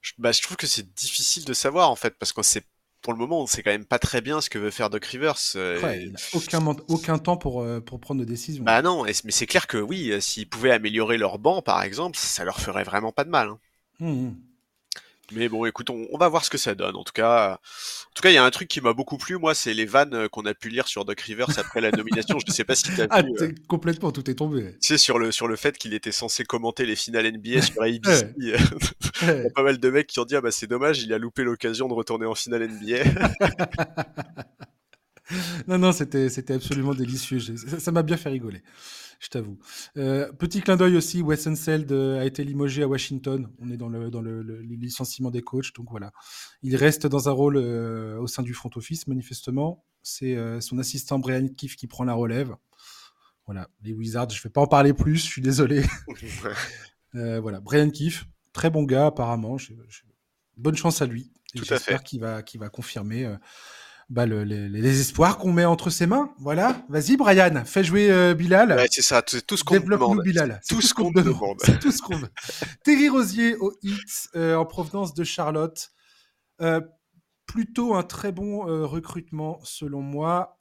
[0.01, 2.63] Je, bah, je trouve que c'est difficile de savoir en fait parce qu'on sait
[3.03, 5.05] pour le moment, on sait quand même pas très bien ce que veut faire Doc
[5.05, 5.39] Rivers.
[5.55, 8.65] Euh, il n'a aucun, aucun temps pour, euh, pour prendre de décision.
[8.65, 12.19] Bah non, mais c'est clair que oui, euh, s'ils pouvaient améliorer leur banc, par exemple,
[12.19, 13.49] ça leur ferait vraiment pas de mal.
[13.49, 13.59] Hein.
[14.01, 14.37] Hum, hum.
[15.33, 16.97] Mais bon, écoute, on, va voir ce que ça donne.
[16.97, 19.37] En tout cas, en tout cas, il y a un truc qui m'a beaucoup plu,
[19.37, 22.39] moi, c'est les vannes euh, qu'on a pu lire sur Doc Rivers après la nomination.
[22.39, 24.73] Je ne sais pas si tu as ah, euh, complètement, tout est tombé.
[24.81, 27.83] Tu sais, sur le, sur le fait qu'il était censé commenter les finales NBA sur
[27.83, 28.29] ABC.
[28.39, 28.53] il y
[29.31, 31.45] a pas mal de mecs qui ont dit, ah bah c'est dommage, il a loupé
[31.45, 33.05] l'occasion de retourner en finale NBA.
[35.69, 37.41] non, non, c'était, c'était absolument délicieux.
[37.79, 38.63] Ça m'a bien fait rigoler
[39.19, 39.59] je t'avoue.
[39.97, 43.51] Euh, petit clin d'œil aussi, Wes Unseld euh, a été limogé à Washington.
[43.59, 46.13] On est dans le, dans le, licenciement des coachs, donc voilà.
[46.63, 49.85] Il reste dans un rôle euh, au sein du front office, manifestement.
[50.03, 52.55] C'est son assistant Brian Kiff qui prend la relève.
[53.45, 55.85] Voilà, les Wizards, je vais pas en parler plus, je suis désolé.
[57.13, 59.57] voilà, Brian Keefe, très bon gars apparemment.
[60.57, 61.31] Bonne chance à lui.
[61.55, 63.37] J'espère qu'il va, qu'il va confirmer
[64.09, 66.33] bah, les, espoirs qu'on met entre ses mains.
[66.39, 66.83] Voilà.
[66.89, 68.73] Vas-y, Brian, fais jouer Bilal.
[68.73, 70.23] Ouais, c'est ça, c'est tout ce qu'on demande.
[70.23, 70.61] Bilal.
[70.69, 71.59] Tout, ce qu'on demande.
[71.65, 72.31] C'est tout ce qu'on veut.
[72.85, 75.91] Terry Rosier au hit en provenance de Charlotte.
[77.47, 80.59] plutôt un très bon recrutement, selon moi.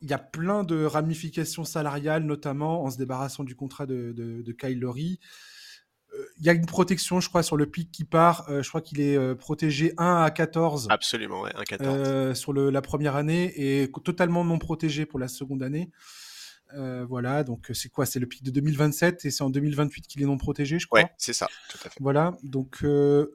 [0.00, 4.42] Il y a plein de ramifications salariales, notamment en se débarrassant du contrat de, de,
[4.42, 5.18] de Kyle Lowry
[6.38, 8.46] il y a une protection, je crois, sur le pic qui part.
[8.48, 10.88] Euh, je crois qu'il est euh, protégé 1 à 14.
[10.90, 11.96] Absolument, ouais, 1 à 14.
[11.98, 15.90] Euh, sur le, la première année et totalement non protégé pour la seconde année.
[17.08, 18.04] voilà, donc c'est quoi?
[18.04, 21.00] C'est le pic de 2027 et c'est en 2028 qu'il est non protégé, je crois?
[21.00, 22.00] Ouais, c'est ça, tout à fait.
[22.00, 22.84] Voilà, donc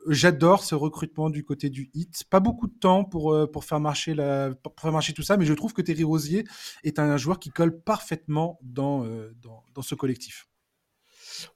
[0.08, 2.26] j'adore ce recrutement du côté du hit.
[2.30, 5.46] Pas beaucoup de temps pour, pour, faire marcher la, pour faire marcher tout ça, mais
[5.46, 6.44] je trouve que Terry Rosier
[6.84, 9.06] est un joueur qui colle parfaitement dans,
[9.42, 10.49] dans, dans ce collectif.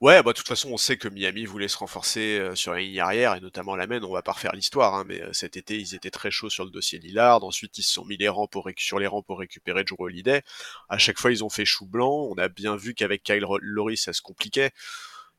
[0.02, 2.80] Ouais, bah de toute façon, on sait que Miami voulait se renforcer euh, sur la
[2.80, 4.02] ligne arrière et notamment la main.
[4.04, 6.64] On va pas refaire l'histoire, hein, mais euh, cet été, ils étaient très chauds sur
[6.64, 7.44] le dossier Lillard.
[7.44, 10.42] Ensuite, ils se sont mis les rangs pour sur les rangs pour récupérer Drew Holiday.
[10.90, 12.28] À chaque fois, ils ont fait chou blanc.
[12.30, 14.72] On a bien vu qu'avec Kyle Lowry, ça se compliquait.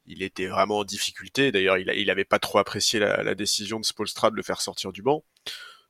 [0.06, 1.52] Il était vraiment en difficulté.
[1.52, 4.60] D'ailleurs, il, il avait pas trop apprécié la, la décision de Spolstra de le faire
[4.60, 5.24] sortir du banc.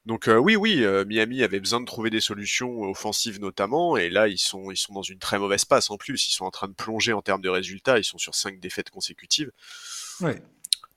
[0.07, 4.11] Donc euh, oui, oui, euh, Miami avait besoin de trouver des solutions offensives notamment, et
[4.11, 6.28] là ils sont ils sont dans une très mauvaise passe en plus.
[6.28, 7.98] Ils sont en train de plonger en termes de résultats.
[7.98, 9.50] Ils sont sur cinq défaites consécutives.
[10.20, 10.42] Ouais.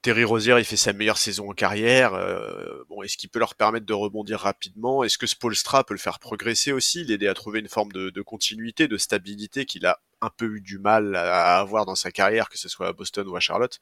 [0.01, 2.14] Terry Rozier, il fait sa meilleure saison en carrière.
[2.14, 5.03] Euh, bon, est-ce qu'il peut leur permettre de rebondir rapidement?
[5.03, 8.22] Est-ce que Spolstra peut le faire progresser aussi, l'aider à trouver une forme de, de
[8.22, 12.47] continuité, de stabilité qu'il a un peu eu du mal à avoir dans sa carrière,
[12.47, 13.80] que ce soit à Boston ou à Charlotte?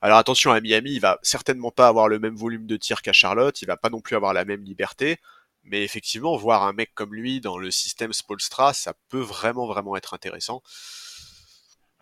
[0.00, 3.12] Alors attention, à Miami, il va certainement pas avoir le même volume de tir qu'à
[3.12, 5.18] Charlotte, il va pas non plus avoir la même liberté,
[5.64, 9.96] mais effectivement, voir un mec comme lui dans le système Spolstra, ça peut vraiment vraiment
[9.96, 10.62] être intéressant.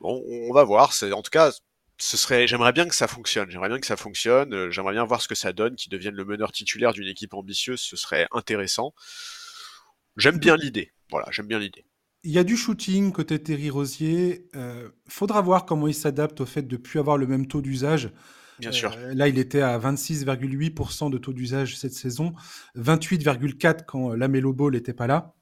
[0.01, 0.93] Bon, on va voir.
[1.13, 1.53] En tout cas,
[1.99, 3.51] ce serait, j'aimerais bien que ça fonctionne.
[3.51, 4.55] J'aimerais bien que ça fonctionne.
[4.55, 7.35] Euh, j'aimerais bien voir ce que ça donne, qu'il devienne le meneur titulaire d'une équipe
[7.35, 7.81] ambitieuse.
[7.81, 8.95] Ce serait intéressant.
[10.17, 10.93] J'aime bien l'idée.
[11.11, 11.85] Voilà, j'aime bien l'idée.
[12.29, 14.51] Il y a du shooting côté Terry Rosier.
[14.55, 17.63] Euh, faudra voir comment il s'adapte au fait de ne plus avoir le même taux
[17.63, 18.11] d'usage.
[18.59, 18.95] Bien sûr.
[18.99, 22.35] Euh, là, il était à 26,8% de taux d'usage cette saison,
[22.77, 25.37] 28,4% quand Lamelo Ball n'était pas là.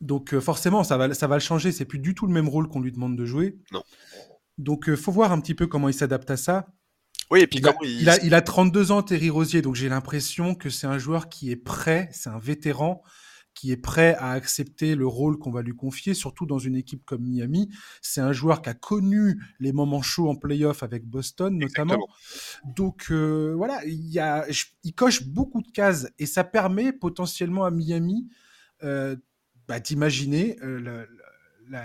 [0.00, 1.72] Donc euh, forcément, ça va, ça va le changer.
[1.72, 3.58] C'est plus du tout le même rôle qu'on lui demande de jouer.
[3.72, 3.82] Non.
[4.58, 6.68] Donc il faut voir un petit peu comment il s'adapte à ça.
[7.32, 8.08] Oui, et puis il, a, il...
[8.08, 11.50] a, il a 32 ans, Terry Rosier, donc j'ai l'impression que c'est un joueur qui
[11.50, 13.02] est prêt, c'est un vétéran
[13.54, 17.04] qui est prêt à accepter le rôle qu'on va lui confier, surtout dans une équipe
[17.04, 17.68] comme Miami.
[18.00, 21.98] C'est un joueur qui a connu les moments chauds en playoff avec Boston, notamment.
[22.64, 24.46] Donc euh, voilà, il, y a,
[24.84, 28.28] il coche beaucoup de cases et ça permet potentiellement à Miami
[28.82, 29.16] euh,
[29.68, 31.06] bah, d'imaginer euh,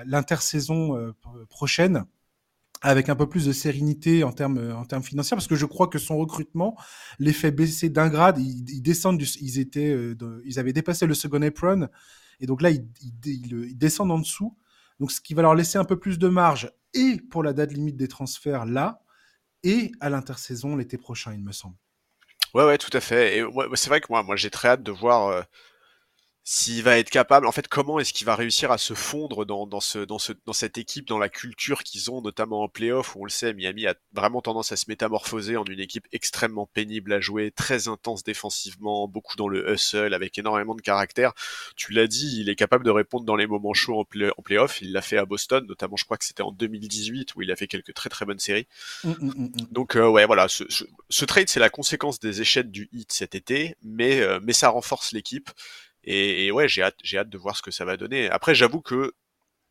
[0.05, 1.13] l'intersaison
[1.49, 2.05] prochaine
[2.81, 5.87] avec un peu plus de sérénité en termes en termes financiers parce que je crois
[5.87, 6.77] que son recrutement
[7.19, 8.39] les fait baisser d'un grade.
[8.39, 10.15] Ils, descendent ils étaient euh,
[10.45, 11.87] ils avaient dépassé le second apron
[12.39, 14.57] et donc là ils, descendent en dessous.
[14.99, 17.73] Donc ce qui va leur laisser un peu plus de marge et pour la date
[17.73, 19.01] limite des transferts là
[19.63, 21.75] et à l'intersaison l'été prochain il me semble.
[22.53, 23.43] Ouais ouais tout à fait.
[23.75, 25.41] C'est vrai que moi moi j'ai très hâte de voir euh,
[26.49, 29.67] s'il va être capable, en fait, comment est-ce qu'il va réussir à se fondre dans,
[29.67, 33.17] dans, ce, dans, ce, dans cette équipe, dans la culture qu'ils ont, notamment en playoff,
[33.17, 36.65] où on le sait, Miami a vraiment tendance à se métamorphoser en une équipe extrêmement
[36.65, 41.33] pénible à jouer, très intense défensivement, beaucoup dans le hustle, avec énormément de caractère.
[41.75, 44.41] Tu l'as dit, il est capable de répondre dans les moments chauds en, play, en
[44.41, 47.51] playoff, il l'a fait à Boston, notamment je crois que c'était en 2018, où il
[47.51, 48.67] a fait quelques très très bonnes séries.
[49.03, 50.63] Mmh, mmh, mmh, Donc euh, ouais, voilà, ce,
[51.09, 54.69] ce, trade, c'est la conséquence des échecs du hit cet été, mais, euh, mais ça
[54.69, 55.49] renforce l'équipe.
[56.09, 58.29] Et, ouais, j'ai hâte, j'ai hâte de voir ce que ça va donner.
[58.29, 59.11] Après, j'avoue que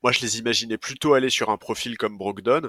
[0.02, 2.68] moi, je les imaginais plutôt aller sur un profil comme Brogdon,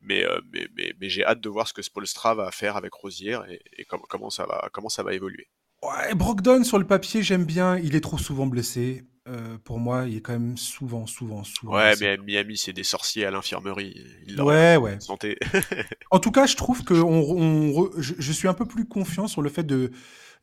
[0.00, 0.68] mais, euh, mais,
[1.00, 3.40] mais, j'ai hâte de voir ce que Spolstra va faire avec Rosier
[3.76, 5.48] et, comment, ça va, comment ça va évoluer.
[5.82, 7.76] Ouais, Brogdon, sur le papier, j'aime bien.
[7.76, 9.04] Il est trop souvent blessé.
[9.26, 11.74] Euh, pour moi, il est quand même souvent, souvent, souvent.
[11.74, 14.00] Ouais, mais Miami, c'est des sorciers à l'infirmerie.
[14.38, 15.00] Ouais, ouais.
[15.00, 15.38] Santé.
[16.12, 19.50] en tout cas, je trouve que on, je, suis un peu plus confiant sur le
[19.50, 19.90] fait de,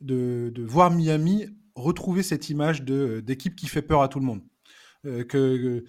[0.02, 1.46] de, de voir Miami
[1.76, 4.42] retrouver cette image d'équipe qui fait peur à tout le monde.
[5.04, 5.84] Euh, que,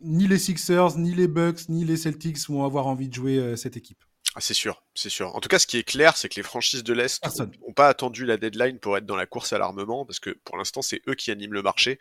[0.00, 3.56] ni les Sixers, ni les Bucks, ni les Celtics vont avoir envie de jouer euh,
[3.56, 3.98] cette équipe.
[4.34, 5.34] Ah, c'est sûr, c'est sûr.
[5.34, 7.88] En tout cas, ce qui est clair, c'est que les franchises de l'Est n'ont pas
[7.88, 11.00] attendu la deadline pour être dans la course à l'armement, parce que pour l'instant, c'est
[11.08, 11.98] eux qui animent le marché.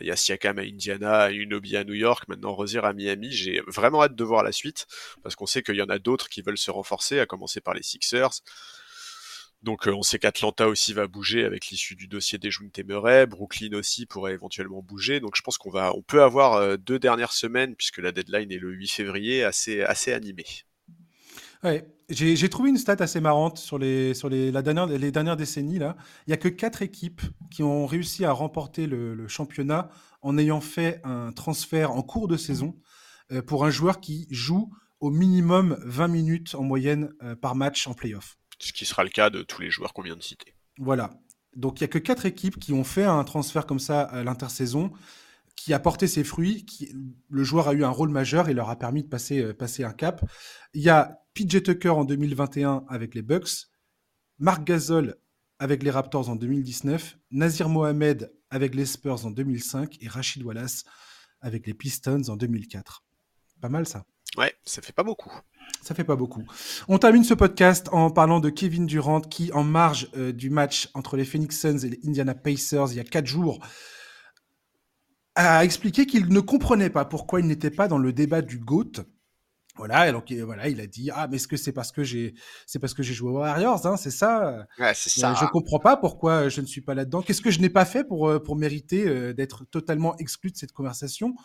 [0.00, 3.30] Il y a Siakam à Indiana, Unobi à New York, maintenant Rosier à Miami.
[3.30, 4.86] J'ai vraiment hâte de voir la suite,
[5.22, 7.74] parce qu'on sait qu'il y en a d'autres qui veulent se renforcer, à commencer par
[7.74, 8.42] les Sixers.
[9.62, 12.70] Donc on sait qu'Atlanta aussi va bouger avec l'issue du dossier des June
[13.28, 15.20] Brooklyn aussi pourrait éventuellement bouger.
[15.20, 18.58] Donc je pense qu'on va, on peut avoir deux dernières semaines puisque la deadline est
[18.58, 20.46] le 8 février, assez assez animée.
[21.64, 25.78] Ouais, j'ai trouvé une stat assez marrante sur les, sur les, dernières décennies.
[25.78, 25.96] Là.
[26.26, 29.90] Il n'y a que quatre équipes qui ont réussi à remporter le, championnat
[30.22, 32.76] en ayant fait un transfert en cours de saison
[33.32, 37.86] euh, pour un joueur qui joue au minimum 20 minutes en moyenne euh, par match
[37.86, 38.37] en playoff.
[38.58, 40.54] Ce qui sera le cas de tous les joueurs qu'on vient de citer.
[40.78, 41.10] Voilà.
[41.56, 44.22] Donc il n'y a que quatre équipes qui ont fait un transfert comme ça à
[44.22, 44.92] l'intersaison
[45.58, 46.94] qui a porté ses fruits, qui,
[47.28, 49.82] le joueur a eu un rôle majeur et leur a permis de passer, euh, passer
[49.82, 50.24] un cap.
[50.72, 53.66] Il y a PJ Tucker en 2021 avec les Bucks,
[54.38, 55.16] Marc Gasol
[55.58, 60.84] avec les Raptors en 2019, Nazir Mohamed avec les Spurs en 2005 et Rachid Wallace
[61.40, 63.04] avec les Pistons en 2004.
[63.60, 64.04] Pas mal ça.
[64.36, 65.32] Ouais, ça fait pas beaucoup.
[65.82, 66.42] Ça fait pas beaucoup.
[66.88, 70.90] On termine ce podcast en parlant de Kevin Durant qui, en marge euh, du match
[70.94, 73.58] entre les Phoenix Suns et les Indiana Pacers il y a quatre jours,
[75.34, 79.04] a expliqué qu'il ne comprenait pas pourquoi il n'était pas dans le débat du GOAT.
[79.76, 82.34] Voilà, donc voilà, il a dit ah mais est-ce que c'est parce que j'ai
[82.66, 84.66] c'est parce que j'ai joué aux Warriors, hein, c'est ça?
[84.80, 85.30] Ouais, c'est ça.
[85.30, 87.22] Euh, je comprends pas pourquoi je ne suis pas là-dedans.
[87.22, 90.72] Qu'est-ce que je n'ai pas fait pour euh, pour mériter d'être totalement exclu de cette
[90.72, 91.36] conversation?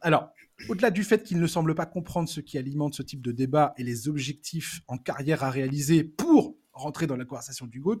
[0.00, 0.30] Alors,
[0.68, 3.74] au-delà du fait qu'il ne semble pas comprendre ce qui alimente ce type de débat
[3.76, 8.00] et les objectifs en carrière à réaliser pour rentrer dans la conversation du GOAT,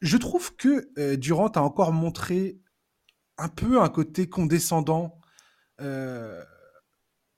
[0.00, 2.58] je trouve que Durant a encore montré
[3.38, 5.18] un peu un côté condescendant
[5.80, 6.42] euh,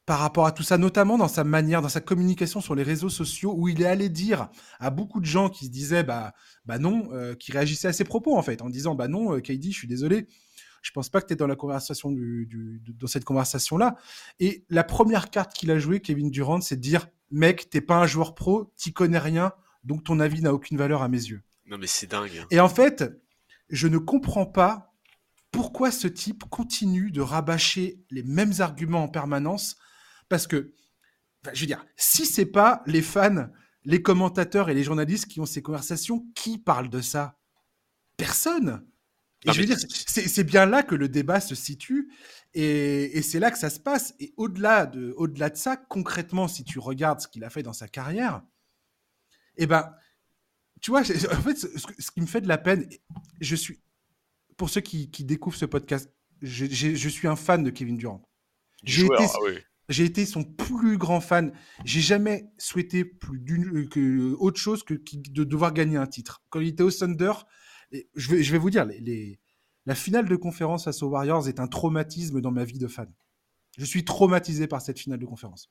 [0.06, 3.08] par rapport à tout ça, notamment dans sa manière, dans sa communication sur les réseaux
[3.08, 6.34] sociaux, où il est allé dire à beaucoup de gens qui se disaient bah,
[6.66, 9.40] bah non, euh, qui réagissaient à ses propos en fait, en disant bah non, euh,
[9.40, 10.28] KD, je suis désolé,
[10.84, 13.96] je pense pas que tu es dans la conversation du, dans cette conversation-là.
[14.38, 17.96] Et la première carte qu'il a jouée, Kevin Durant, c'est de dire mec, t'es pas
[17.96, 19.52] un joueur pro, t'y connais rien,
[19.82, 21.42] donc ton avis n'a aucune valeur à mes yeux.
[21.66, 22.30] Non mais c'est dingue.
[22.38, 22.46] Hein.
[22.50, 23.04] Et en fait,
[23.70, 24.94] je ne comprends pas
[25.50, 29.76] pourquoi ce type continue de rabâcher les mêmes arguments en permanence
[30.28, 30.74] Parce que,
[31.54, 33.48] je veux dire, si c'est pas les fans,
[33.84, 37.38] les commentateurs et les journalistes qui ont ces conversations, qui parlent de ça?
[38.18, 38.84] Personne.
[39.44, 42.10] Et je veux dire, c'est bien là que le débat se situe
[42.54, 44.14] et, c'est là que ça se passe.
[44.20, 47.62] Et au-delà de, au -delà de ça, concrètement, si tu regardes ce qu'il a fait
[47.62, 48.42] dans sa carrière,
[49.56, 49.92] eh ben,
[50.80, 52.88] tu vois, en fait, ce qui me fait de la peine,
[53.40, 53.80] je suis
[54.56, 56.10] pour ceux qui, découvrent ce podcast,
[56.42, 58.22] je, suis un fan de Kevin Durant.
[58.84, 59.24] J'ai été,
[59.88, 61.52] ah été, son plus grand fan.
[61.84, 66.42] J'ai jamais souhaité plus d'une, que, autre chose que, de devoir gagner un titre.
[66.50, 67.32] Quand il était au Thunder,
[68.14, 68.86] je vais, vous dire,
[69.86, 73.12] la finale de conférence face aux Warriors est un traumatisme dans ma vie de fan.
[73.76, 75.70] Je suis traumatisé par cette finale de conférence.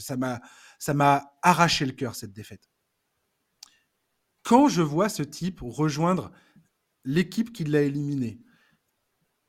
[0.00, 0.40] ça m'a,
[0.78, 2.68] ça m'a arraché le cœur cette défaite.
[4.42, 6.30] Quand je vois ce type rejoindre
[7.04, 8.40] l'équipe qui l'a éliminé,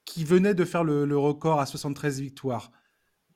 [0.05, 2.71] qui venait de faire le, record à 73 victoires,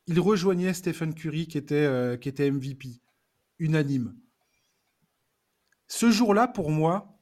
[0.08, 3.02] il rejoignait Stephen Curry qui était, euh, qui était MVP,
[3.58, 4.16] unanime.
[5.88, 7.19] Ce jour-là, pour moi,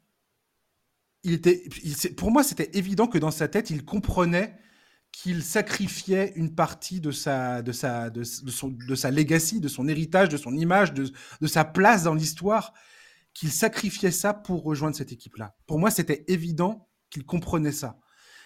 [2.15, 4.57] pour moi, c'était évident que dans sa tête, il comprenait
[5.11, 9.88] qu'il sacrifiait une partie de sa, de sa, de, son, de sa legacy, de son
[9.88, 12.73] héritage, de son image, de sa place dans l'histoire,
[13.34, 15.56] qu'il sacrifiait ça pour rejoindre cette équipe-là.
[15.68, 17.99] Pour moi, c'était évident qu'il comprenait ça.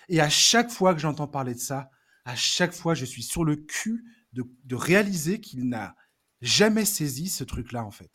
[0.10, 1.90] Et à chaque fois que j'entends parler de ça,
[2.26, 4.04] à chaque fois, je suis sur le cul
[4.34, 5.96] de, réaliser qu'il n'a
[6.42, 8.12] jamais saisi ce truc-là, en fait.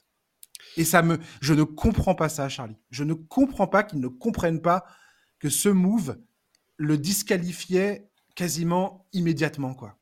[0.76, 2.76] Et ça me, je ne comprends pas ça, Charlie.
[2.90, 4.84] Je ne comprends pas qu'il ne comprenne pas
[5.38, 6.18] que ce move
[6.76, 9.96] le disqualifiait quasiment immédiatement, quoi.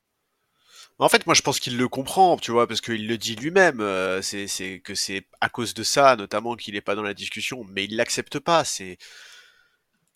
[0.99, 3.81] En fait, moi, je pense qu'il le comprend, tu vois, parce qu'il le dit lui-même.
[3.81, 7.65] Euh, c'est que c'est à cause de ça, notamment, qu'il n'est pas dans la discussion,
[7.65, 8.65] mais il l'accepte pas.
[8.65, 8.99] C'est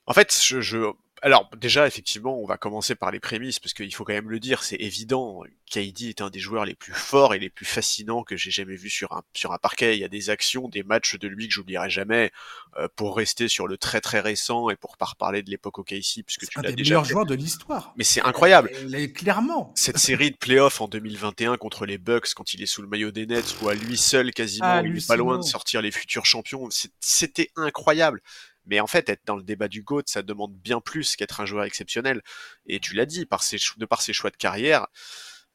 [0.09, 0.91] en fait, je,
[1.23, 4.41] alors déjà, effectivement, on va commencer par les prémices, parce qu'il faut quand même le
[4.41, 8.23] dire, c'est évident, KD est un des joueurs les plus forts et les plus fascinants
[8.23, 9.97] que j'ai jamais vu sur un, sur un parquet.
[9.97, 12.31] Il y a des actions, des matchs de lui que j'oublierai jamais,
[12.79, 15.85] euh, pour rester sur le très très récent et pour pas reparler de l'époque au
[15.85, 16.73] KC, puisque tu l'as déjà...
[16.73, 17.93] un des meilleurs joueurs de l'histoire.
[17.97, 18.71] Mais c'est incroyable.
[19.15, 19.73] clairement.
[19.75, 23.11] Cette série de playoffs en 2021 contre les Bucks, quand il est sous le maillot
[23.11, 26.27] des Nets, où à lui seul quasiment, il est pas loin de sortir les futurs
[26.27, 26.69] champions,
[27.01, 28.23] c'était incroyable.
[28.69, 31.47] Mais en fait, être dans le débat du GOAT, ça demande bien plus qu'être un
[31.47, 32.23] joueur exceptionnel.
[32.67, 34.87] Et tu l'as dit, de par ses choix de carrière,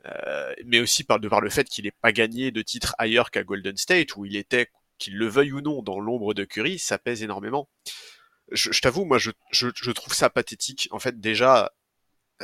[0.06, 3.32] euh, mais aussi par, de par le fait qu'il n'ait pas gagné de titre ailleurs
[3.32, 6.80] qu'à Golden State, où il était, qu'il le veuille ou non, dans l'ombre de Curry,
[6.80, 7.70] ça pèse énormément.
[8.52, 10.90] Je, t'avoue, moi, je, trouve ça pathétique.
[10.92, 11.72] En fait, déjà,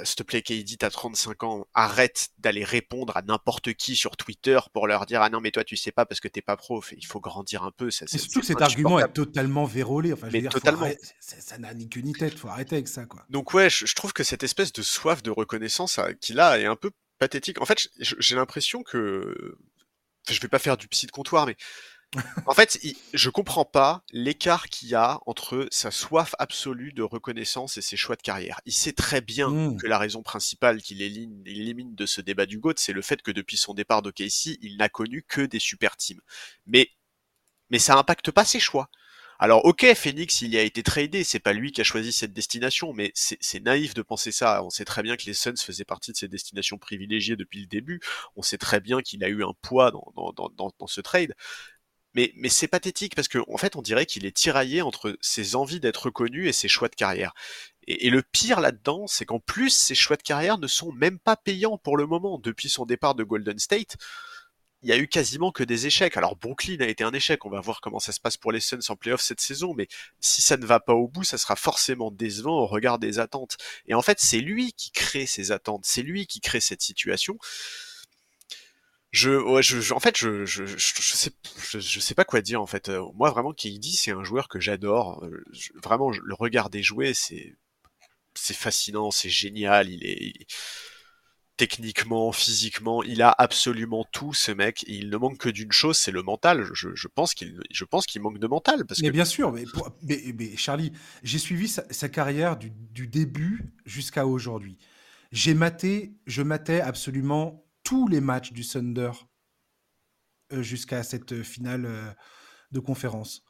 [0.04, 4.60] s'il te plaît, KD, t'as 35 ans, arrête d'aller répondre à n'importe qui sur Twitter
[4.74, 6.94] pour leur dire ah non mais toi tu sais pas parce que t'es pas prof.
[6.98, 7.92] Il faut grandir un peu.
[7.92, 10.14] Ça, c'est surtout que cet argument est totalement vérolé.
[10.14, 10.88] Enfin, je mais totalement.
[11.20, 12.38] ça n'a ni queue ni tête.
[12.38, 13.26] Faut arrêter avec ça quoi.
[13.30, 16.76] Donc ouais, je, trouve que cette espèce de soif de reconnaissance qu'il a est un
[16.76, 17.62] peu pathétique.
[17.62, 19.58] En fait, j'ai l'impression que
[20.30, 21.56] je vais pas faire du psy de comptoir, mais
[22.46, 22.80] en fait,
[23.14, 27.98] je comprends pas l'écart qu'il y a entre sa soif absolue de reconnaissance et ses
[27.98, 28.62] choix de carrière.
[28.66, 29.78] Il sait très bien mmh.
[29.78, 33.32] que la raison principale qu'il élimine de ce débat du GOAT, c'est le fait que
[33.32, 36.22] depuis son départ d'OKC, il n'a connu que des super teams.
[36.66, 36.90] Mais,
[37.70, 38.90] mais ça impacte pas ses choix.
[39.42, 42.34] Alors ok, Phoenix, il y a été tradé, c'est pas lui qui a choisi cette
[42.34, 44.62] destination, mais c'est naïf de penser ça.
[44.66, 47.68] On sait très bien que les Suns faisaient partie de ces destinations privilégiées depuis le
[47.68, 48.02] début.
[48.36, 51.36] On sait très bien qu'il a eu un poids dans, dans, dans, dans ce trade.
[52.16, 55.56] Mais, mais c'est pathétique parce qu'en en fait, on dirait qu'il est tiraillé entre ses
[55.56, 57.34] envies d'être reconnu et ses choix de carrière.
[57.88, 61.36] Et, le pire là-dedans, c'est qu'en plus, ses choix de carrière ne sont même pas
[61.36, 62.38] payants pour le moment.
[62.38, 63.98] Depuis son départ de Golden State,
[64.82, 66.16] il y a eu quasiment que des échecs.
[66.16, 68.60] Alors Brooklyn a été un échec, on va voir comment ça se passe pour les
[68.60, 69.88] Suns en playoff cette saison, mais
[70.20, 73.58] si ça ne va pas au bout, ça sera forcément décevant au regard des attentes.
[73.88, 77.38] Et en fait, c'est lui qui crée ces attentes, c'est lui qui crée cette situation
[79.12, 81.32] je, ouais, je, en fait, je, je, je, sais,
[81.72, 82.90] je, sais pas quoi dire en fait.
[82.90, 85.24] Euh, moi, vraiment, dit c'est un joueur que j'adore.
[85.24, 85.44] Euh,
[85.84, 87.56] vraiment, le regarder jouer, c'est,
[88.36, 89.90] c'est fascinant, c'est génial.
[89.90, 90.46] Il est
[91.58, 94.86] techniquement, physiquement, il a absolument tout, ce mec.
[94.88, 96.70] il ne manque que d'une chose, c'est le mental.
[96.74, 98.86] Je, je pense qu'il, je pense qu'il manque de mental.
[98.86, 99.66] Parce mais bien sûr, mais,
[100.04, 104.78] mais, Charlie, j'ai suivi sa, sa, carrière du, du début jusqu'à aujourd'hui.
[105.32, 109.10] J'ai maté, je matais absolument tous les matchs du Thunder
[110.54, 112.12] euh, jusqu'à cette euh, finale euh,
[112.72, 113.42] de conférence.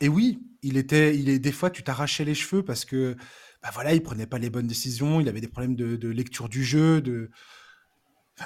[0.00, 3.16] Et oui, il était, il est des fois tu t'arrachais les cheveux parce que
[3.60, 6.62] bah voilà, il prenait pas les bonnes décisions, il avait des problèmes de, lecture du
[6.62, 7.30] jeu, de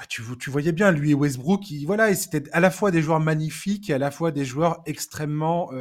[0.09, 3.19] tu, tu, voyais bien lui et Westbrook, il, voilà, c'était à la fois des joueurs
[3.19, 5.71] magnifiques et à la fois des joueurs extrêmement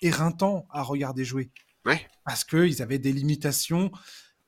[0.00, 1.50] éreintants à regarder jouer.
[1.84, 2.06] Ouais.
[2.24, 3.90] Parce qu'ils avaient des limitations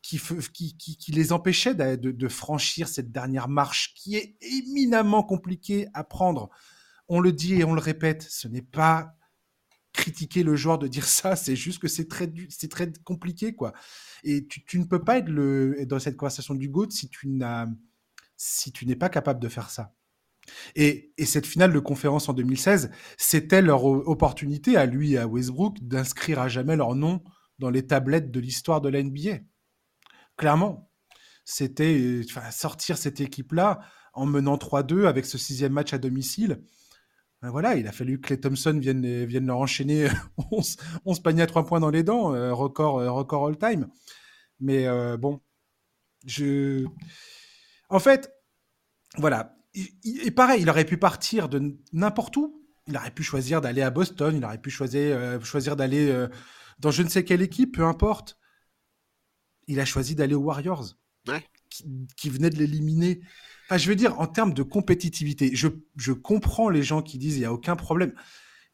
[0.03, 6.51] qui, les empêchait de, franchir cette dernière marche qui est éminemment compliquée à prendre.
[7.09, 9.15] On le dit et on le répète, ce n'est pas
[9.93, 13.73] critiquer le joueur de dire ça, c'est juste que c'est très, c'est très compliqué, quoi.
[14.25, 17.67] Et tu, ne peux pas être dans cette conversation du GOAT si tu n'as,
[18.37, 19.95] si tu n'es pas capable de faire ça.
[20.75, 25.29] Et, et, cette finale de conférence en 2016, c'était leur opportunité à lui et à
[25.29, 27.23] Westbrook d'inscrire à jamais leur nom
[27.59, 29.41] dans les tablettes de l'histoire de la NBA
[30.37, 30.91] clairement.
[31.45, 33.81] C'était sortir cette équipe-là
[34.13, 36.63] en menant 3-2 avec ce sixième match à domicile.
[37.41, 40.09] Ben voilà, il a fallu que les Thompson viennent, viennent leur enchaîner
[40.53, 43.89] 11, 11 paniers à 3 points dans les dents, euh, record, euh, record all-time.
[44.61, 45.41] Mais euh, bon,
[46.25, 46.85] je.
[47.89, 48.33] En fait,
[49.19, 49.57] voilà.
[50.25, 52.63] Et pareil, il aurait pu partir de n'importe où.
[52.87, 56.27] Il aurait pu choisir d'aller à Boston, il aurait pu choisir, choisir d'aller
[56.79, 58.37] dans je ne sais quelle équipe, peu importe
[59.73, 60.95] il a choisi d'aller aux Warriors,
[62.17, 63.21] qui, venaient de l'éliminer.
[63.67, 67.37] Enfin, je veux dire, en termes de compétitivité, je, je comprends les gens qui disent
[67.37, 68.13] il n'y a aucun problème.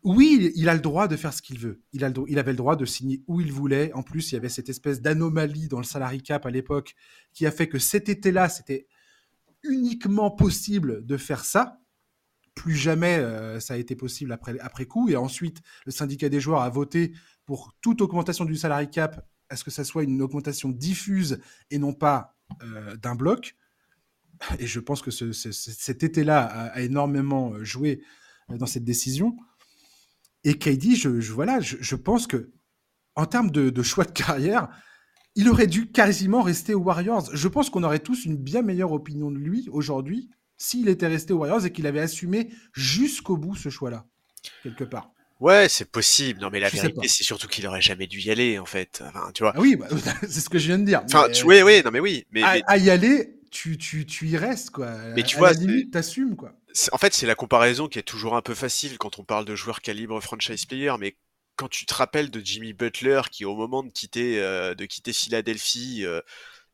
[0.04, 1.82] Oui, il, a le droit de faire ce qu'il veut.
[1.92, 3.92] Il, a il avait le droit de signer où il voulait.
[3.94, 6.94] En plus, il y avait cette espèce d'anomalie dans le salary cap à l'époque
[7.32, 8.86] qui a fait que cet été-là, c'était
[9.64, 11.80] uniquement possible de faire ça.
[12.54, 15.08] Plus jamais euh, ça a été possible après, après coup.
[15.08, 17.12] Et ensuite, le syndicat des joueurs a voté
[17.44, 21.78] pour toute augmentation du salary cap à ce que ça soit une augmentation diffuse et
[21.78, 23.56] non pas euh, d'un bloc.
[24.58, 28.02] Et je pense que cet été-là a, énormément euh, joué
[28.50, 29.36] euh, dans cette décision.
[30.44, 32.52] Et KD, je, voilà, je, pense que
[33.16, 34.68] en termes de, choix de carrière,
[35.34, 37.34] il aurait dû quasiment rester aux Warriors.
[37.34, 41.32] Je pense qu'on aurait tous une bien meilleure opinion de lui aujourd'hui s'il était resté
[41.32, 44.06] aux Warriors et qu'il avait assumé jusqu'au bout ce choix-là,
[44.62, 45.12] quelque part.
[45.40, 46.40] Ouais, c'est possible.
[46.40, 49.02] Non, mais la vérité, c'est surtout qu'il aurait jamais dû y aller, en fait.
[49.06, 49.52] Enfin, tu vois?
[49.54, 49.86] Ah oui, bah,
[50.22, 51.02] c'est ce que je viens de dire.
[51.04, 52.26] Enfin, tu, oui, oui, non, mais oui.
[52.32, 54.92] Mais, à, y aller, tu, tu, tu y restes, quoi.
[55.14, 56.52] Mais tu à vois, la limite, t'assumes, quoi.
[56.92, 59.54] En fait, c'est la comparaison qui est toujours un peu facile quand on parle de
[59.54, 61.16] joueurs calibre franchise player, mais
[61.56, 65.12] quand tu te rappelles de Jimmy Butler qui, au moment de quitter, euh, de quitter
[65.12, 66.20] Philadelphie, euh,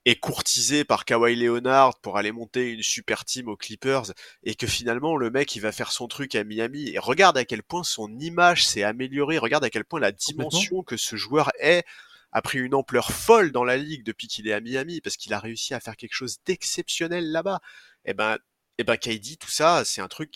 [0.04, 4.12] est courtisé par Kawhi Leonard pour aller monter une super team aux Clippers
[4.42, 6.90] et que finalement le mec il va faire son truc à Miami.
[6.90, 10.82] Et regarde à quel point son image s'est améliorée, regarde à quel point la dimension
[10.82, 11.84] que ce joueur est
[12.32, 15.32] a pris une ampleur folle dans la ligue depuis qu'il est à Miami parce qu'il
[15.32, 17.60] a réussi à faire quelque chose d'exceptionnel là-bas.
[18.04, 20.32] Et eh ben, et eh ben KD tout ça, c'est un truc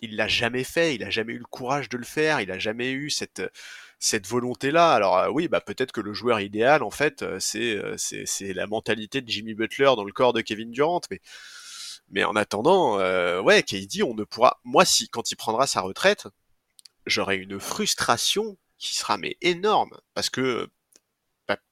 [0.00, 2.58] il l'a jamais fait, il a jamais eu le courage de le faire, il a
[2.58, 3.42] jamais eu cette
[3.98, 4.92] cette volonté-là.
[4.92, 9.28] Alors oui, bah peut-être que le joueur idéal, en fait, c'est c'est la mentalité de
[9.28, 11.20] Jimmy Butler dans le corps de Kevin Durant, mais
[12.10, 14.60] mais en attendant, euh, ouais, KD, on ne pourra.
[14.64, 16.26] Moi, si quand il prendra sa retraite,
[17.06, 20.68] j'aurai une frustration qui sera mais énorme parce que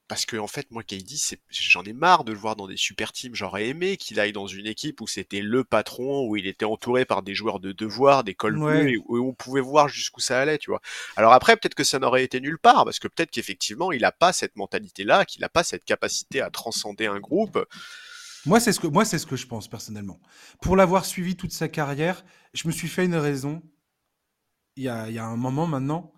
[0.09, 1.17] parce que en fait, moi, KD,
[1.51, 3.35] j'en ai marre de le voir dans des super teams.
[3.35, 7.05] J'aurais aimé qu'il aille dans une équipe où c'était le patron, où il était entouré
[7.05, 10.71] par des joueurs de devoir, des cols où on pouvait voir jusqu'où ça allait, tu
[10.71, 10.81] vois.
[11.17, 14.13] Alors après, peut-être que ça n'aurait été nulle part, parce que peut-être qu'effectivement, il a
[14.13, 17.59] pas cette mentalité-là, qu'il a pas cette capacité à transcender un groupe.
[18.45, 20.21] Moi, c'est ce que moi, c'est ce que je pense personnellement.
[20.63, 22.25] Pour l'avoir suivi toute sa carrière,
[22.55, 23.61] je me suis fait une raison.
[24.77, 26.13] Il y a, il y a un moment maintenant,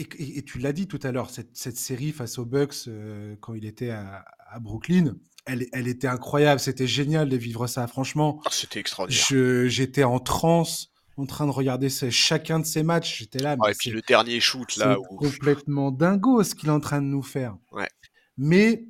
[0.00, 3.54] et, tu l'as dit tout à l'heure, cette, cette, série face aux Bucks euh, quand
[3.54, 5.16] il était à, à, Brooklyn,
[5.46, 6.60] elle, elle était incroyable.
[6.60, 7.86] C'était génial de vivre ça.
[7.86, 9.68] Franchement, ah, c'était extraordinaire.
[9.68, 13.18] J'étais en transe en train de regarder chacun de ces matchs.
[13.18, 13.56] J'étais là.
[13.68, 14.96] et puis le dernier shoot là.
[15.18, 17.56] Complètement dingo ce qu'il est en train de nous faire.
[17.72, 17.88] Ouais.
[18.36, 18.84] Mais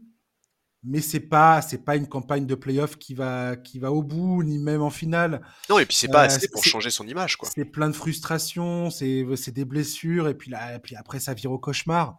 [0.83, 4.43] mais c'est pas c'est pas une campagne de playoff qui va qui va au bout
[4.43, 5.43] ni même en finale.
[5.69, 7.49] Non et puis c'est pas euh, assez pour changer son image quoi.
[7.55, 11.35] C'est plein de frustration, c'est c'est des blessures et puis là et puis après ça
[11.35, 12.19] vire au cauchemar.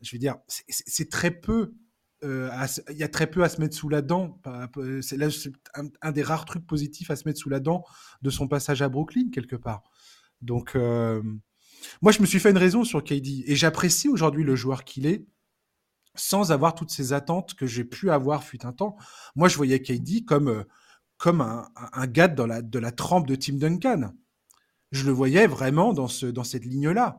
[0.00, 0.36] Je veux dire
[0.68, 1.74] c'est très peu
[2.24, 2.50] euh,
[2.90, 4.40] il y a très peu à se mettre sous la dent.
[5.02, 5.28] C'est là
[5.74, 7.84] un, un, des rares trucs positifs à se mettre sous la dent
[8.22, 9.82] de son passage à Brooklyn quelque part.
[10.40, 11.22] Donc euh,
[12.00, 15.06] moi je me suis fait une raison sur KD et j'apprécie aujourd'hui le joueur qu'il
[15.06, 15.26] est
[16.14, 18.96] sans avoir toutes ces attentes que j'ai pu avoir fut un temps.
[19.34, 20.64] Moi, je voyais KD comme, euh,
[21.16, 24.12] comme un, un, gars dans la, de la trempe de Tim Duncan.
[24.90, 27.18] Je le voyais vraiment dans, ce, dans cette ligne-là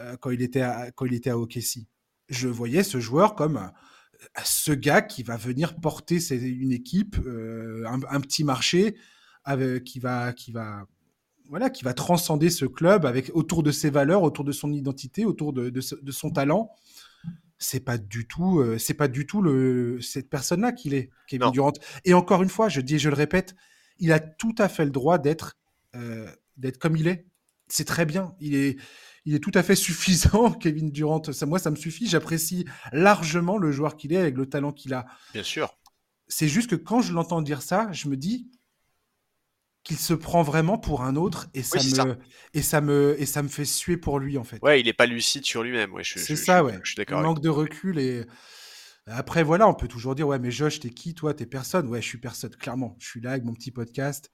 [0.00, 1.86] euh, quand, il était à, quand il était à OKC.
[2.28, 8.20] Je voyais ce joueur comme euh, ce gars qui va venir porter une équipe, un,
[8.20, 8.96] petit marché,
[9.84, 10.86] qui va, qui va,
[11.50, 15.26] voilà, qui va transcender ce club avec autour de ses valeurs, autour de son identité,
[15.26, 16.74] autour de son talent
[17.64, 21.50] c'est pas du tout, euh, c'est pas du tout le, cette personne-là qu'il est, Kevin
[21.50, 21.72] Durant.
[22.04, 23.54] Et encore une fois, je dis et je le répète,
[23.98, 25.56] il a tout à fait le droit d'être,
[25.94, 27.26] euh, d'être comme il est.
[27.68, 28.34] C'est très bien.
[28.38, 28.76] Il est,
[29.24, 31.22] il est tout à fait suffisant, Kevin Durant.
[31.32, 32.06] Ça, moi, ça me suffit.
[32.06, 35.06] J'apprécie largement le joueur qu'il est avec le talent qu'il a.
[35.32, 35.74] Bien sûr.
[36.28, 38.50] C'est juste que quand je l'entends dire ça, je me dis,
[39.84, 42.16] qu'il se prend vraiment pour un autre et ça me
[42.54, 44.58] et ça me et ça me fait suer pour lui en fait.
[44.62, 45.92] Ouais, il est pas lucide sur lui-même.
[45.92, 46.78] Ouais, c'est ça, ouais.
[46.82, 47.20] Je suis d'accord.
[47.20, 48.24] Manque de recul et
[49.06, 51.34] après voilà, on peut toujours dire ouais, mais Josh, t'es qui toi?
[51.34, 51.86] T'es personne.
[51.88, 52.50] Ouais, je suis personne.
[52.56, 54.32] Clairement, je suis là avec mon petit podcast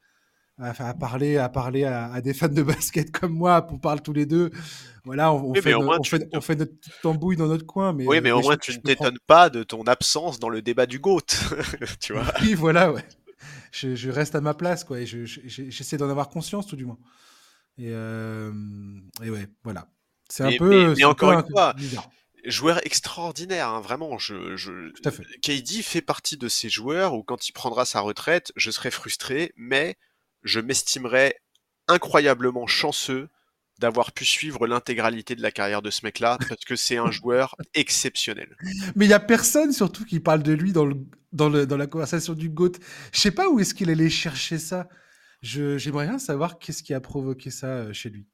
[0.56, 3.66] à, à parler à parler à, des fans de basket comme moi.
[3.72, 4.52] On parle tous les deux.
[5.04, 6.72] Voilà, on, fait, notre, on, fait, on fait, notre
[7.02, 7.92] tambouille dans notre coin.
[7.92, 10.86] Mais oui, mais au moins tu ne t'étonnes pas de ton absence dans le débat
[10.86, 11.22] du GOAT.
[12.00, 13.04] tu vois Oui, voilà, ouais
[13.72, 15.00] je, reste à ma place, quoi.
[15.00, 16.98] Et j'essaie d'en avoir conscience, tout du moins.
[17.78, 18.52] Et, euh,
[19.22, 19.88] et ouais, voilà.
[20.28, 20.94] C'est un peu.
[20.94, 21.74] Mais, encore une fois,
[22.44, 24.18] joueur extraordinaire, hein, vraiment.
[24.18, 24.90] Je, je...
[24.92, 25.24] Tout à fait.
[25.40, 29.52] KD fait partie de ces joueurs où, quand il prendra sa retraite, je serai frustré,
[29.56, 29.96] mais
[30.42, 31.36] je m'estimerai
[31.88, 33.28] incroyablement chanceux
[33.80, 37.56] d'avoir pu suivre l'intégralité de la carrière de ce mec-là, parce que c'est un joueur
[37.74, 38.56] exceptionnel.
[38.94, 40.96] Mais il y a personne surtout qui parle de lui dans, le,
[41.32, 42.72] dans, le, dans la conversation du GOAT.
[43.12, 44.88] Je sais pas où est-ce qu'il allait chercher ça.
[45.42, 48.26] J'aimerais bien savoir qu'est-ce qui a provoqué ça euh, chez lui.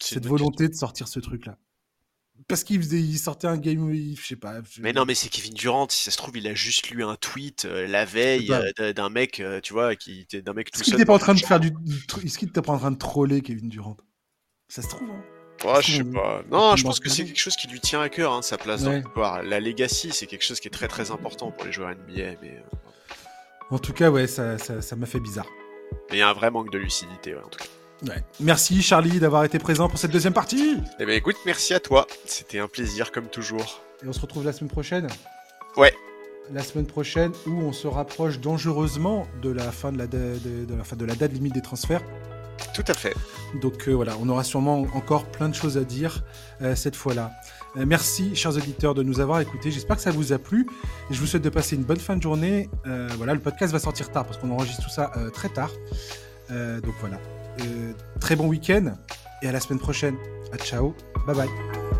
[0.00, 1.58] Cette volonté de sortir ce truc-là.
[2.48, 4.62] Parce qu'il il sortait un game, je sais pas.
[4.78, 5.86] Mais non, mais c'est Kevin Durant.
[5.90, 8.50] Si ça se trouve, il a juste lu un tweet euh, la veille
[8.80, 10.88] euh, d'un mec, tu vois, qui d'un mec tout seul.
[10.88, 11.70] Est-ce qu'il pas en train de faire du,
[12.24, 13.98] est-ce qu'il était pas en train de troller Kevin Durant?
[14.70, 15.10] Ça se trouve.
[15.10, 15.22] Hein.
[15.66, 16.42] Ouais, je sais pas.
[16.50, 18.84] Non, je pense que c'est quelque chose qui lui tient à cœur, hein, sa place
[18.84, 19.42] dans l'histoire.
[19.42, 22.38] La legacy, c'est quelque chose qui est très très important pour les joueurs NBA.
[22.40, 22.56] Mais...
[22.56, 22.76] Euh,
[23.70, 25.48] en tout cas, ouais, ça m'a ça, ça fait bizarre.
[26.10, 27.66] Il y a un vrai manque de lucidité, ouais, en tout cas.
[28.06, 28.24] Ouais.
[28.38, 30.78] Merci Charlie d'avoir été présent pour cette deuxième partie.
[30.98, 32.06] Eh bien écoute, merci à toi.
[32.24, 33.82] C'était un plaisir comme toujours.
[34.02, 35.06] Et on se retrouve la semaine prochaine.
[35.76, 35.92] Ouais.
[36.50, 40.74] La semaine prochaine où on se rapproche dangereusement de la fin de la, de, de
[40.74, 42.02] la, fin de la date limite des transferts.
[42.74, 43.14] Tout à fait.
[43.60, 46.22] Donc euh, voilà, on aura sûrement encore plein de choses à dire
[46.62, 47.32] euh, cette fois-là.
[47.76, 49.70] Euh, merci, chers auditeurs, de nous avoir écoutés.
[49.70, 50.66] J'espère que ça vous a plu.
[51.10, 52.68] Et je vous souhaite de passer une bonne fin de journée.
[53.16, 55.70] voilà, le podcast va sortir tard parce qu'on enregistre tout ça très tard.
[56.48, 57.18] donc voilà.
[58.20, 58.94] très bon week-end
[59.42, 60.16] et à la semaine prochaine.
[60.52, 60.94] À ciao.
[61.26, 61.99] Bye bye.